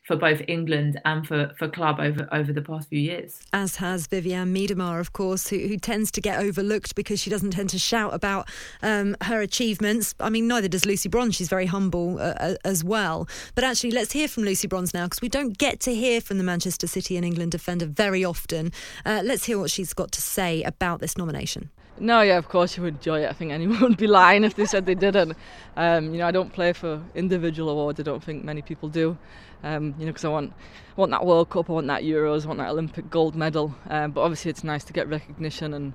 for 0.04 0.16
both 0.16 0.42
England 0.48 1.00
and 1.06 1.28
for, 1.28 1.52
for 1.58 1.68
club 1.68 2.00
over, 2.00 2.28
over 2.32 2.52
the 2.52 2.62
past 2.62 2.90
few 2.90 3.00
years. 3.00 3.40
As 3.54 3.78
has 3.78 4.08
Vivianne 4.08 4.52
Miedema, 4.52 5.00
of 5.00 5.14
course, 5.14 5.48
who, 5.48 5.58
who 5.60 5.78
tends 5.78 6.10
to 6.12 6.22
get 6.22 6.40
overlooked 6.40 6.96
because 6.96 7.20
she 7.20 7.30
doesn't 7.30 7.52
tend 7.52 7.70
to 7.70 7.80
shout 7.80 8.14
about 8.14 8.50
um, 8.82 9.16
her 9.22 9.42
achievements. 9.42 10.16
I 10.20 10.30
mean, 10.30 10.48
neither 10.48 10.68
does 10.68 10.86
Lucy 10.86 11.08
Bronze. 11.08 11.36
She's 11.36 11.50
very 11.50 11.68
humble 11.68 12.20
uh, 12.20 12.34
uh 12.40 12.56
as 12.66 12.84
well. 12.84 13.28
But 13.54 13.64
actually, 13.64 13.92
let's 13.92 14.12
hear 14.12 14.28
from 14.28 14.44
Lucy 14.44 14.68
Bronze 14.68 14.94
now 14.94 15.06
because 15.06 15.22
we 15.22 15.30
don't 15.30 15.58
get 15.58 15.80
to 15.82 15.94
hear 15.94 16.20
from 16.20 16.40
the 16.40 16.44
Manchester 16.44 16.88
City 16.88 17.16
and 17.16 17.26
England 17.26 17.52
defender 17.52 17.86
very 17.86 18.26
often. 18.26 18.72
Uh, 19.06 19.22
let's 19.24 19.46
hear 19.46 19.60
what 19.60 19.70
she's 19.70 19.94
got 19.94 20.12
to 20.14 20.22
say 20.22 20.64
about 20.64 21.00
this 21.00 21.18
nomination. 21.18 21.70
No, 22.02 22.22
yeah, 22.22 22.40
of 22.40 22.50
course 22.50 22.76
you 22.76 22.82
would 22.82 22.96
enjoy 22.96 23.26
it. 23.26 23.30
I 23.30 23.34
think 23.34 23.52
anyone 23.52 23.80
would 23.82 23.98
be 23.98 24.08
lying 24.08 24.44
if 24.44 24.56
they 24.56 24.66
said 24.66 24.88
they 24.88 24.96
didn't. 24.96 25.38
Um, 25.78 26.12
you 26.12 26.18
know, 26.18 26.26
I 26.28 26.32
don't 26.32 26.52
play 26.52 26.74
for 26.74 27.00
individual 27.14 27.70
awards. 27.70 28.00
I 28.00 28.04
don't 28.04 28.24
think 28.24 28.44
many 28.44 28.64
people 28.64 28.90
do. 28.90 29.20
Um, 29.64 29.94
you 30.00 30.08
know, 30.08 30.12
because 30.12 30.26
I 30.26 30.30
want 30.30 30.52
want 30.96 31.12
that 31.12 31.24
World 31.24 31.52
Cup, 31.52 31.70
I 31.70 31.74
want 31.74 31.86
that 31.88 32.02
Euros, 32.02 32.44
I 32.44 32.48
want 32.48 32.58
that 32.58 32.70
Olympic 32.70 33.12
gold 33.12 33.36
medal. 33.36 33.76
Um, 33.88 34.12
but 34.12 34.22
obviously, 34.22 34.50
it's 34.50 34.64
nice 34.64 34.84
to 34.86 34.94
get 34.94 35.08
recognition, 35.10 35.76
and 35.76 35.94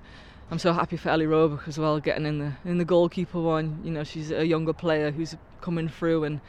I'm 0.48 0.60
so 0.60 0.72
happy 0.72 0.96
for 0.96 1.08
Ellie 1.08 1.26
Roebuck 1.26 1.66
as 1.66 1.76
well, 1.76 1.98
getting 1.98 2.24
in 2.24 2.38
the 2.38 2.52
in 2.64 2.78
the 2.78 2.84
goalkeeper 2.84 3.40
one. 3.40 3.80
You 3.82 3.90
know, 3.90 4.04
she's 4.04 4.30
a 4.30 4.46
younger 4.46 4.72
player 4.72 5.10
who's 5.10 5.34
coming 5.60 5.88
through, 5.88 6.22
and 6.22 6.40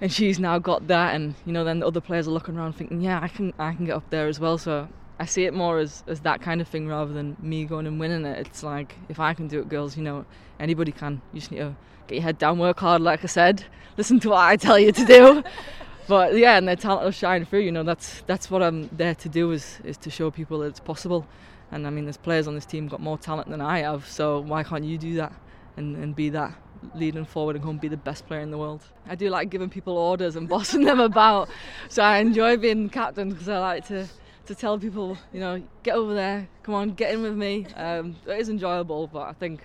and 0.00 0.12
she's 0.12 0.38
now 0.38 0.60
got 0.60 0.86
that, 0.86 1.16
and 1.16 1.34
you 1.44 1.52
know, 1.52 1.64
then 1.64 1.80
the 1.80 1.88
other 1.88 2.00
players 2.00 2.28
are 2.28 2.30
looking 2.30 2.56
around 2.56 2.74
thinking, 2.74 3.00
yeah, 3.00 3.18
I 3.20 3.26
can 3.26 3.52
I 3.58 3.74
can 3.74 3.86
get 3.86 3.96
up 3.96 4.08
there 4.10 4.28
as 4.28 4.38
well. 4.38 4.58
So 4.58 4.86
I 5.20 5.26
see 5.26 5.44
it 5.44 5.52
more 5.52 5.78
as, 5.78 6.02
as 6.06 6.20
that 6.20 6.40
kind 6.40 6.62
of 6.62 6.68
thing 6.68 6.88
rather 6.88 7.12
than 7.12 7.36
me 7.42 7.66
going 7.66 7.86
and 7.86 8.00
winning 8.00 8.24
it. 8.24 8.46
It's 8.46 8.62
like 8.62 8.96
if 9.10 9.20
I 9.20 9.34
can 9.34 9.48
do 9.48 9.60
it, 9.60 9.68
girls, 9.68 9.94
you 9.94 10.02
know, 10.02 10.24
anybody 10.58 10.92
can. 10.92 11.20
You 11.34 11.40
just 11.40 11.52
need 11.52 11.58
to 11.58 11.76
get 12.06 12.14
your 12.14 12.22
head 12.22 12.38
down, 12.38 12.58
work 12.58 12.80
hard, 12.80 13.02
like 13.02 13.22
I 13.22 13.26
said, 13.26 13.62
listen 13.98 14.18
to 14.20 14.30
what 14.30 14.38
I 14.38 14.56
tell 14.56 14.78
you 14.78 14.92
to 14.92 15.04
do. 15.04 15.44
but 16.08 16.38
yeah, 16.38 16.56
and 16.56 16.66
their 16.66 16.74
talent 16.74 17.04
will 17.04 17.10
shine 17.10 17.44
through. 17.44 17.60
You 17.60 17.70
know, 17.70 17.82
that's 17.82 18.22
that's 18.26 18.50
what 18.50 18.62
I'm 18.62 18.88
there 18.92 19.14
to 19.16 19.28
do 19.28 19.50
is 19.50 19.78
is 19.84 19.98
to 19.98 20.10
show 20.10 20.30
people 20.30 20.60
that 20.60 20.68
it's 20.68 20.80
possible. 20.80 21.26
And 21.70 21.86
I 21.86 21.90
mean, 21.90 22.06
there's 22.06 22.16
players 22.16 22.48
on 22.48 22.54
this 22.54 22.64
team 22.64 22.88
got 22.88 23.00
more 23.00 23.18
talent 23.18 23.50
than 23.50 23.60
I 23.60 23.80
have, 23.80 24.08
so 24.08 24.40
why 24.40 24.62
can't 24.62 24.84
you 24.84 24.96
do 24.96 25.16
that 25.16 25.34
and, 25.76 25.96
and 25.96 26.16
be 26.16 26.30
that 26.30 26.54
leading 26.94 27.26
forward 27.26 27.56
and 27.56 27.64
go 27.64 27.70
and 27.70 27.80
be 27.80 27.88
the 27.88 27.96
best 27.98 28.26
player 28.26 28.40
in 28.40 28.50
the 28.50 28.56
world. 28.56 28.82
I 29.06 29.14
do 29.16 29.28
like 29.28 29.50
giving 29.50 29.68
people 29.68 29.98
orders 29.98 30.34
and 30.34 30.48
bossing 30.48 30.82
them 30.82 30.98
about, 30.98 31.50
so 31.90 32.02
I 32.02 32.18
enjoy 32.18 32.56
being 32.56 32.88
captain 32.88 33.28
because 33.28 33.50
I 33.50 33.58
like 33.58 33.86
to 33.88 34.08
to 34.50 34.54
tell 34.56 34.76
people, 34.76 35.16
you 35.32 35.38
know, 35.38 35.62
get 35.84 35.94
over 35.94 36.12
there, 36.12 36.48
come 36.64 36.74
on, 36.74 36.90
get 36.90 37.14
in 37.14 37.22
with 37.22 37.36
me. 37.36 37.66
Um, 37.76 38.16
it 38.26 38.40
is 38.40 38.48
enjoyable, 38.48 39.06
but 39.06 39.28
I 39.28 39.32
think, 39.32 39.64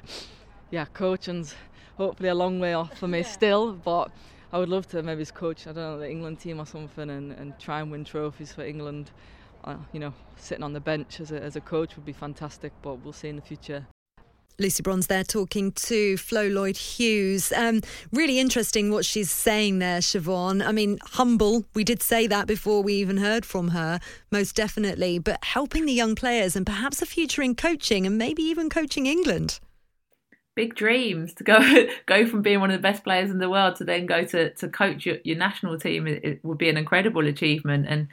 yeah, 0.70 0.86
coaching's 0.86 1.56
hopefully 1.98 2.30
a 2.30 2.36
long 2.36 2.60
way 2.60 2.74
off 2.74 2.96
for 3.00 3.08
me 3.08 3.20
yeah. 3.20 3.26
still. 3.26 3.74
But 3.74 4.12
I 4.54 4.60
would 4.60 4.70
love 4.70 4.88
to 4.90 5.02
maybe 5.02 5.26
coach, 5.26 5.66
I 5.66 5.72
don't 5.72 5.78
know, 5.78 5.98
the 5.98 6.08
England 6.08 6.40
team 6.40 6.60
or 6.60 6.68
something, 6.68 7.10
and, 7.10 7.32
and 7.32 7.60
try 7.60 7.82
and 7.82 7.90
win 7.90 8.06
trophies 8.06 8.54
for 8.54 8.64
England. 8.64 9.10
Uh, 9.64 9.78
you 9.92 10.00
know, 10.00 10.14
sitting 10.36 10.64
on 10.64 10.74
the 10.74 10.80
bench 10.80 11.20
as 11.20 11.32
a, 11.32 11.42
as 11.42 11.56
a 11.56 11.62
coach 11.62 11.96
would 11.96 12.06
be 12.06 12.14
fantastic, 12.14 12.72
but 12.84 13.04
we'll 13.04 13.12
see 13.12 13.30
in 13.30 13.38
the 13.38 13.42
future. 13.42 13.88
Lucy 14.58 14.82
Bronze 14.82 15.08
there 15.08 15.24
talking 15.24 15.72
to 15.74 16.18
Flo 16.18 16.48
Lloyd 16.48 16.78
Hughes. 16.78 17.52
Um, 17.54 17.82
really 18.12 18.40
interesting 18.40 18.90
what 18.90 19.06
she's 19.06 19.30
saying 19.30 19.80
there, 19.80 20.00
Siobhan. 20.00 20.66
I 20.66 20.72
mean, 20.72 20.98
humble. 21.04 21.66
We 21.74 21.84
did 21.84 22.02
say 22.02 22.28
that 22.28 22.48
before 22.48 22.82
we 22.82 22.94
even 22.94 23.18
heard 23.18 23.46
from 23.46 23.70
her, 23.70 24.00
most 24.32 24.56
definitely. 24.56 25.20
But 25.20 25.44
helping 25.44 25.86
the 25.86 25.94
young 25.94 26.16
players 26.16 26.56
and 26.56 26.66
perhaps 26.66 27.02
a 27.02 27.06
future 27.06 27.42
in 27.42 27.56
coaching 27.56 28.06
and 28.06 28.18
maybe 28.18 28.44
even 28.44 28.70
coaching 28.70 29.06
England. 29.06 29.60
Big 30.56 30.76
dreams 30.76 31.34
to 31.34 31.44
go 31.44 31.60
go 32.06 32.26
from 32.26 32.42
being 32.42 32.62
one 32.62 32.72
of 32.72 32.78
the 32.78 32.82
best 32.82 33.04
players 33.04 33.30
in 33.30 33.40
the 33.40 33.50
world 33.50 33.76
to 33.76 33.84
then 33.84 34.06
go 34.06 34.24
to, 34.24 34.54
to 34.54 34.70
coach 34.70 35.06
your, 35.06 35.18
your 35.26 35.38
national 35.38 35.78
team. 35.78 36.08
It, 36.08 36.24
it 36.24 36.46
would 36.46 36.58
be 36.58 36.70
an 36.70 36.78
incredible 36.78 37.28
achievement. 37.28 37.88
And 37.90 38.08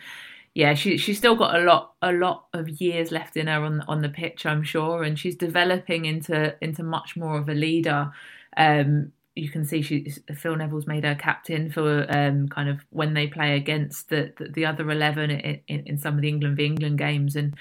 yeah, 0.54 0.74
she 0.74 0.98
she's 0.98 1.18
still 1.18 1.34
got 1.34 1.54
a 1.58 1.64
lot 1.64 1.94
a 2.02 2.12
lot 2.12 2.46
of 2.52 2.68
years 2.68 3.10
left 3.10 3.36
in 3.36 3.46
her 3.46 3.64
on 3.64 3.80
on 3.82 4.02
the 4.02 4.08
pitch, 4.08 4.44
I'm 4.44 4.62
sure, 4.62 5.02
and 5.02 5.18
she's 5.18 5.36
developing 5.36 6.04
into 6.04 6.54
into 6.62 6.82
much 6.82 7.16
more 7.16 7.38
of 7.38 7.48
a 7.48 7.54
leader. 7.54 8.12
Um, 8.56 9.12
you 9.34 9.48
can 9.48 9.64
see 9.64 9.80
she 9.80 10.12
Phil 10.34 10.56
Neville's 10.56 10.86
made 10.86 11.04
her 11.04 11.14
captain 11.14 11.70
for 11.70 12.06
um, 12.14 12.48
kind 12.48 12.68
of 12.68 12.84
when 12.90 13.14
they 13.14 13.26
play 13.28 13.56
against 13.56 14.10
the 14.10 14.32
the, 14.36 14.48
the 14.48 14.66
other 14.66 14.90
eleven 14.90 15.30
in, 15.30 15.60
in, 15.68 15.86
in, 15.86 15.98
some 15.98 16.16
of 16.16 16.20
the 16.20 16.28
England 16.28 16.58
v 16.58 16.66
England 16.66 16.98
games, 16.98 17.34
and 17.34 17.56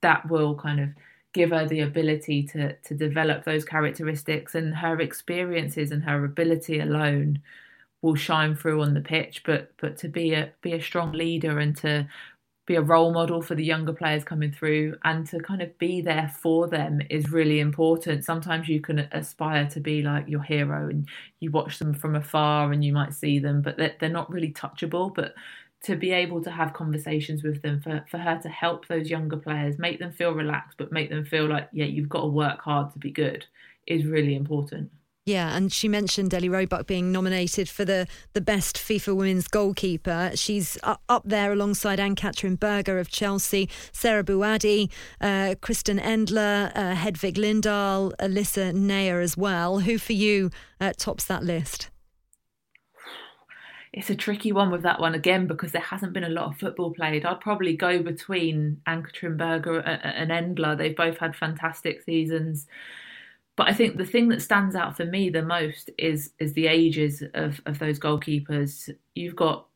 that 0.00 0.28
will 0.28 0.56
kind 0.56 0.80
of 0.80 0.88
give 1.32 1.50
her 1.50 1.66
the 1.66 1.80
ability 1.80 2.42
to 2.48 2.74
to 2.74 2.94
develop 2.94 3.44
those 3.44 3.64
characteristics 3.64 4.56
and 4.56 4.74
her 4.74 5.00
experiences 5.00 5.92
and 5.92 6.02
her 6.02 6.24
ability 6.24 6.80
alone 6.80 7.40
will 8.02 8.16
shine 8.16 8.54
through 8.54 8.82
on 8.82 8.94
the 8.94 9.00
pitch 9.00 9.42
but 9.44 9.72
but 9.80 9.96
to 9.96 10.08
be 10.08 10.34
a 10.34 10.52
be 10.60 10.72
a 10.72 10.82
strong 10.82 11.12
leader 11.12 11.58
and 11.58 11.76
to 11.76 12.06
be 12.72 12.76
a 12.76 12.80
role 12.80 13.12
model 13.12 13.42
for 13.42 13.54
the 13.54 13.64
younger 13.64 13.92
players 13.92 14.24
coming 14.24 14.50
through 14.50 14.96
and 15.04 15.26
to 15.26 15.38
kind 15.40 15.60
of 15.60 15.76
be 15.78 16.00
there 16.00 16.34
for 16.40 16.68
them 16.68 17.02
is 17.10 17.30
really 17.30 17.60
important. 17.60 18.24
Sometimes 18.24 18.66
you 18.66 18.80
can 18.80 19.00
aspire 19.12 19.68
to 19.68 19.80
be 19.80 20.00
like 20.00 20.26
your 20.26 20.42
hero 20.42 20.88
and 20.88 21.06
you 21.40 21.50
watch 21.50 21.78
them 21.78 21.92
from 21.92 22.16
afar 22.16 22.72
and 22.72 22.82
you 22.82 22.94
might 22.94 23.12
see 23.12 23.38
them, 23.38 23.60
but 23.60 23.76
they're, 23.76 24.08
not 24.08 24.32
really 24.32 24.52
touchable. 24.52 25.14
But 25.14 25.34
to 25.82 25.96
be 25.96 26.12
able 26.12 26.42
to 26.44 26.50
have 26.50 26.72
conversations 26.72 27.42
with 27.42 27.60
them, 27.60 27.78
for, 27.82 28.02
for 28.10 28.16
her 28.16 28.38
to 28.42 28.48
help 28.48 28.88
those 28.88 29.10
younger 29.10 29.36
players, 29.36 29.78
make 29.78 29.98
them 29.98 30.12
feel 30.12 30.32
relaxed, 30.32 30.78
but 30.78 30.92
make 30.92 31.10
them 31.10 31.26
feel 31.26 31.46
like, 31.46 31.68
yeah, 31.72 31.84
you've 31.84 32.08
got 32.08 32.22
to 32.22 32.28
work 32.28 32.60
hard 32.60 32.90
to 32.94 32.98
be 32.98 33.10
good 33.10 33.44
is 33.86 34.06
really 34.06 34.34
important. 34.34 34.90
Yeah, 35.24 35.56
and 35.56 35.72
she 35.72 35.86
mentioned 35.86 36.34
Ellie 36.34 36.48
Roebuck 36.48 36.88
being 36.88 37.12
nominated 37.12 37.68
for 37.68 37.84
the, 37.84 38.08
the 38.32 38.40
best 38.40 38.76
FIFA 38.76 39.14
women's 39.14 39.46
goalkeeper. 39.46 40.32
She's 40.34 40.76
up 40.82 41.22
there 41.24 41.52
alongside 41.52 42.00
Ann-Katrin 42.00 42.56
Berger 42.56 42.98
of 42.98 43.08
Chelsea, 43.08 43.68
Sarah 43.92 44.24
Bouhaddi, 44.24 44.90
uh, 45.20 45.54
Kristen 45.60 46.00
Endler, 46.00 46.72
uh, 46.74 46.96
Hedvig 46.96 47.34
Lindahl, 47.34 48.12
Alyssa 48.18 48.72
Naeher 48.74 49.22
as 49.22 49.36
well. 49.36 49.78
Who 49.80 49.96
for 49.96 50.12
you 50.12 50.50
uh, 50.80 50.92
tops 50.96 51.24
that 51.26 51.44
list? 51.44 51.88
It's 53.92 54.10
a 54.10 54.16
tricky 54.16 54.50
one 54.50 54.72
with 54.72 54.82
that 54.82 54.98
one 54.98 55.14
again 55.14 55.46
because 55.46 55.70
there 55.70 55.82
hasn't 55.82 56.14
been 56.14 56.24
a 56.24 56.30
lot 56.30 56.46
of 56.46 56.56
football 56.56 56.92
played. 56.92 57.24
I'd 57.24 57.40
probably 57.40 57.76
go 57.76 58.02
between 58.02 58.80
Ann-Katrin 58.88 59.36
Berger 59.36 59.78
and 59.80 60.32
Endler. 60.32 60.76
They've 60.76 60.96
both 60.96 61.18
had 61.18 61.36
fantastic 61.36 62.02
seasons 62.02 62.66
but 63.56 63.68
I 63.68 63.74
think 63.74 63.96
the 63.96 64.06
thing 64.06 64.28
that 64.28 64.42
stands 64.42 64.74
out 64.74 64.96
for 64.96 65.04
me 65.04 65.28
the 65.28 65.42
most 65.42 65.90
is 65.98 66.32
is 66.38 66.54
the 66.54 66.66
ages 66.66 67.22
of 67.34 67.60
of 67.66 67.78
those 67.78 67.98
goalkeepers. 67.98 68.90
You've 69.14 69.36
got 69.36 69.66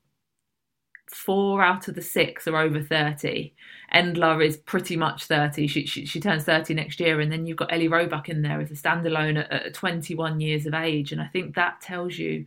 four 1.10 1.62
out 1.62 1.88
of 1.88 1.94
the 1.94 2.02
six 2.02 2.46
are 2.48 2.56
over 2.56 2.82
30. 2.82 3.54
Endler 3.94 4.44
is 4.44 4.56
pretty 4.56 4.96
much 4.96 5.24
30. 5.24 5.66
She, 5.66 5.86
she, 5.86 6.04
she, 6.04 6.20
turns 6.20 6.44
30 6.44 6.74
next 6.74 6.98
year. 7.00 7.20
And 7.20 7.30
then 7.30 7.46
you've 7.46 7.56
got 7.56 7.72
Ellie 7.72 7.88
Roebuck 7.88 8.28
in 8.28 8.42
there 8.42 8.60
as 8.60 8.70
a 8.70 8.74
standalone 8.74 9.38
at, 9.38 9.52
at 9.52 9.74
21 9.74 10.40
years 10.40 10.66
of 10.66 10.74
age. 10.74 11.12
And 11.12 11.20
I 11.20 11.26
think 11.28 11.54
that 11.54 11.80
tells 11.80 12.18
you 12.18 12.46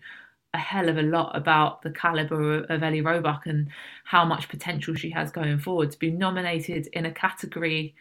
a 0.54 0.58
hell 0.58 0.90
of 0.90 0.98
a 0.98 1.04
lot 1.04 1.36
about 1.36 1.84
the 1.84 1.92
caliber 1.92 2.60
of, 2.60 2.70
of 2.70 2.84
Ellie 2.84 3.02
Roebuck 3.02 3.46
and 3.46 3.70
how 4.04 4.26
much 4.26 4.50
potential 4.50 4.96
she 4.96 5.10
has 5.12 5.32
going 5.32 5.60
forward. 5.60 5.92
To 5.92 6.00
be 6.00 6.12
nominated 6.12 6.88
in 6.88 7.06
a 7.06 7.12
category 7.12 7.96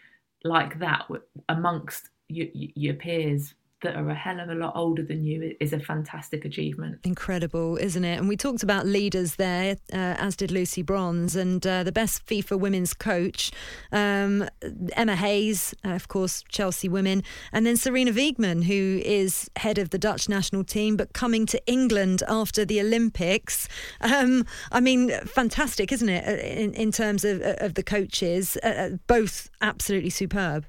like 0.45 0.79
that 0.81 1.07
amongst 1.49 2.09
your, 2.29 2.47
your 2.53 2.95
peers 2.95 3.55
that 3.83 3.95
are 3.95 4.11
a 4.11 4.14
hell 4.14 4.41
of 4.41 4.49
a 4.49 4.55
lot 4.55 4.72
older 4.74 5.03
than 5.03 5.24
you 5.24 5.55
is 5.61 5.72
a 5.72 5.79
fantastic 5.79 6.45
achievement. 6.45 6.99
Incredible, 7.05 7.76
isn't 7.76 8.05
it? 8.05 8.18
And 8.18 8.29
we 8.29 8.37
talked 8.37 8.62
about 8.62 8.87
leaders 8.87 9.37
there, 9.37 9.76
uh, 9.93 9.97
as 10.18 10.35
did 10.35 10.51
Lucy 10.51 10.83
Bronze, 10.83 11.37
and 11.37 11.64
uh, 11.64 11.85
the 11.85 11.93
best 11.93 12.26
FIFA 12.26 12.59
women's 12.59 12.93
coach, 12.93 13.53
um, 13.93 14.49
Emma 14.95 15.14
Hayes, 15.14 15.74
uh, 15.85 15.91
of 15.91 16.09
course, 16.09 16.43
Chelsea 16.49 16.89
women, 16.89 17.22
and 17.53 17.64
then 17.64 17.76
Sarina 17.76 18.12
Wiegman, 18.12 18.64
who 18.64 19.01
is 19.05 19.49
head 19.57 19.79
of 19.79 19.91
the 19.91 19.99
Dutch 19.99 20.29
national 20.29 20.64
team, 20.64 20.97
but 20.97 21.12
coming 21.12 21.47
to 21.47 21.62
England 21.66 22.24
after 22.26 22.64
the 22.64 22.81
Olympics. 22.81 23.68
Um, 24.01 24.45
I 24.72 24.81
mean, 24.81 25.11
fantastic, 25.24 25.93
isn't 25.93 26.09
it, 26.09 26.26
uh, 26.26 26.43
in, 26.45 26.74
in 26.74 26.91
terms 26.91 27.24
of, 27.24 27.43
of 27.43 27.74
the 27.74 27.85
coaches? 27.85 28.59
Uh, 28.64 28.66
uh, 28.68 28.91
both 29.07 29.51
absolutely 29.61 30.11
superb. 30.11 30.66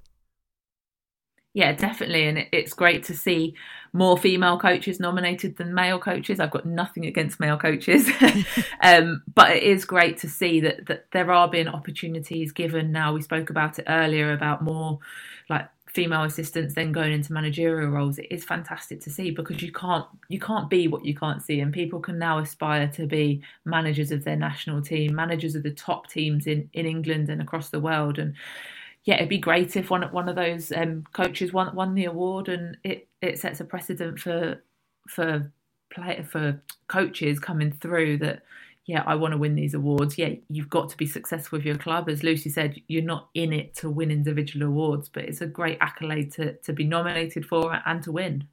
Yeah, 1.54 1.72
definitely, 1.74 2.28
and 2.28 2.46
it's 2.52 2.74
great 2.74 3.04
to 3.06 3.16
see 3.16 3.56
more 3.92 4.18
female 4.18 4.60
coaches 4.60 5.00
nominated 5.00 5.58
than 5.58 5.74
male 5.74 5.98
coaches. 5.98 6.40
I've 6.40 6.52
got 6.52 6.68
nothing 6.68 7.06
against 7.08 7.40
male 7.40 7.58
coaches, 7.58 8.08
um, 8.84 9.24
but 9.34 9.52
it 9.58 9.64
is 9.64 9.84
great 9.84 10.18
to 10.20 10.30
see 10.30 10.60
that 10.60 10.86
that 10.86 11.08
there 11.12 11.32
are 11.32 11.50
being 11.50 11.68
opportunities 11.68 12.52
given. 12.52 12.92
Now 12.92 13.14
we 13.14 13.22
spoke 13.24 13.50
about 13.50 13.80
it 13.80 13.86
earlier 13.88 14.32
about 14.32 14.64
more 14.64 15.00
like 15.50 15.68
female 15.88 16.24
assistants 16.24 16.76
then 16.76 16.92
going 16.92 17.12
into 17.12 17.34
managerial 17.34 17.90
roles 17.90 18.20
it 18.20 18.28
is 18.30 18.46
fantastic 18.46 19.02
to 19.02 19.10
see 19.10 19.32
because 19.32 19.60
you 19.62 19.72
can't 19.72 20.06
you 20.28 20.40
can't 20.40 20.70
be 20.70 20.88
what 20.88 21.04
you 21.04 21.16
can't 21.16 21.42
see 21.42 21.60
and 21.62 21.74
people 21.74 22.00
can 22.00 22.20
now 22.20 22.38
aspire 22.38 22.88
to 22.88 23.08
be 23.08 23.42
managers 23.66 24.12
of 24.12 24.24
their 24.24 24.36
national 24.36 24.84
team 24.84 25.16
managers 25.16 25.56
of 25.56 25.64
the 25.64 25.72
top 25.72 26.08
teams 26.08 26.46
in 26.46 26.70
in 26.74 26.86
England 26.86 27.28
and 27.28 27.42
across 27.42 27.70
the 27.70 27.80
world 27.80 28.20
and 28.20 28.36
yeah, 29.06 29.16
it'd 29.16 29.30
be 29.30 29.38
great 29.38 29.76
if 29.76 29.90
one 29.90 30.04
one 30.12 30.30
of 30.30 30.36
those 30.36 30.72
um, 30.72 31.04
coaches 31.14 31.54
won 31.54 31.76
won 31.76 31.96
the 31.96 32.06
award, 32.06 32.50
and 32.50 32.78
it, 32.84 33.08
it 33.22 33.40
sets 33.40 33.60
a 33.60 33.66
precedent 33.66 34.20
for 34.20 34.62
for 35.08 35.52
play 35.92 36.22
for 36.30 36.62
coaches 36.88 37.40
coming 37.40 37.72
through 37.72 38.18
that. 38.20 38.44
Yeah, 38.86 39.04
I 39.06 39.14
want 39.16 39.34
to 39.34 39.38
win 39.38 39.54
these 39.54 39.76
awards. 39.76 40.18
Yeah, 40.18 40.34
you've 40.50 40.70
got 40.70 40.90
to 40.90 40.98
be 40.98 41.06
successful 41.06 41.60
with 41.60 41.66
your 41.66 41.78
club. 41.78 42.10
As 42.10 42.24
Lucy 42.24 42.50
said, 42.50 42.82
you're 42.88 43.04
not 43.04 43.30
in 43.36 43.54
it 43.54 43.76
to 43.76 43.90
win 43.90 44.10
individual 44.10 44.66
awards, 44.66 45.10
but 45.10 45.26
it's 45.26 45.42
a 45.42 45.46
great 45.46 45.78
accolade 45.80 46.32
to, 46.34 46.54
to 46.54 46.74
be 46.74 46.86
nominated 46.86 47.46
for 47.46 47.80
and 47.86 48.02
to 48.02 48.12
win 48.12 48.48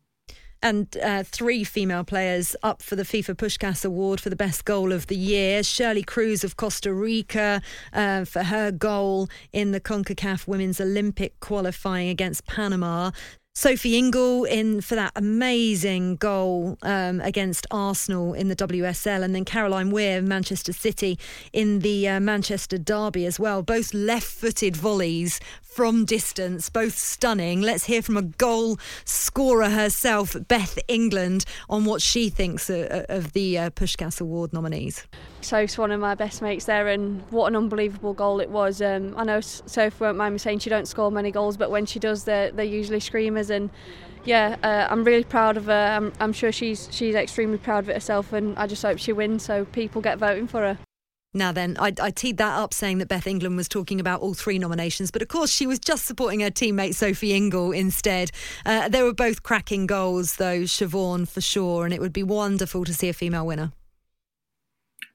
and 0.67 0.97
uh, 0.97 1.23
three 1.23 1.63
female 1.63 2.03
players 2.03 2.57
up 2.65 2.83
for 2.83 2.97
the 2.97 3.05
FIFA 3.05 3.37
Puskas 3.37 3.85
Award 3.85 4.21
for 4.21 4.31
the 4.31 4.37
best 4.37 4.65
goal 4.65 4.91
of 4.93 5.07
the 5.07 5.15
year. 5.15 5.63
Shirley 5.63 6.03
Cruz 6.03 6.43
of 6.43 6.57
Costa 6.57 6.93
Rica 6.93 7.63
uh, 7.93 8.25
for 8.25 8.43
her 8.43 8.73
goal 8.73 9.29
in 9.53 9.71
the 9.71 9.81
CONCACAF 9.81 10.49
Women's 10.49 10.81
Olympic 10.81 11.39
qualifying 11.39 12.09
against 12.09 12.47
Panama. 12.47 13.13
Sophie 13.59 13.97
Ingle 13.97 14.45
in 14.45 14.83
for 14.83 14.97
that 14.97 15.13
amazing 15.17 16.17
goal 16.17 16.77
um, 16.83 17.23
against 17.23 17.67
Arsenal 17.71 18.35
in 18.35 18.49
the 18.49 18.55
WSL, 18.55 19.23
and 19.23 19.35
then 19.35 19.47
Caroline 19.47 19.89
Weir 19.89 20.19
of 20.19 20.25
Manchester 20.25 20.75
City 20.75 21.19
in 21.55 21.79
the 21.79 22.07
uh, 22.07 22.21
Manchester 22.21 22.77
Derby 22.77 23.25
as 23.25 23.41
well. 23.41 23.63
Both 23.63 23.95
left-footed 23.95 24.77
volleys 24.77 25.41
from 25.63 26.05
distance, 26.05 26.69
both 26.69 26.99
stunning. 26.99 27.63
Let's 27.63 27.85
hear 27.85 28.03
from 28.03 28.19
a 28.19 28.23
goal 28.23 28.79
scorer 29.07 29.71
herself, 29.71 30.37
Beth 30.49 30.79
England, 30.87 31.47
on 31.71 31.87
what 31.87 32.03
she 32.03 32.29
thinks 32.29 32.69
of, 32.69 33.07
of 33.09 33.33
the 33.33 33.57
uh, 33.57 33.71
Puskas 33.71 34.21
Award 34.21 34.53
nominees. 34.53 35.07
Soph's 35.41 35.79
one 35.79 35.93
of 35.93 36.01
my 36.01 36.15
best 36.15 36.43
mates 36.43 36.65
there, 36.65 36.89
and 36.89 37.23
what 37.31 37.47
an 37.47 37.57
unbelievable 37.57 38.15
goal 38.15 38.41
it 38.41 38.51
was. 38.51 38.83
Um, 38.83 39.15
I 39.17 39.25
know 39.25 39.41
Soph 39.41 40.01
won't 40.01 40.17
mind 40.17 40.35
me 40.35 40.39
saying 40.39 40.61
she 40.61 40.71
don't 40.71 40.89
score 40.89 41.11
many 41.11 41.31
goals, 41.31 41.57
but 41.57 41.71
when 41.71 41.87
she 41.87 41.99
does, 41.99 42.25
they're, 42.25 42.51
they're 42.51 42.65
usually 42.65 43.01
screamers. 43.01 43.51
And 43.51 43.71
yeah, 44.25 44.57
uh, 44.63 44.87
I'm 44.91 45.05
really 45.05 45.25
proud 45.25 45.57
of 45.57 45.67
her. 45.67 45.97
I'm, 45.97 46.13
I'm 46.21 46.33
sure 46.33 46.53
she's 46.53 46.89
she's 46.91 47.15
extremely 47.15 47.59
proud 47.59 47.85
of 47.85 47.91
it 47.91 47.95
herself, 47.95 48.33
and 48.33 48.59
I 48.59 48.67
just 48.67 48.83
hope 48.83 48.99
she 48.99 49.13
wins 49.13 49.45
so 49.45 49.65
people 49.67 50.03
get 50.03 50.19
voting 50.19 50.47
for 50.47 50.61
her. 50.61 50.79
Now 51.37 51.53
then, 51.53 51.77
I, 51.79 51.93
I, 52.01 52.11
teed 52.11 52.39
that 52.39 52.59
up 52.59 52.73
saying 52.73 52.97
that 52.99 53.09
Beth 53.09 53.27
England 53.27 53.59
was 53.59 53.69
talking 53.69 54.01
about 54.01 54.23
all 54.23 54.33
three 54.33 54.59
nominations, 54.59 55.11
but 55.11 55.21
of 55.21 55.29
course 55.29 55.51
she 55.51 55.67
was 55.67 55.79
just 55.79 56.07
supporting 56.07 56.41
her 56.41 56.51
teammate 56.51 56.95
Sophie 56.95 57.35
Ingle 57.35 57.73
instead. 57.73 58.31
Uh, 58.65 58.89
they 58.89 59.03
were 59.03 59.13
both 59.13 59.43
cracking 59.43 59.87
goals, 59.87 60.37
though, 60.37 60.61
Siobhan 60.61 61.29
for 61.29 61.43
sure, 61.43 61.85
and 61.85 61.93
it 61.93 62.01
would 62.01 62.15
be 62.15 62.23
wonderful 62.23 62.87
to 62.87 62.95
see 62.95 63.11
a 63.11 63.13
female 63.13 63.47
winner. 63.47 63.73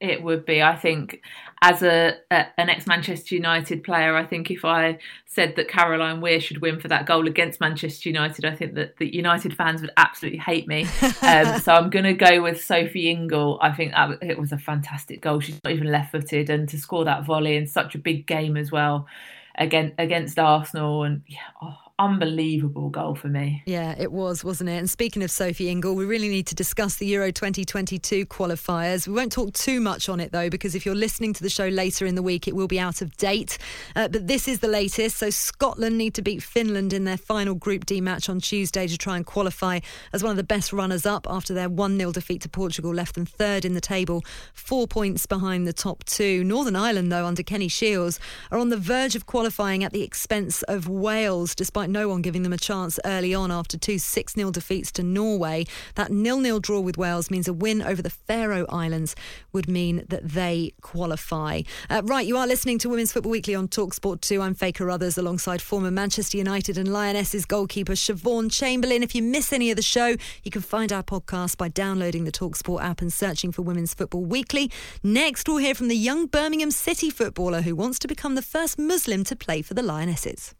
It 0.00 0.22
would 0.22 0.44
be, 0.44 0.62
I 0.62 0.74
think, 0.74 1.22
as 1.62 1.80
a, 1.82 2.16
a 2.30 2.46
an 2.58 2.68
ex 2.68 2.88
Manchester 2.88 3.36
United 3.36 3.84
player, 3.84 4.16
I 4.16 4.26
think 4.26 4.50
if 4.50 4.64
I 4.64 4.98
said 5.26 5.54
that 5.56 5.68
Caroline 5.68 6.20
Weir 6.20 6.40
should 6.40 6.60
win 6.60 6.80
for 6.80 6.88
that 6.88 7.06
goal 7.06 7.28
against 7.28 7.60
Manchester 7.60 8.08
United, 8.08 8.44
I 8.44 8.54
think 8.54 8.74
that 8.74 8.96
the 8.96 9.14
United 9.14 9.54
fans 9.56 9.80
would 9.80 9.92
absolutely 9.96 10.40
hate 10.40 10.66
me. 10.66 10.88
Um, 11.22 11.58
so 11.60 11.72
I'm 11.72 11.88
going 11.88 12.04
to 12.04 12.14
go 12.14 12.42
with 12.42 12.62
Sophie 12.62 13.10
Ingle. 13.10 13.58
I 13.62 13.70
think 13.70 13.92
that 13.92 14.18
it 14.22 14.38
was 14.38 14.50
a 14.50 14.58
fantastic 14.58 15.20
goal. 15.20 15.38
She's 15.38 15.60
not 15.62 15.72
even 15.72 15.92
left 15.92 16.10
footed, 16.10 16.50
and 16.50 16.68
to 16.68 16.78
score 16.78 17.04
that 17.04 17.24
volley 17.24 17.56
in 17.56 17.68
such 17.68 17.94
a 17.94 17.98
big 17.98 18.26
game 18.26 18.56
as 18.56 18.72
well 18.72 19.06
against 19.54 19.94
against 19.98 20.38
Arsenal, 20.40 21.04
and 21.04 21.22
yeah, 21.28 21.38
oh, 21.62 21.78
unbelievable 22.02 22.88
goal 22.88 23.14
for 23.14 23.28
me. 23.28 23.62
Yeah, 23.66 23.94
it 23.96 24.10
was, 24.10 24.42
wasn't 24.42 24.70
it? 24.70 24.76
And 24.76 24.90
speaking 24.90 25.22
of 25.22 25.30
Sophie 25.30 25.68
Ingle, 25.68 25.94
we 25.94 26.04
really 26.04 26.28
need 26.28 26.46
to 26.48 26.54
discuss 26.54 26.96
the 26.96 27.06
Euro 27.06 27.30
2022 27.30 28.26
qualifiers. 28.26 29.06
We 29.06 29.14
won't 29.14 29.30
talk 29.30 29.52
too 29.52 29.80
much 29.80 30.08
on 30.08 30.18
it 30.18 30.32
though, 30.32 30.50
because 30.50 30.74
if 30.74 30.84
you're 30.84 30.94
listening 30.94 31.32
to 31.34 31.42
the 31.42 31.48
show 31.48 31.68
later 31.68 32.04
in 32.04 32.16
the 32.16 32.22
week, 32.22 32.48
it 32.48 32.56
will 32.56 32.66
be 32.66 32.80
out 32.80 33.02
of 33.02 33.16
date. 33.16 33.56
Uh, 33.94 34.08
but 34.08 34.26
this 34.26 34.48
is 34.48 34.58
the 34.58 34.68
latest. 34.68 35.18
So 35.18 35.30
Scotland 35.30 35.96
need 35.96 36.14
to 36.14 36.22
beat 36.22 36.42
Finland 36.42 36.92
in 36.92 37.04
their 37.04 37.16
final 37.16 37.54
Group 37.54 37.86
D 37.86 38.00
match 38.00 38.28
on 38.28 38.40
Tuesday 38.40 38.86
to 38.88 38.98
try 38.98 39.16
and 39.16 39.24
qualify 39.24 39.78
as 40.12 40.22
one 40.22 40.30
of 40.30 40.36
the 40.36 40.42
best 40.42 40.72
runners 40.72 41.06
up 41.06 41.26
after 41.30 41.54
their 41.54 41.68
1 41.68 41.98
0 41.98 42.12
defeat 42.12 42.42
to 42.42 42.48
Portugal, 42.48 42.92
left 42.92 43.14
them 43.14 43.26
third 43.26 43.64
in 43.64 43.74
the 43.74 43.80
table, 43.80 44.22
four 44.54 44.88
points 44.88 45.26
behind 45.26 45.66
the 45.66 45.72
top 45.72 46.02
two. 46.04 46.42
Northern 46.42 46.76
Ireland, 46.76 47.12
though, 47.12 47.26
under 47.26 47.42
Kenny 47.42 47.68
Shiels, 47.68 48.18
are 48.50 48.58
on 48.58 48.70
the 48.70 48.76
verge 48.76 49.14
of 49.14 49.26
qualifying 49.26 49.84
at 49.84 49.92
the 49.92 50.02
expense 50.02 50.62
of 50.64 50.88
Wales, 50.88 51.54
despite 51.54 51.90
no 51.92 52.08
one 52.08 52.22
giving 52.22 52.42
them 52.42 52.52
a 52.52 52.58
chance 52.58 52.98
early 53.04 53.34
on 53.34 53.50
after 53.50 53.76
two 53.76 53.98
6 53.98 54.32
0 54.32 54.50
defeats 54.50 54.90
to 54.92 55.02
Norway. 55.02 55.66
That 55.94 56.10
nil 56.10 56.40
nil 56.40 56.58
draw 56.58 56.80
with 56.80 56.96
Wales 56.96 57.30
means 57.30 57.46
a 57.46 57.52
win 57.52 57.82
over 57.82 58.00
the 58.00 58.10
Faroe 58.10 58.66
Islands 58.68 59.14
would 59.52 59.68
mean 59.68 60.04
that 60.08 60.26
they 60.26 60.72
qualify. 60.80 61.62
Uh, 61.90 62.02
right, 62.04 62.26
you 62.26 62.36
are 62.36 62.46
listening 62.46 62.78
to 62.78 62.88
Women's 62.88 63.12
Football 63.12 63.32
Weekly 63.32 63.54
on 63.54 63.68
Talksport 63.68 64.22
2. 64.22 64.40
I'm 64.40 64.54
Faye 64.54 64.72
Carruthers 64.72 65.18
alongside 65.18 65.60
former 65.60 65.90
Manchester 65.90 66.38
United 66.38 66.78
and 66.78 66.92
Lionesses 66.92 67.44
goalkeeper 67.44 67.92
Siobhan 67.92 68.50
Chamberlain. 68.50 69.02
If 69.02 69.14
you 69.14 69.22
miss 69.22 69.52
any 69.52 69.70
of 69.70 69.76
the 69.76 69.82
show, 69.82 70.16
you 70.42 70.50
can 70.50 70.62
find 70.62 70.92
our 70.92 71.02
podcast 71.02 71.58
by 71.58 71.68
downloading 71.68 72.24
the 72.24 72.32
Talksport 72.32 72.82
app 72.82 73.02
and 73.02 73.12
searching 73.12 73.52
for 73.52 73.62
Women's 73.62 73.94
Football 73.94 74.24
Weekly. 74.24 74.70
Next, 75.02 75.48
we'll 75.48 75.58
hear 75.58 75.74
from 75.74 75.88
the 75.88 75.96
young 75.96 76.26
Birmingham 76.26 76.70
City 76.70 77.10
footballer 77.10 77.62
who 77.62 77.76
wants 77.76 77.98
to 78.00 78.08
become 78.08 78.34
the 78.34 78.42
first 78.42 78.78
Muslim 78.78 79.24
to 79.24 79.36
play 79.36 79.60
for 79.60 79.74
the 79.74 79.82
Lionesses. 79.82 80.54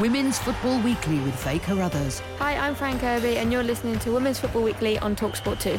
Women's 0.00 0.38
Football 0.38 0.80
Weekly 0.82 1.18
with 1.20 1.34
Faye 1.34 1.58
Carruthers. 1.58 2.20
Hi, 2.38 2.54
I'm 2.56 2.76
Fran 2.76 3.00
Kirby, 3.00 3.38
and 3.38 3.52
you're 3.52 3.64
listening 3.64 3.98
to 3.98 4.12
Women's 4.12 4.38
Football 4.38 4.62
Weekly 4.62 4.96
on 5.00 5.16
Talksport 5.16 5.58
2. 5.58 5.76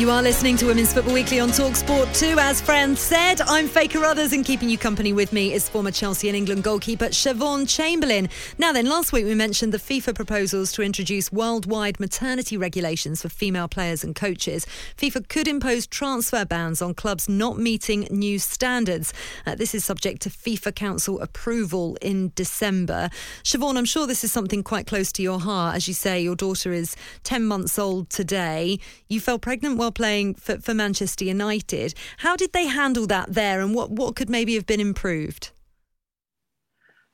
You 0.00 0.10
are 0.10 0.22
listening 0.22 0.56
to 0.56 0.64
Women's 0.64 0.94
Football 0.94 1.12
Weekly 1.12 1.40
on 1.40 1.50
Talk 1.50 1.76
Sport 1.76 2.08
2. 2.14 2.38
As 2.38 2.58
Fran 2.58 2.96
said, 2.96 3.42
I'm 3.42 3.68
Faye 3.68 3.86
Carruthers, 3.86 4.32
and 4.32 4.42
keeping 4.42 4.70
you 4.70 4.78
company 4.78 5.12
with 5.12 5.30
me 5.30 5.52
is 5.52 5.68
former 5.68 5.90
Chelsea 5.90 6.26
and 6.26 6.34
England 6.34 6.64
goalkeeper 6.64 7.08
Siobhan 7.08 7.68
Chamberlain. 7.68 8.30
Now, 8.56 8.72
then, 8.72 8.86
last 8.86 9.12
week 9.12 9.26
we 9.26 9.34
mentioned 9.34 9.74
the 9.74 9.78
FIFA 9.78 10.14
proposals 10.14 10.72
to 10.72 10.82
introduce 10.82 11.30
worldwide 11.30 12.00
maternity 12.00 12.56
regulations 12.56 13.20
for 13.20 13.28
female 13.28 13.68
players 13.68 14.02
and 14.02 14.14
coaches. 14.14 14.66
FIFA 14.96 15.28
could 15.28 15.46
impose 15.46 15.86
transfer 15.86 16.46
bans 16.46 16.80
on 16.80 16.94
clubs 16.94 17.28
not 17.28 17.58
meeting 17.58 18.08
new 18.10 18.38
standards. 18.38 19.12
Uh, 19.44 19.54
this 19.54 19.74
is 19.74 19.84
subject 19.84 20.22
to 20.22 20.30
FIFA 20.30 20.74
Council 20.74 21.20
approval 21.20 21.98
in 22.00 22.32
December. 22.34 23.10
Siobhan, 23.42 23.76
I'm 23.76 23.84
sure 23.84 24.06
this 24.06 24.24
is 24.24 24.32
something 24.32 24.62
quite 24.62 24.86
close 24.86 25.12
to 25.12 25.22
your 25.22 25.40
heart. 25.40 25.76
As 25.76 25.86
you 25.86 25.92
say, 25.92 26.22
your 26.22 26.36
daughter 26.36 26.72
is 26.72 26.96
10 27.24 27.44
months 27.44 27.78
old 27.78 28.08
today. 28.08 28.78
You 29.06 29.20
fell 29.20 29.38
pregnant 29.38 29.76
while 29.76 29.89
playing 29.92 30.34
for, 30.34 30.58
for 30.58 30.74
Manchester 30.74 31.24
United. 31.24 31.94
How 32.18 32.36
did 32.36 32.52
they 32.52 32.66
handle 32.66 33.06
that 33.06 33.34
there, 33.34 33.60
and 33.60 33.74
what, 33.74 33.90
what 33.90 34.16
could 34.16 34.30
maybe 34.30 34.54
have 34.54 34.66
been 34.66 34.80
improved? 34.80 35.50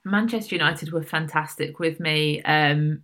Manchester 0.04 0.54
United 0.54 0.92
were 0.92 1.02
fantastic 1.02 1.78
with 1.78 1.98
me. 1.98 2.40
Um, 2.42 3.02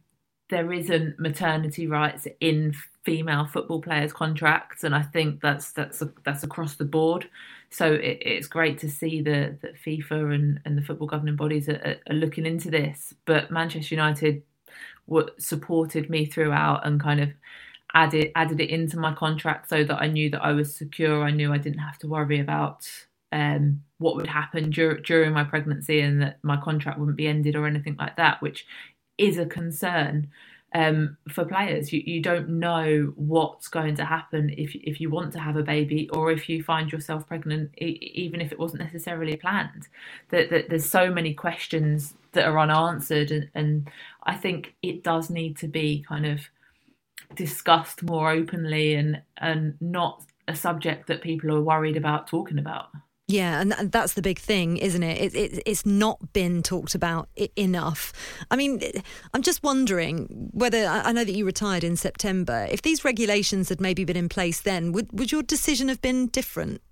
there 0.50 0.72
isn't 0.72 1.18
maternity 1.18 1.86
rights 1.86 2.28
in 2.38 2.74
female 3.04 3.46
football 3.46 3.80
players' 3.80 4.12
contracts, 4.12 4.84
and 4.84 4.94
I 4.94 5.02
think 5.02 5.40
that's 5.40 5.72
that's 5.72 6.02
a, 6.02 6.12
that's 6.24 6.44
across 6.44 6.76
the 6.76 6.84
board. 6.84 7.28
So 7.70 7.94
it, 7.94 8.18
it's 8.20 8.46
great 8.46 8.78
to 8.80 8.90
see 8.90 9.22
that 9.22 9.60
FIFA 9.84 10.34
and, 10.34 10.60
and 10.64 10.76
the 10.76 10.82
football 10.82 11.08
governing 11.08 11.36
bodies 11.36 11.68
are, 11.68 11.96
are 12.08 12.14
looking 12.14 12.46
into 12.46 12.70
this. 12.70 13.14
But 13.24 13.50
Manchester 13.50 13.94
United 13.94 14.42
were, 15.06 15.30
supported 15.38 16.10
me 16.10 16.26
throughout 16.26 16.86
and 16.86 17.00
kind 17.00 17.20
of 17.20 17.30
added 17.94 18.32
added 18.34 18.60
it 18.60 18.70
into 18.70 18.98
my 18.98 19.14
contract 19.14 19.68
so 19.68 19.84
that 19.84 20.00
I 20.00 20.06
knew 20.06 20.30
that 20.30 20.42
I 20.42 20.52
was 20.52 20.74
secure. 20.74 21.24
I 21.24 21.30
knew 21.30 21.52
I 21.52 21.58
didn't 21.58 21.80
have 21.80 21.98
to 21.98 22.08
worry 22.08 22.40
about 22.40 22.88
um, 23.32 23.82
what 23.98 24.16
would 24.16 24.26
happen 24.26 24.70
dur- 24.70 25.00
during 25.00 25.32
my 25.32 25.44
pregnancy 25.44 26.00
and 26.00 26.20
that 26.22 26.38
my 26.42 26.56
contract 26.56 26.98
wouldn't 26.98 27.16
be 27.16 27.26
ended 27.26 27.56
or 27.56 27.66
anything 27.66 27.96
like 27.98 28.16
that, 28.16 28.42
which 28.42 28.66
is 29.18 29.38
a 29.38 29.46
concern 29.46 30.28
um, 30.74 31.16
for 31.28 31.44
players. 31.44 31.92
You, 31.92 32.02
you 32.04 32.22
don't 32.22 32.48
know 32.48 33.12
what's 33.16 33.68
going 33.68 33.96
to 33.96 34.04
happen 34.04 34.50
if 34.56 34.74
if 34.74 35.00
you 35.00 35.10
want 35.10 35.32
to 35.32 35.38
have 35.38 35.56
a 35.56 35.62
baby 35.62 36.08
or 36.10 36.30
if 36.30 36.48
you 36.48 36.62
find 36.62 36.90
yourself 36.90 37.26
pregnant, 37.26 37.74
even 37.78 38.40
if 38.40 38.52
it 38.52 38.58
wasn't 38.58 38.82
necessarily 38.82 39.36
planned. 39.36 39.88
That, 40.30 40.50
that 40.50 40.68
there's 40.68 40.88
so 40.88 41.10
many 41.10 41.34
questions 41.34 42.14
that 42.32 42.46
are 42.46 42.58
unanswered, 42.58 43.30
and, 43.30 43.50
and 43.54 43.90
I 44.24 44.34
think 44.34 44.74
it 44.82 45.04
does 45.04 45.28
need 45.30 45.56
to 45.58 45.68
be 45.68 46.04
kind 46.08 46.26
of 46.26 46.40
discussed 47.34 48.02
more 48.02 48.30
openly 48.30 48.94
and 48.94 49.22
and 49.38 49.74
not 49.80 50.24
a 50.48 50.56
subject 50.56 51.06
that 51.06 51.22
people 51.22 51.54
are 51.54 51.62
worried 51.62 51.96
about 51.96 52.26
talking 52.26 52.58
about. 52.58 52.88
Yeah, 53.28 53.60
and, 53.60 53.72
that's 53.72 54.14
the 54.14 54.22
big 54.22 54.38
thing, 54.38 54.76
isn't 54.76 55.02
it? 55.02 55.20
It, 55.20 55.34
it? 55.34 55.62
It's 55.64 55.86
not 55.86 56.32
been 56.32 56.62
talked 56.62 56.94
about 56.94 57.28
enough. 57.56 58.12
I 58.50 58.56
mean, 58.56 58.80
eh, 58.82 59.00
I'm 59.32 59.42
just 59.42 59.62
wondering 59.62 60.50
whether 60.52 60.86
I 60.86 61.12
know 61.12 61.24
that 61.24 61.34
you 61.34 61.46
retired 61.46 61.84
in 61.84 61.96
September. 61.96 62.66
If 62.70 62.82
these 62.82 63.04
regulations 63.04 63.68
had 63.68 63.80
maybe 63.80 64.04
been 64.04 64.16
in 64.16 64.28
place 64.28 64.60
then, 64.60 64.92
would 64.92 65.18
would 65.18 65.32
your 65.32 65.42
decision 65.42 65.88
have 65.88 66.02
been 66.02 66.26
different? 66.26 66.82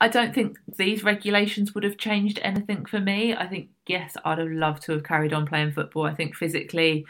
I 0.00 0.08
don't 0.08 0.34
think 0.34 0.58
these 0.76 1.02
regulations 1.02 1.74
would 1.74 1.84
have 1.84 1.98
changed 1.98 2.38
anything 2.42 2.84
for 2.86 3.00
me. 3.00 3.34
I 3.34 3.46
think 3.46 3.68
yes, 3.86 4.16
I'd 4.24 4.38
have 4.38 4.50
loved 4.50 4.82
to 4.84 4.92
have 4.92 5.04
carried 5.04 5.32
on 5.32 5.46
playing 5.46 5.72
football. 5.72 6.04
I 6.04 6.14
think 6.14 6.34
physically 6.34 7.04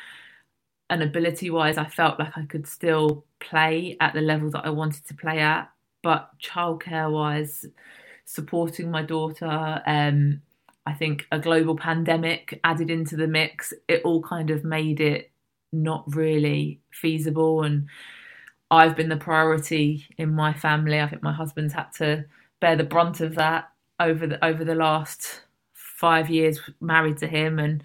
and 0.90 1.02
ability 1.02 1.50
wise, 1.50 1.76
I 1.76 1.86
felt 1.86 2.18
like 2.18 2.36
I 2.36 2.44
could 2.46 2.66
still 2.66 3.24
play 3.40 3.96
at 4.00 4.14
the 4.14 4.20
level 4.20 4.50
that 4.52 4.64
I 4.64 4.70
wanted 4.70 5.06
to 5.06 5.14
play 5.14 5.40
at. 5.40 5.70
But 6.02 6.30
childcare 6.40 7.10
wise, 7.10 7.66
supporting 8.24 8.90
my 8.90 9.02
daughter, 9.02 9.82
um, 9.86 10.40
I 10.86 10.94
think 10.94 11.26
a 11.30 11.38
global 11.38 11.76
pandemic 11.76 12.60
added 12.64 12.90
into 12.90 13.16
the 13.16 13.26
mix, 13.26 13.74
it 13.88 14.02
all 14.04 14.22
kind 14.22 14.50
of 14.50 14.64
made 14.64 15.00
it 15.00 15.30
not 15.72 16.04
really 16.14 16.80
feasible. 16.90 17.62
And 17.62 17.88
I've 18.70 18.96
been 18.96 19.10
the 19.10 19.16
priority 19.16 20.06
in 20.16 20.32
my 20.32 20.54
family. 20.54 21.00
I 21.00 21.08
think 21.08 21.22
my 21.22 21.32
husband's 21.32 21.74
had 21.74 21.92
to 21.96 22.24
bear 22.60 22.76
the 22.76 22.84
brunt 22.84 23.20
of 23.20 23.34
that 23.34 23.70
over 24.00 24.26
the 24.26 24.42
over 24.44 24.64
the 24.64 24.74
last 24.74 25.42
five 25.74 26.30
years 26.30 26.60
married 26.80 27.18
to 27.18 27.26
him 27.26 27.58
and 27.58 27.82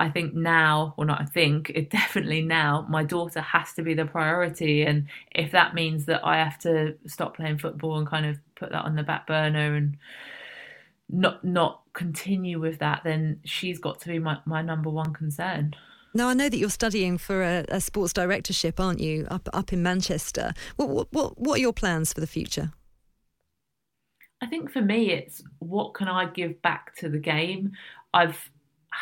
I 0.00 0.10
think 0.10 0.34
now, 0.34 0.94
or 0.96 1.04
not 1.04 1.20
I 1.20 1.24
think, 1.24 1.70
it 1.74 1.90
definitely 1.90 2.42
now, 2.42 2.86
my 2.88 3.04
daughter 3.04 3.40
has 3.40 3.72
to 3.74 3.82
be 3.82 3.94
the 3.94 4.04
priority. 4.04 4.82
And 4.82 5.06
if 5.32 5.52
that 5.52 5.74
means 5.74 6.06
that 6.06 6.24
I 6.24 6.36
have 6.38 6.58
to 6.60 6.96
stop 7.06 7.36
playing 7.36 7.58
football 7.58 7.98
and 7.98 8.06
kind 8.06 8.26
of 8.26 8.38
put 8.54 8.70
that 8.70 8.84
on 8.84 8.96
the 8.96 9.02
back 9.02 9.26
burner 9.26 9.74
and 9.74 9.96
not 11.10 11.42
not 11.42 11.82
continue 11.94 12.60
with 12.60 12.78
that, 12.80 13.00
then 13.02 13.40
she's 13.44 13.78
got 13.78 14.00
to 14.00 14.08
be 14.08 14.18
my, 14.18 14.38
my 14.44 14.60
number 14.62 14.90
one 14.90 15.14
concern. 15.14 15.74
Now 16.14 16.28
I 16.28 16.34
know 16.34 16.48
that 16.48 16.56
you're 16.56 16.70
studying 16.70 17.18
for 17.18 17.42
a, 17.42 17.64
a 17.68 17.80
sports 17.80 18.12
directorship, 18.12 18.78
aren't 18.78 19.00
you, 19.00 19.26
up 19.30 19.48
up 19.52 19.72
in 19.72 19.82
Manchester? 19.82 20.52
What, 20.76 21.12
what 21.12 21.38
what 21.38 21.58
are 21.58 21.60
your 21.60 21.72
plans 21.72 22.12
for 22.12 22.20
the 22.20 22.26
future? 22.26 22.72
I 24.40 24.46
think 24.46 24.70
for 24.70 24.80
me, 24.80 25.10
it's 25.10 25.42
what 25.58 25.94
can 25.94 26.08
I 26.08 26.26
give 26.26 26.60
back 26.62 26.94
to 26.96 27.08
the 27.08 27.18
game. 27.18 27.72
I've 28.14 28.50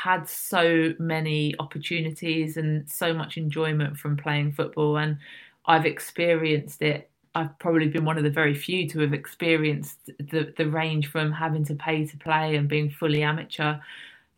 had 0.02 0.28
so 0.28 0.92
many 0.98 1.54
opportunities 1.58 2.56
and 2.56 2.88
so 2.88 3.14
much 3.14 3.38
enjoyment 3.38 3.96
from 3.96 4.16
playing 4.16 4.52
football, 4.52 4.98
and 4.98 5.16
I've 5.64 5.86
experienced 5.86 6.82
it. 6.82 7.10
I've 7.34 7.58
probably 7.58 7.88
been 7.88 8.04
one 8.04 8.18
of 8.18 8.24
the 8.24 8.30
very 8.30 8.54
few 8.54 8.88
to 8.90 9.00
have 9.00 9.14
experienced 9.14 10.10
the, 10.18 10.52
the 10.56 10.68
range 10.68 11.10
from 11.10 11.32
having 11.32 11.64
to 11.66 11.74
pay 11.74 12.06
to 12.06 12.16
play 12.18 12.56
and 12.56 12.68
being 12.68 12.90
fully 12.90 13.22
amateur 13.22 13.78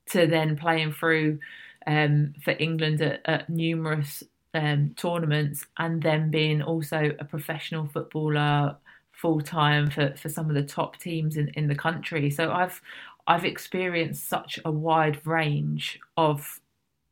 to 0.06 0.26
then 0.26 0.56
playing 0.56 0.92
through 0.92 1.38
um, 1.86 2.34
for 2.42 2.54
England 2.58 3.00
at, 3.02 3.20
at 3.24 3.48
numerous 3.48 4.22
um, 4.54 4.94
tournaments 4.96 5.66
and 5.76 6.02
then 6.02 6.30
being 6.30 6.62
also 6.62 7.12
a 7.18 7.24
professional 7.24 7.86
footballer 7.86 8.76
full 9.12 9.40
time 9.40 9.90
for, 9.90 10.14
for 10.16 10.28
some 10.28 10.48
of 10.48 10.54
the 10.54 10.62
top 10.62 10.96
teams 10.98 11.36
in, 11.36 11.48
in 11.48 11.66
the 11.66 11.74
country. 11.74 12.30
So 12.30 12.52
I've 12.52 12.80
I've 13.28 13.44
experienced 13.44 14.26
such 14.26 14.58
a 14.64 14.70
wide 14.70 15.24
range 15.26 16.00
of 16.16 16.60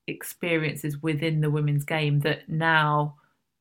experiences 0.06 1.02
within 1.02 1.42
the 1.42 1.50
women's 1.50 1.84
game 1.84 2.20
that 2.20 2.48
now 2.48 3.16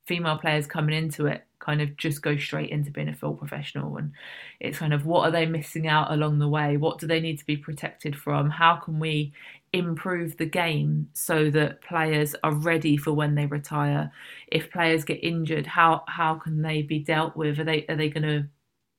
female 0.08 0.38
players 0.38 0.66
coming 0.66 0.96
into 0.96 1.26
it 1.26 1.44
kind 1.60 1.82
of 1.82 1.98
just 1.98 2.22
go 2.22 2.38
straight 2.38 2.70
into 2.70 2.92
being 2.92 3.10
a 3.10 3.16
full 3.16 3.34
professional. 3.34 3.98
And 3.98 4.14
it's 4.62 4.78
kind 4.78 4.94
of 4.94 5.06
what 5.06 5.28
are 5.28 5.32
they 5.32 5.46
missing 5.46 5.88
out 5.88 6.12
along 6.12 6.40
the 6.40 6.48
way? 6.48 6.78
What 6.78 7.00
do 7.00 7.08
they 7.08 7.20
need 7.20 7.40
to 7.40 7.46
be 7.46 7.58
protected 7.58 8.16
from? 8.16 8.50
How 8.50 8.78
can 8.78 9.00
we 9.00 9.34
improve 9.74 10.38
the 10.38 10.46
game 10.46 11.10
so 11.12 11.50
that 11.50 11.82
players 11.82 12.36
are 12.44 12.54
ready 12.54 12.96
for 12.96 13.12
when 13.12 13.36
they 13.36 13.48
retire? 13.48 14.12
If 14.48 14.72
players 14.72 15.04
get 15.04 15.24
injured 15.24 15.68
how 15.68 16.04
how 16.08 16.36
can 16.36 16.62
they 16.62 16.84
be 16.84 17.00
dealt 17.00 17.36
with? 17.36 17.60
Are 17.60 17.66
they 17.66 17.86
are 17.90 17.98
they 17.98 18.10
going 18.10 18.24
to 18.24 18.48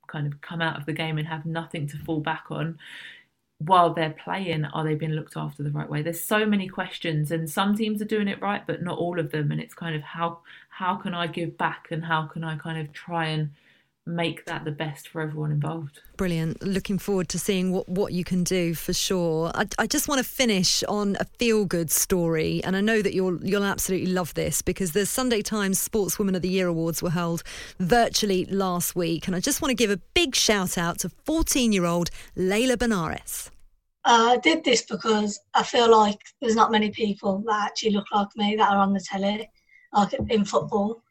kind 0.09 0.27
of 0.27 0.41
come 0.41 0.61
out 0.61 0.79
of 0.79 0.87
the 0.87 0.93
game 0.93 1.19
and 1.19 1.27
have 1.27 1.47
nothing 1.47 1.87
to 1.89 1.99
fall 1.99 2.21
back 2.21 2.45
on 2.51 2.79
while 3.59 3.95
they're 3.95 4.11
playing, 4.23 4.65
are 4.67 4.85
they 4.85 4.95
being 4.95 5.13
looked 5.13 5.37
after 5.37 5.63
the 5.63 5.71
right 5.71 5.89
way? 5.89 6.03
There's 6.03 6.21
so 6.21 6.45
many 6.45 6.69
questions, 6.69 7.31
and 7.31 7.49
some 7.49 7.75
teams 7.75 8.03
are 8.03 8.07
doing 8.07 8.29
it 8.29 8.43
right, 8.43 8.67
but 8.67 8.83
not 8.83 8.99
all 8.99 9.19
of 9.19 9.31
them. 9.33 9.51
And 9.51 9.61
it's 9.61 9.75
kind 9.75 9.97
of 9.97 10.03
how 10.03 10.41
how 10.69 10.97
can 10.97 11.15
I 11.15 11.27
give 11.27 11.57
back, 11.57 11.89
and 11.91 12.05
how 12.05 12.27
can 12.27 12.45
I 12.45 12.57
kind 12.57 12.79
of 12.79 12.93
try 12.93 13.27
and 13.27 13.51
make 14.07 14.45
that 14.47 14.65
the 14.65 14.71
best 14.71 15.09
for 15.09 15.21
everyone 15.21 15.51
involved. 15.51 16.01
Brilliant. 16.17 16.63
Looking 16.63 16.99
forward 16.99 17.29
to 17.31 17.39
seeing 17.39 17.73
what, 17.73 17.89
what 17.89 18.13
you 18.13 18.23
can 18.23 18.45
do 18.45 18.75
for 18.75 18.93
sure. 18.93 19.51
I, 19.55 19.67
I 19.79 19.87
just 19.87 20.09
want 20.09 20.19
to 20.19 20.25
finish 20.25 20.85
on 20.85 21.17
a 21.19 21.25
feel 21.25 21.65
good 21.65 21.91
story. 21.91 22.63
And 22.63 22.77
I 22.77 22.81
know 22.81 23.03
that 23.03 23.15
you'll, 23.15 23.45
you'll 23.45 23.65
absolutely 23.65 24.13
love 24.13 24.33
this 24.35 24.63
because 24.63 24.93
the 24.93 25.07
Sunday 25.07 25.43
Times 25.43 25.87
Sportswoman 25.87 26.37
of 26.37 26.43
the 26.43 26.49
Year 26.49 26.69
Awards 26.69 27.03
were 27.03 27.11
held 27.11 27.43
virtually 27.81 28.47
last 28.47 28.95
week. 28.95 29.27
And 29.27 29.35
I 29.35 29.41
just 29.41 29.61
want 29.61 29.71
to 29.71 29.75
give 29.75 29.91
a 29.91 29.99
big 30.15 30.37
shout 30.37 30.79
out 30.79 31.01
to 31.01 31.09
14 31.09 31.73
year 31.73 31.85
old 31.85 32.11
Layla 32.37 32.77
Banaras. 32.77 33.51
Uh, 34.05 34.35
I 34.35 34.37
did 34.37 34.63
this 34.63 34.83
because 34.83 35.41
I 35.53 35.65
feel 35.65 35.91
like 35.91 36.21
there's 36.41 36.55
not 36.55 36.71
many 36.71 36.91
people 36.91 37.43
that 37.49 37.67
actually 37.67 37.91
look 37.91 38.07
like 38.13 38.29
me 38.37 38.55
that 38.55 38.71
are 38.71 38.79
on 38.79 38.93
the 38.93 39.01
telly, 39.01 39.51
like 39.93 40.15
in 40.29 40.45
football. 40.45 41.03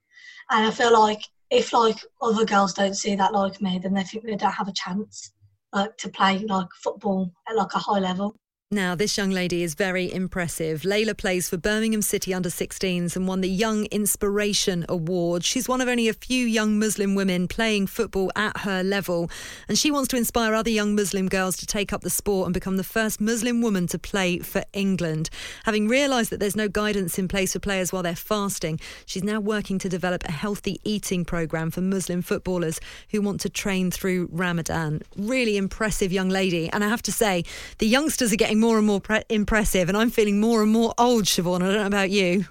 And 0.50 0.66
I 0.66 0.72
feel 0.72 0.93
like 0.93 1.22
if 1.56 1.72
like 1.72 1.97
other 2.22 2.45
girls 2.45 2.74
don't 2.74 2.95
see 2.95 3.16
that 3.16 3.34
like 3.34 3.62
me, 3.62 3.80
then 3.80 3.93
they 3.93 4.03
think 4.03 4.26
they 4.26 4.36
don't 4.36 4.51
have 4.51 4.68
a 4.68 4.74
chance 4.74 5.32
like 5.72 5.95
to 5.97 6.10
play 6.10 6.39
like 6.39 6.68
football 6.84 7.32
at 7.47 7.56
like 7.56 7.74
a 7.74 7.80
high 7.80 7.99
level. 7.99 8.36
Now, 8.76 8.93
this 8.93 9.17
young 9.17 9.30
lady 9.30 9.63
is 9.63 9.73
very 9.73 10.11
impressive. 10.11 10.82
Layla 10.82 11.15
plays 11.15 11.49
for 11.49 11.55
Birmingham 11.55 12.01
City 12.01 12.34
under 12.34 12.49
16s 12.49 13.15
and 13.15 13.28
won 13.28 13.41
the 13.41 13.49
Young 13.49 13.86
Inspiration 13.86 14.86
Award. 14.89 15.45
She's 15.45 15.69
one 15.69 15.80
of 15.80 15.88
only 15.88 16.09
a 16.09 16.13
few 16.13 16.45
young 16.45 16.78
Muslim 16.78 17.15
women 17.15 17.47
playing 17.47 17.88
football 17.88 18.34
at 18.36 18.57
her 18.59 18.84
level, 18.84 19.30
and 19.69 19.78
she 19.78 19.91
wants 19.91 20.09
to 20.09 20.17
inspire 20.17 20.53
other 20.53 20.69
young 20.69 20.93
Muslim 20.93 21.30
girls 21.30 21.55
to 21.57 21.65
take 21.65 21.93
up 21.93 22.01
the 22.01 22.09
sport 22.09 22.47
and 22.47 22.53
become 22.53 22.76
the 22.76 22.84
first 22.84 23.21
Muslim 23.21 23.61
woman 23.61 23.88
to 23.88 23.97
play 23.97 24.39
for 24.39 24.63
England. 24.73 25.30
Having 25.63 25.88
realised 25.88 26.30
that 26.32 26.41
there's 26.41 26.57
no 26.57 26.67
guidance 26.67 27.17
in 27.17 27.30
place 27.30 27.53
for 27.53 27.59
players 27.59 27.93
while 27.93 28.03
they're 28.03 28.13
fasting, 28.13 28.78
she's 29.05 29.23
now 29.23 29.39
working 29.39 29.80
to 29.80 29.88
develop 29.88 30.26
a 30.26 30.34
healthy 30.34 30.82
eating 30.84 31.23
programme 31.23 31.71
for 31.71 31.80
Muslim 31.80 32.21
footballers 32.21 32.82
who 33.11 33.21
want 33.21 33.39
to 33.39 33.49
train 33.49 33.89
through 33.89 34.28
Ramadan. 34.34 35.01
Really 35.15 35.55
impressive 35.55 36.11
young 36.11 36.28
lady, 36.28 36.69
and 36.71 36.84
I 36.84 36.89
have 36.89 37.03
to 37.03 37.13
say, 37.13 37.45
the 37.78 37.88
youngsters 37.88 38.34
are 38.34 38.36
getting 38.36 38.55
getting 38.55 38.64
more 38.66 38.78
and 38.80 38.88
more 38.88 38.99
pre- 38.99 39.24
impressive, 39.30 39.89
and 39.89 39.97
I'm 39.97 40.09
feeling 40.09 40.39
more 40.39 40.63
and 40.63 40.72
more 40.72 40.91
old, 40.97 41.26
Siobhan. 41.26 41.61
I 41.61 41.66
don't 41.66 41.74
know 41.76 41.86
about 41.86 42.09
you. 42.09 42.45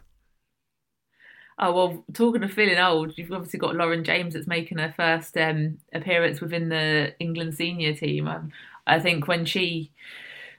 Oh 1.58 1.72
well, 1.72 2.04
talking 2.12 2.44
of 2.44 2.52
feeling 2.52 2.78
old, 2.78 3.18
you've 3.18 3.32
obviously 3.32 3.58
got 3.58 3.74
Lauren 3.74 4.04
James 4.04 4.34
that's 4.34 4.46
making 4.46 4.78
her 4.78 4.94
first 4.96 5.36
um, 5.36 5.78
appearance 5.92 6.40
within 6.40 6.68
the 6.68 7.14
England 7.18 7.54
senior 7.54 7.94
team. 7.94 8.28
Um, 8.28 8.52
I 8.86 9.00
think 9.00 9.26
when 9.26 9.44
she 9.44 9.90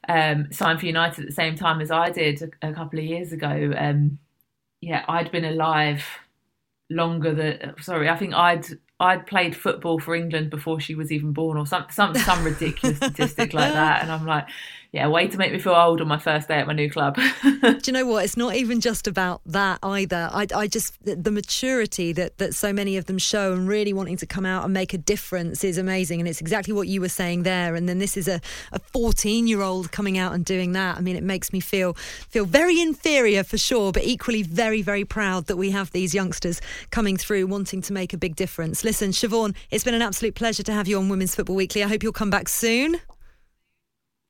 um, 0.09 0.51
signed 0.51 0.81
for 0.81 0.87
United 0.87 1.21
at 1.21 1.27
the 1.27 1.33
same 1.33 1.55
time 1.55 1.79
as 1.79 1.89
I 1.89 2.09
did 2.09 2.41
a, 2.41 2.69
a 2.69 2.73
couple 2.73 2.99
of 2.99 3.05
years 3.05 3.31
ago, 3.31 3.73
um, 3.77 4.19
yeah, 4.81 5.05
I'd 5.07 5.31
been 5.31 5.45
alive 5.45 6.03
longer 6.89 7.33
than. 7.33 7.75
Sorry, 7.81 8.09
I 8.09 8.17
think 8.17 8.33
I'd 8.33 8.67
I'd 8.99 9.27
played 9.27 9.55
football 9.55 9.99
for 9.99 10.15
England 10.15 10.49
before 10.49 10.79
she 10.79 10.95
was 10.95 11.11
even 11.11 11.33
born, 11.33 11.57
or 11.57 11.65
some 11.65 11.85
some 11.89 12.15
some 12.15 12.43
ridiculous 12.43 12.97
statistic 13.03 13.53
like 13.53 13.73
that. 13.73 14.01
And 14.01 14.11
I'm 14.11 14.25
like, 14.25 14.47
yeah, 14.95 15.09
way 15.09 15.27
to 15.27 15.37
make 15.37 15.51
me 15.51 15.59
feel 15.59 15.73
old 15.73 15.99
on 15.99 16.07
my 16.07 16.17
first 16.17 16.47
day 16.47 16.55
at 16.55 16.67
my 16.67 16.73
new 16.73 16.89
club. 16.89 17.17
Do 17.43 17.79
you 17.85 17.91
know 17.91 18.05
what? 18.05 18.23
It's 18.23 18.37
not 18.37 18.55
even 18.55 18.79
just 18.79 19.07
about 19.07 19.41
that 19.45 19.79
either. 19.83 20.29
I, 20.31 20.47
I 20.55 20.67
just 20.67 20.95
the 21.03 21.31
maturity 21.31 22.13
that 22.13 22.37
that 22.37 22.55
so 22.55 22.71
many 22.71 22.95
of 22.95 23.03
them 23.03 23.17
show 23.17 23.51
and 23.51 23.67
really 23.67 23.91
wanting 23.91 24.15
to 24.15 24.25
come 24.25 24.45
out 24.45 24.63
and 24.63 24.73
make 24.73 24.93
a 24.93 24.97
difference 24.97 25.65
is 25.65 25.77
amazing. 25.77 26.21
And 26.21 26.29
it's 26.29 26.39
exactly 26.39 26.73
what 26.73 26.87
you 26.87 27.01
were 27.01 27.09
saying 27.09 27.43
there. 27.43 27.75
And 27.75 27.89
then 27.89 27.99
this 27.99 28.15
is 28.15 28.29
a 28.29 28.39
a 28.71 28.79
14 28.79 29.47
year 29.47 29.61
old 29.61 29.91
coming 29.91 30.17
out 30.17 30.31
and 30.31 30.45
doing 30.45 30.71
that. 30.71 30.95
I 30.95 31.01
mean, 31.01 31.17
it 31.17 31.23
makes 31.23 31.51
me 31.51 31.59
feel 31.59 31.95
feel 32.29 32.45
very 32.45 32.79
inferior 32.79 33.43
for 33.43 33.57
sure, 33.57 33.91
but 33.91 34.05
equally 34.05 34.43
very 34.43 34.81
very 34.81 35.03
proud 35.03 35.47
that 35.47 35.57
we 35.57 35.71
have 35.71 35.91
these 35.91 36.15
youngsters 36.15 36.61
coming 36.91 37.17
through 37.17 37.47
wanting 37.47 37.81
to 37.81 37.91
make 37.91 38.13
a 38.13 38.17
big 38.17 38.37
difference. 38.37 38.85
Listen, 38.85 39.11
Siobhan, 39.11 39.55
it's 39.71 39.83
been 39.83 39.93
an 39.93 40.01
absolute 40.01 40.35
pleasure 40.35 40.63
to 40.63 40.71
have 40.71 40.87
you 40.87 40.97
on 40.97 41.09
Women's 41.09 41.35
Football 41.35 41.57
Weekly. 41.57 41.83
I 41.83 41.89
hope 41.89 42.01
you'll 42.01 42.13
come 42.13 42.29
back 42.29 42.47
soon. 42.47 43.01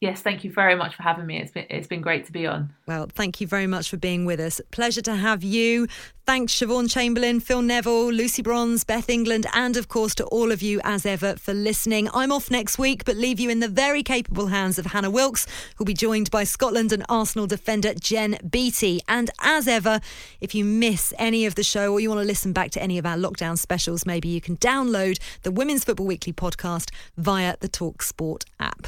Yes, 0.06 0.22
thank 0.22 0.43
you 0.43 0.51
very 0.51 0.76
much 0.76 0.93
for 0.93 1.01
having 1.01 1.26
me. 1.26 1.39
It's 1.39 1.49
been 1.49 1.66
it's 1.68 1.88
been 1.88 2.01
great 2.01 2.26
to 2.26 2.32
be 2.32 2.45
on. 2.45 2.72
Well, 2.86 3.08
thank 3.12 3.41
you 3.41 3.47
very 3.47 3.66
much 3.66 3.89
for 3.89 3.97
being 3.97 4.24
with 4.24 4.39
us. 4.39 4.62
Pleasure 4.70 5.01
to 5.01 5.16
have 5.16 5.43
you. 5.43 5.88
Thanks, 6.28 6.53
Siobhan 6.53 6.91
Chamberlain, 6.91 7.39
Phil 7.39 7.64
Neville, 7.64 8.14
Lucy 8.14 8.43
Bronze, 8.43 8.84
Beth 8.84 9.10
England, 9.10 9.47
and 9.56 9.76
of 9.76 9.88
course 9.88 10.14
to 10.16 10.26
all 10.26 10.51
of 10.51 10.62
you 10.62 10.80
as 10.84 11.08
ever 11.08 11.38
for 11.38 11.56
listening. 11.56 12.08
I'm 12.14 12.32
off 12.32 12.51
next 12.51 12.78
week, 12.78 13.03
but 13.03 13.18
leave 13.18 13.39
you 13.39 13.49
in 13.49 13.62
the 13.62 13.68
very 13.68 14.03
capable 14.03 14.45
hands 14.45 14.78
of 14.78 14.86
Hannah 14.86 15.10
Wilkes, 15.10 15.47
who'll 15.76 15.86
be 15.86 15.95
joined 15.95 16.30
by 16.30 16.43
Scotland 16.43 16.91
and 16.91 17.03
Arsenal 17.10 17.47
defender 17.47 17.95
Jen 17.95 18.38
Beattie. 18.47 19.01
And 19.08 19.32
as 19.41 19.68
ever, 19.68 20.01
if 20.39 20.53
you 20.53 20.64
miss 20.64 21.16
any 21.18 21.47
of 21.47 21.56
the 21.56 21.64
show 21.64 21.91
or 21.91 21.99
you 21.99 22.10
want 22.10 22.22
to 22.22 22.28
listen 22.28 22.53
back 22.53 22.70
to 22.72 22.82
any 22.82 22.99
of 22.99 23.08
our 23.08 23.18
lockdown 23.18 23.58
specials, 23.58 24.06
maybe 24.06 24.28
you 24.28 24.39
can 24.39 24.58
download 24.58 25.18
the 25.41 25.51
Women's 25.51 25.84
Football 25.84 26.06
Weekly 26.06 26.34
podcast 26.34 26.91
via 27.18 27.56
the 27.60 27.68
Talk 27.68 28.03
Sport 28.03 28.45
app. 28.60 28.86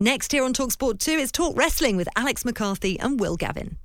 Next 0.00 0.30
here 0.30 0.44
on 0.44 0.52
Talksport 0.52 1.00
2 1.00 1.10
is 1.10 1.32
Talk 1.32 1.56
Wrestling 1.56 1.96
with 1.96 2.08
Alex 2.14 2.44
McCarthy 2.44 3.00
and 3.00 3.18
Will 3.18 3.36
Gavin. 3.36 3.78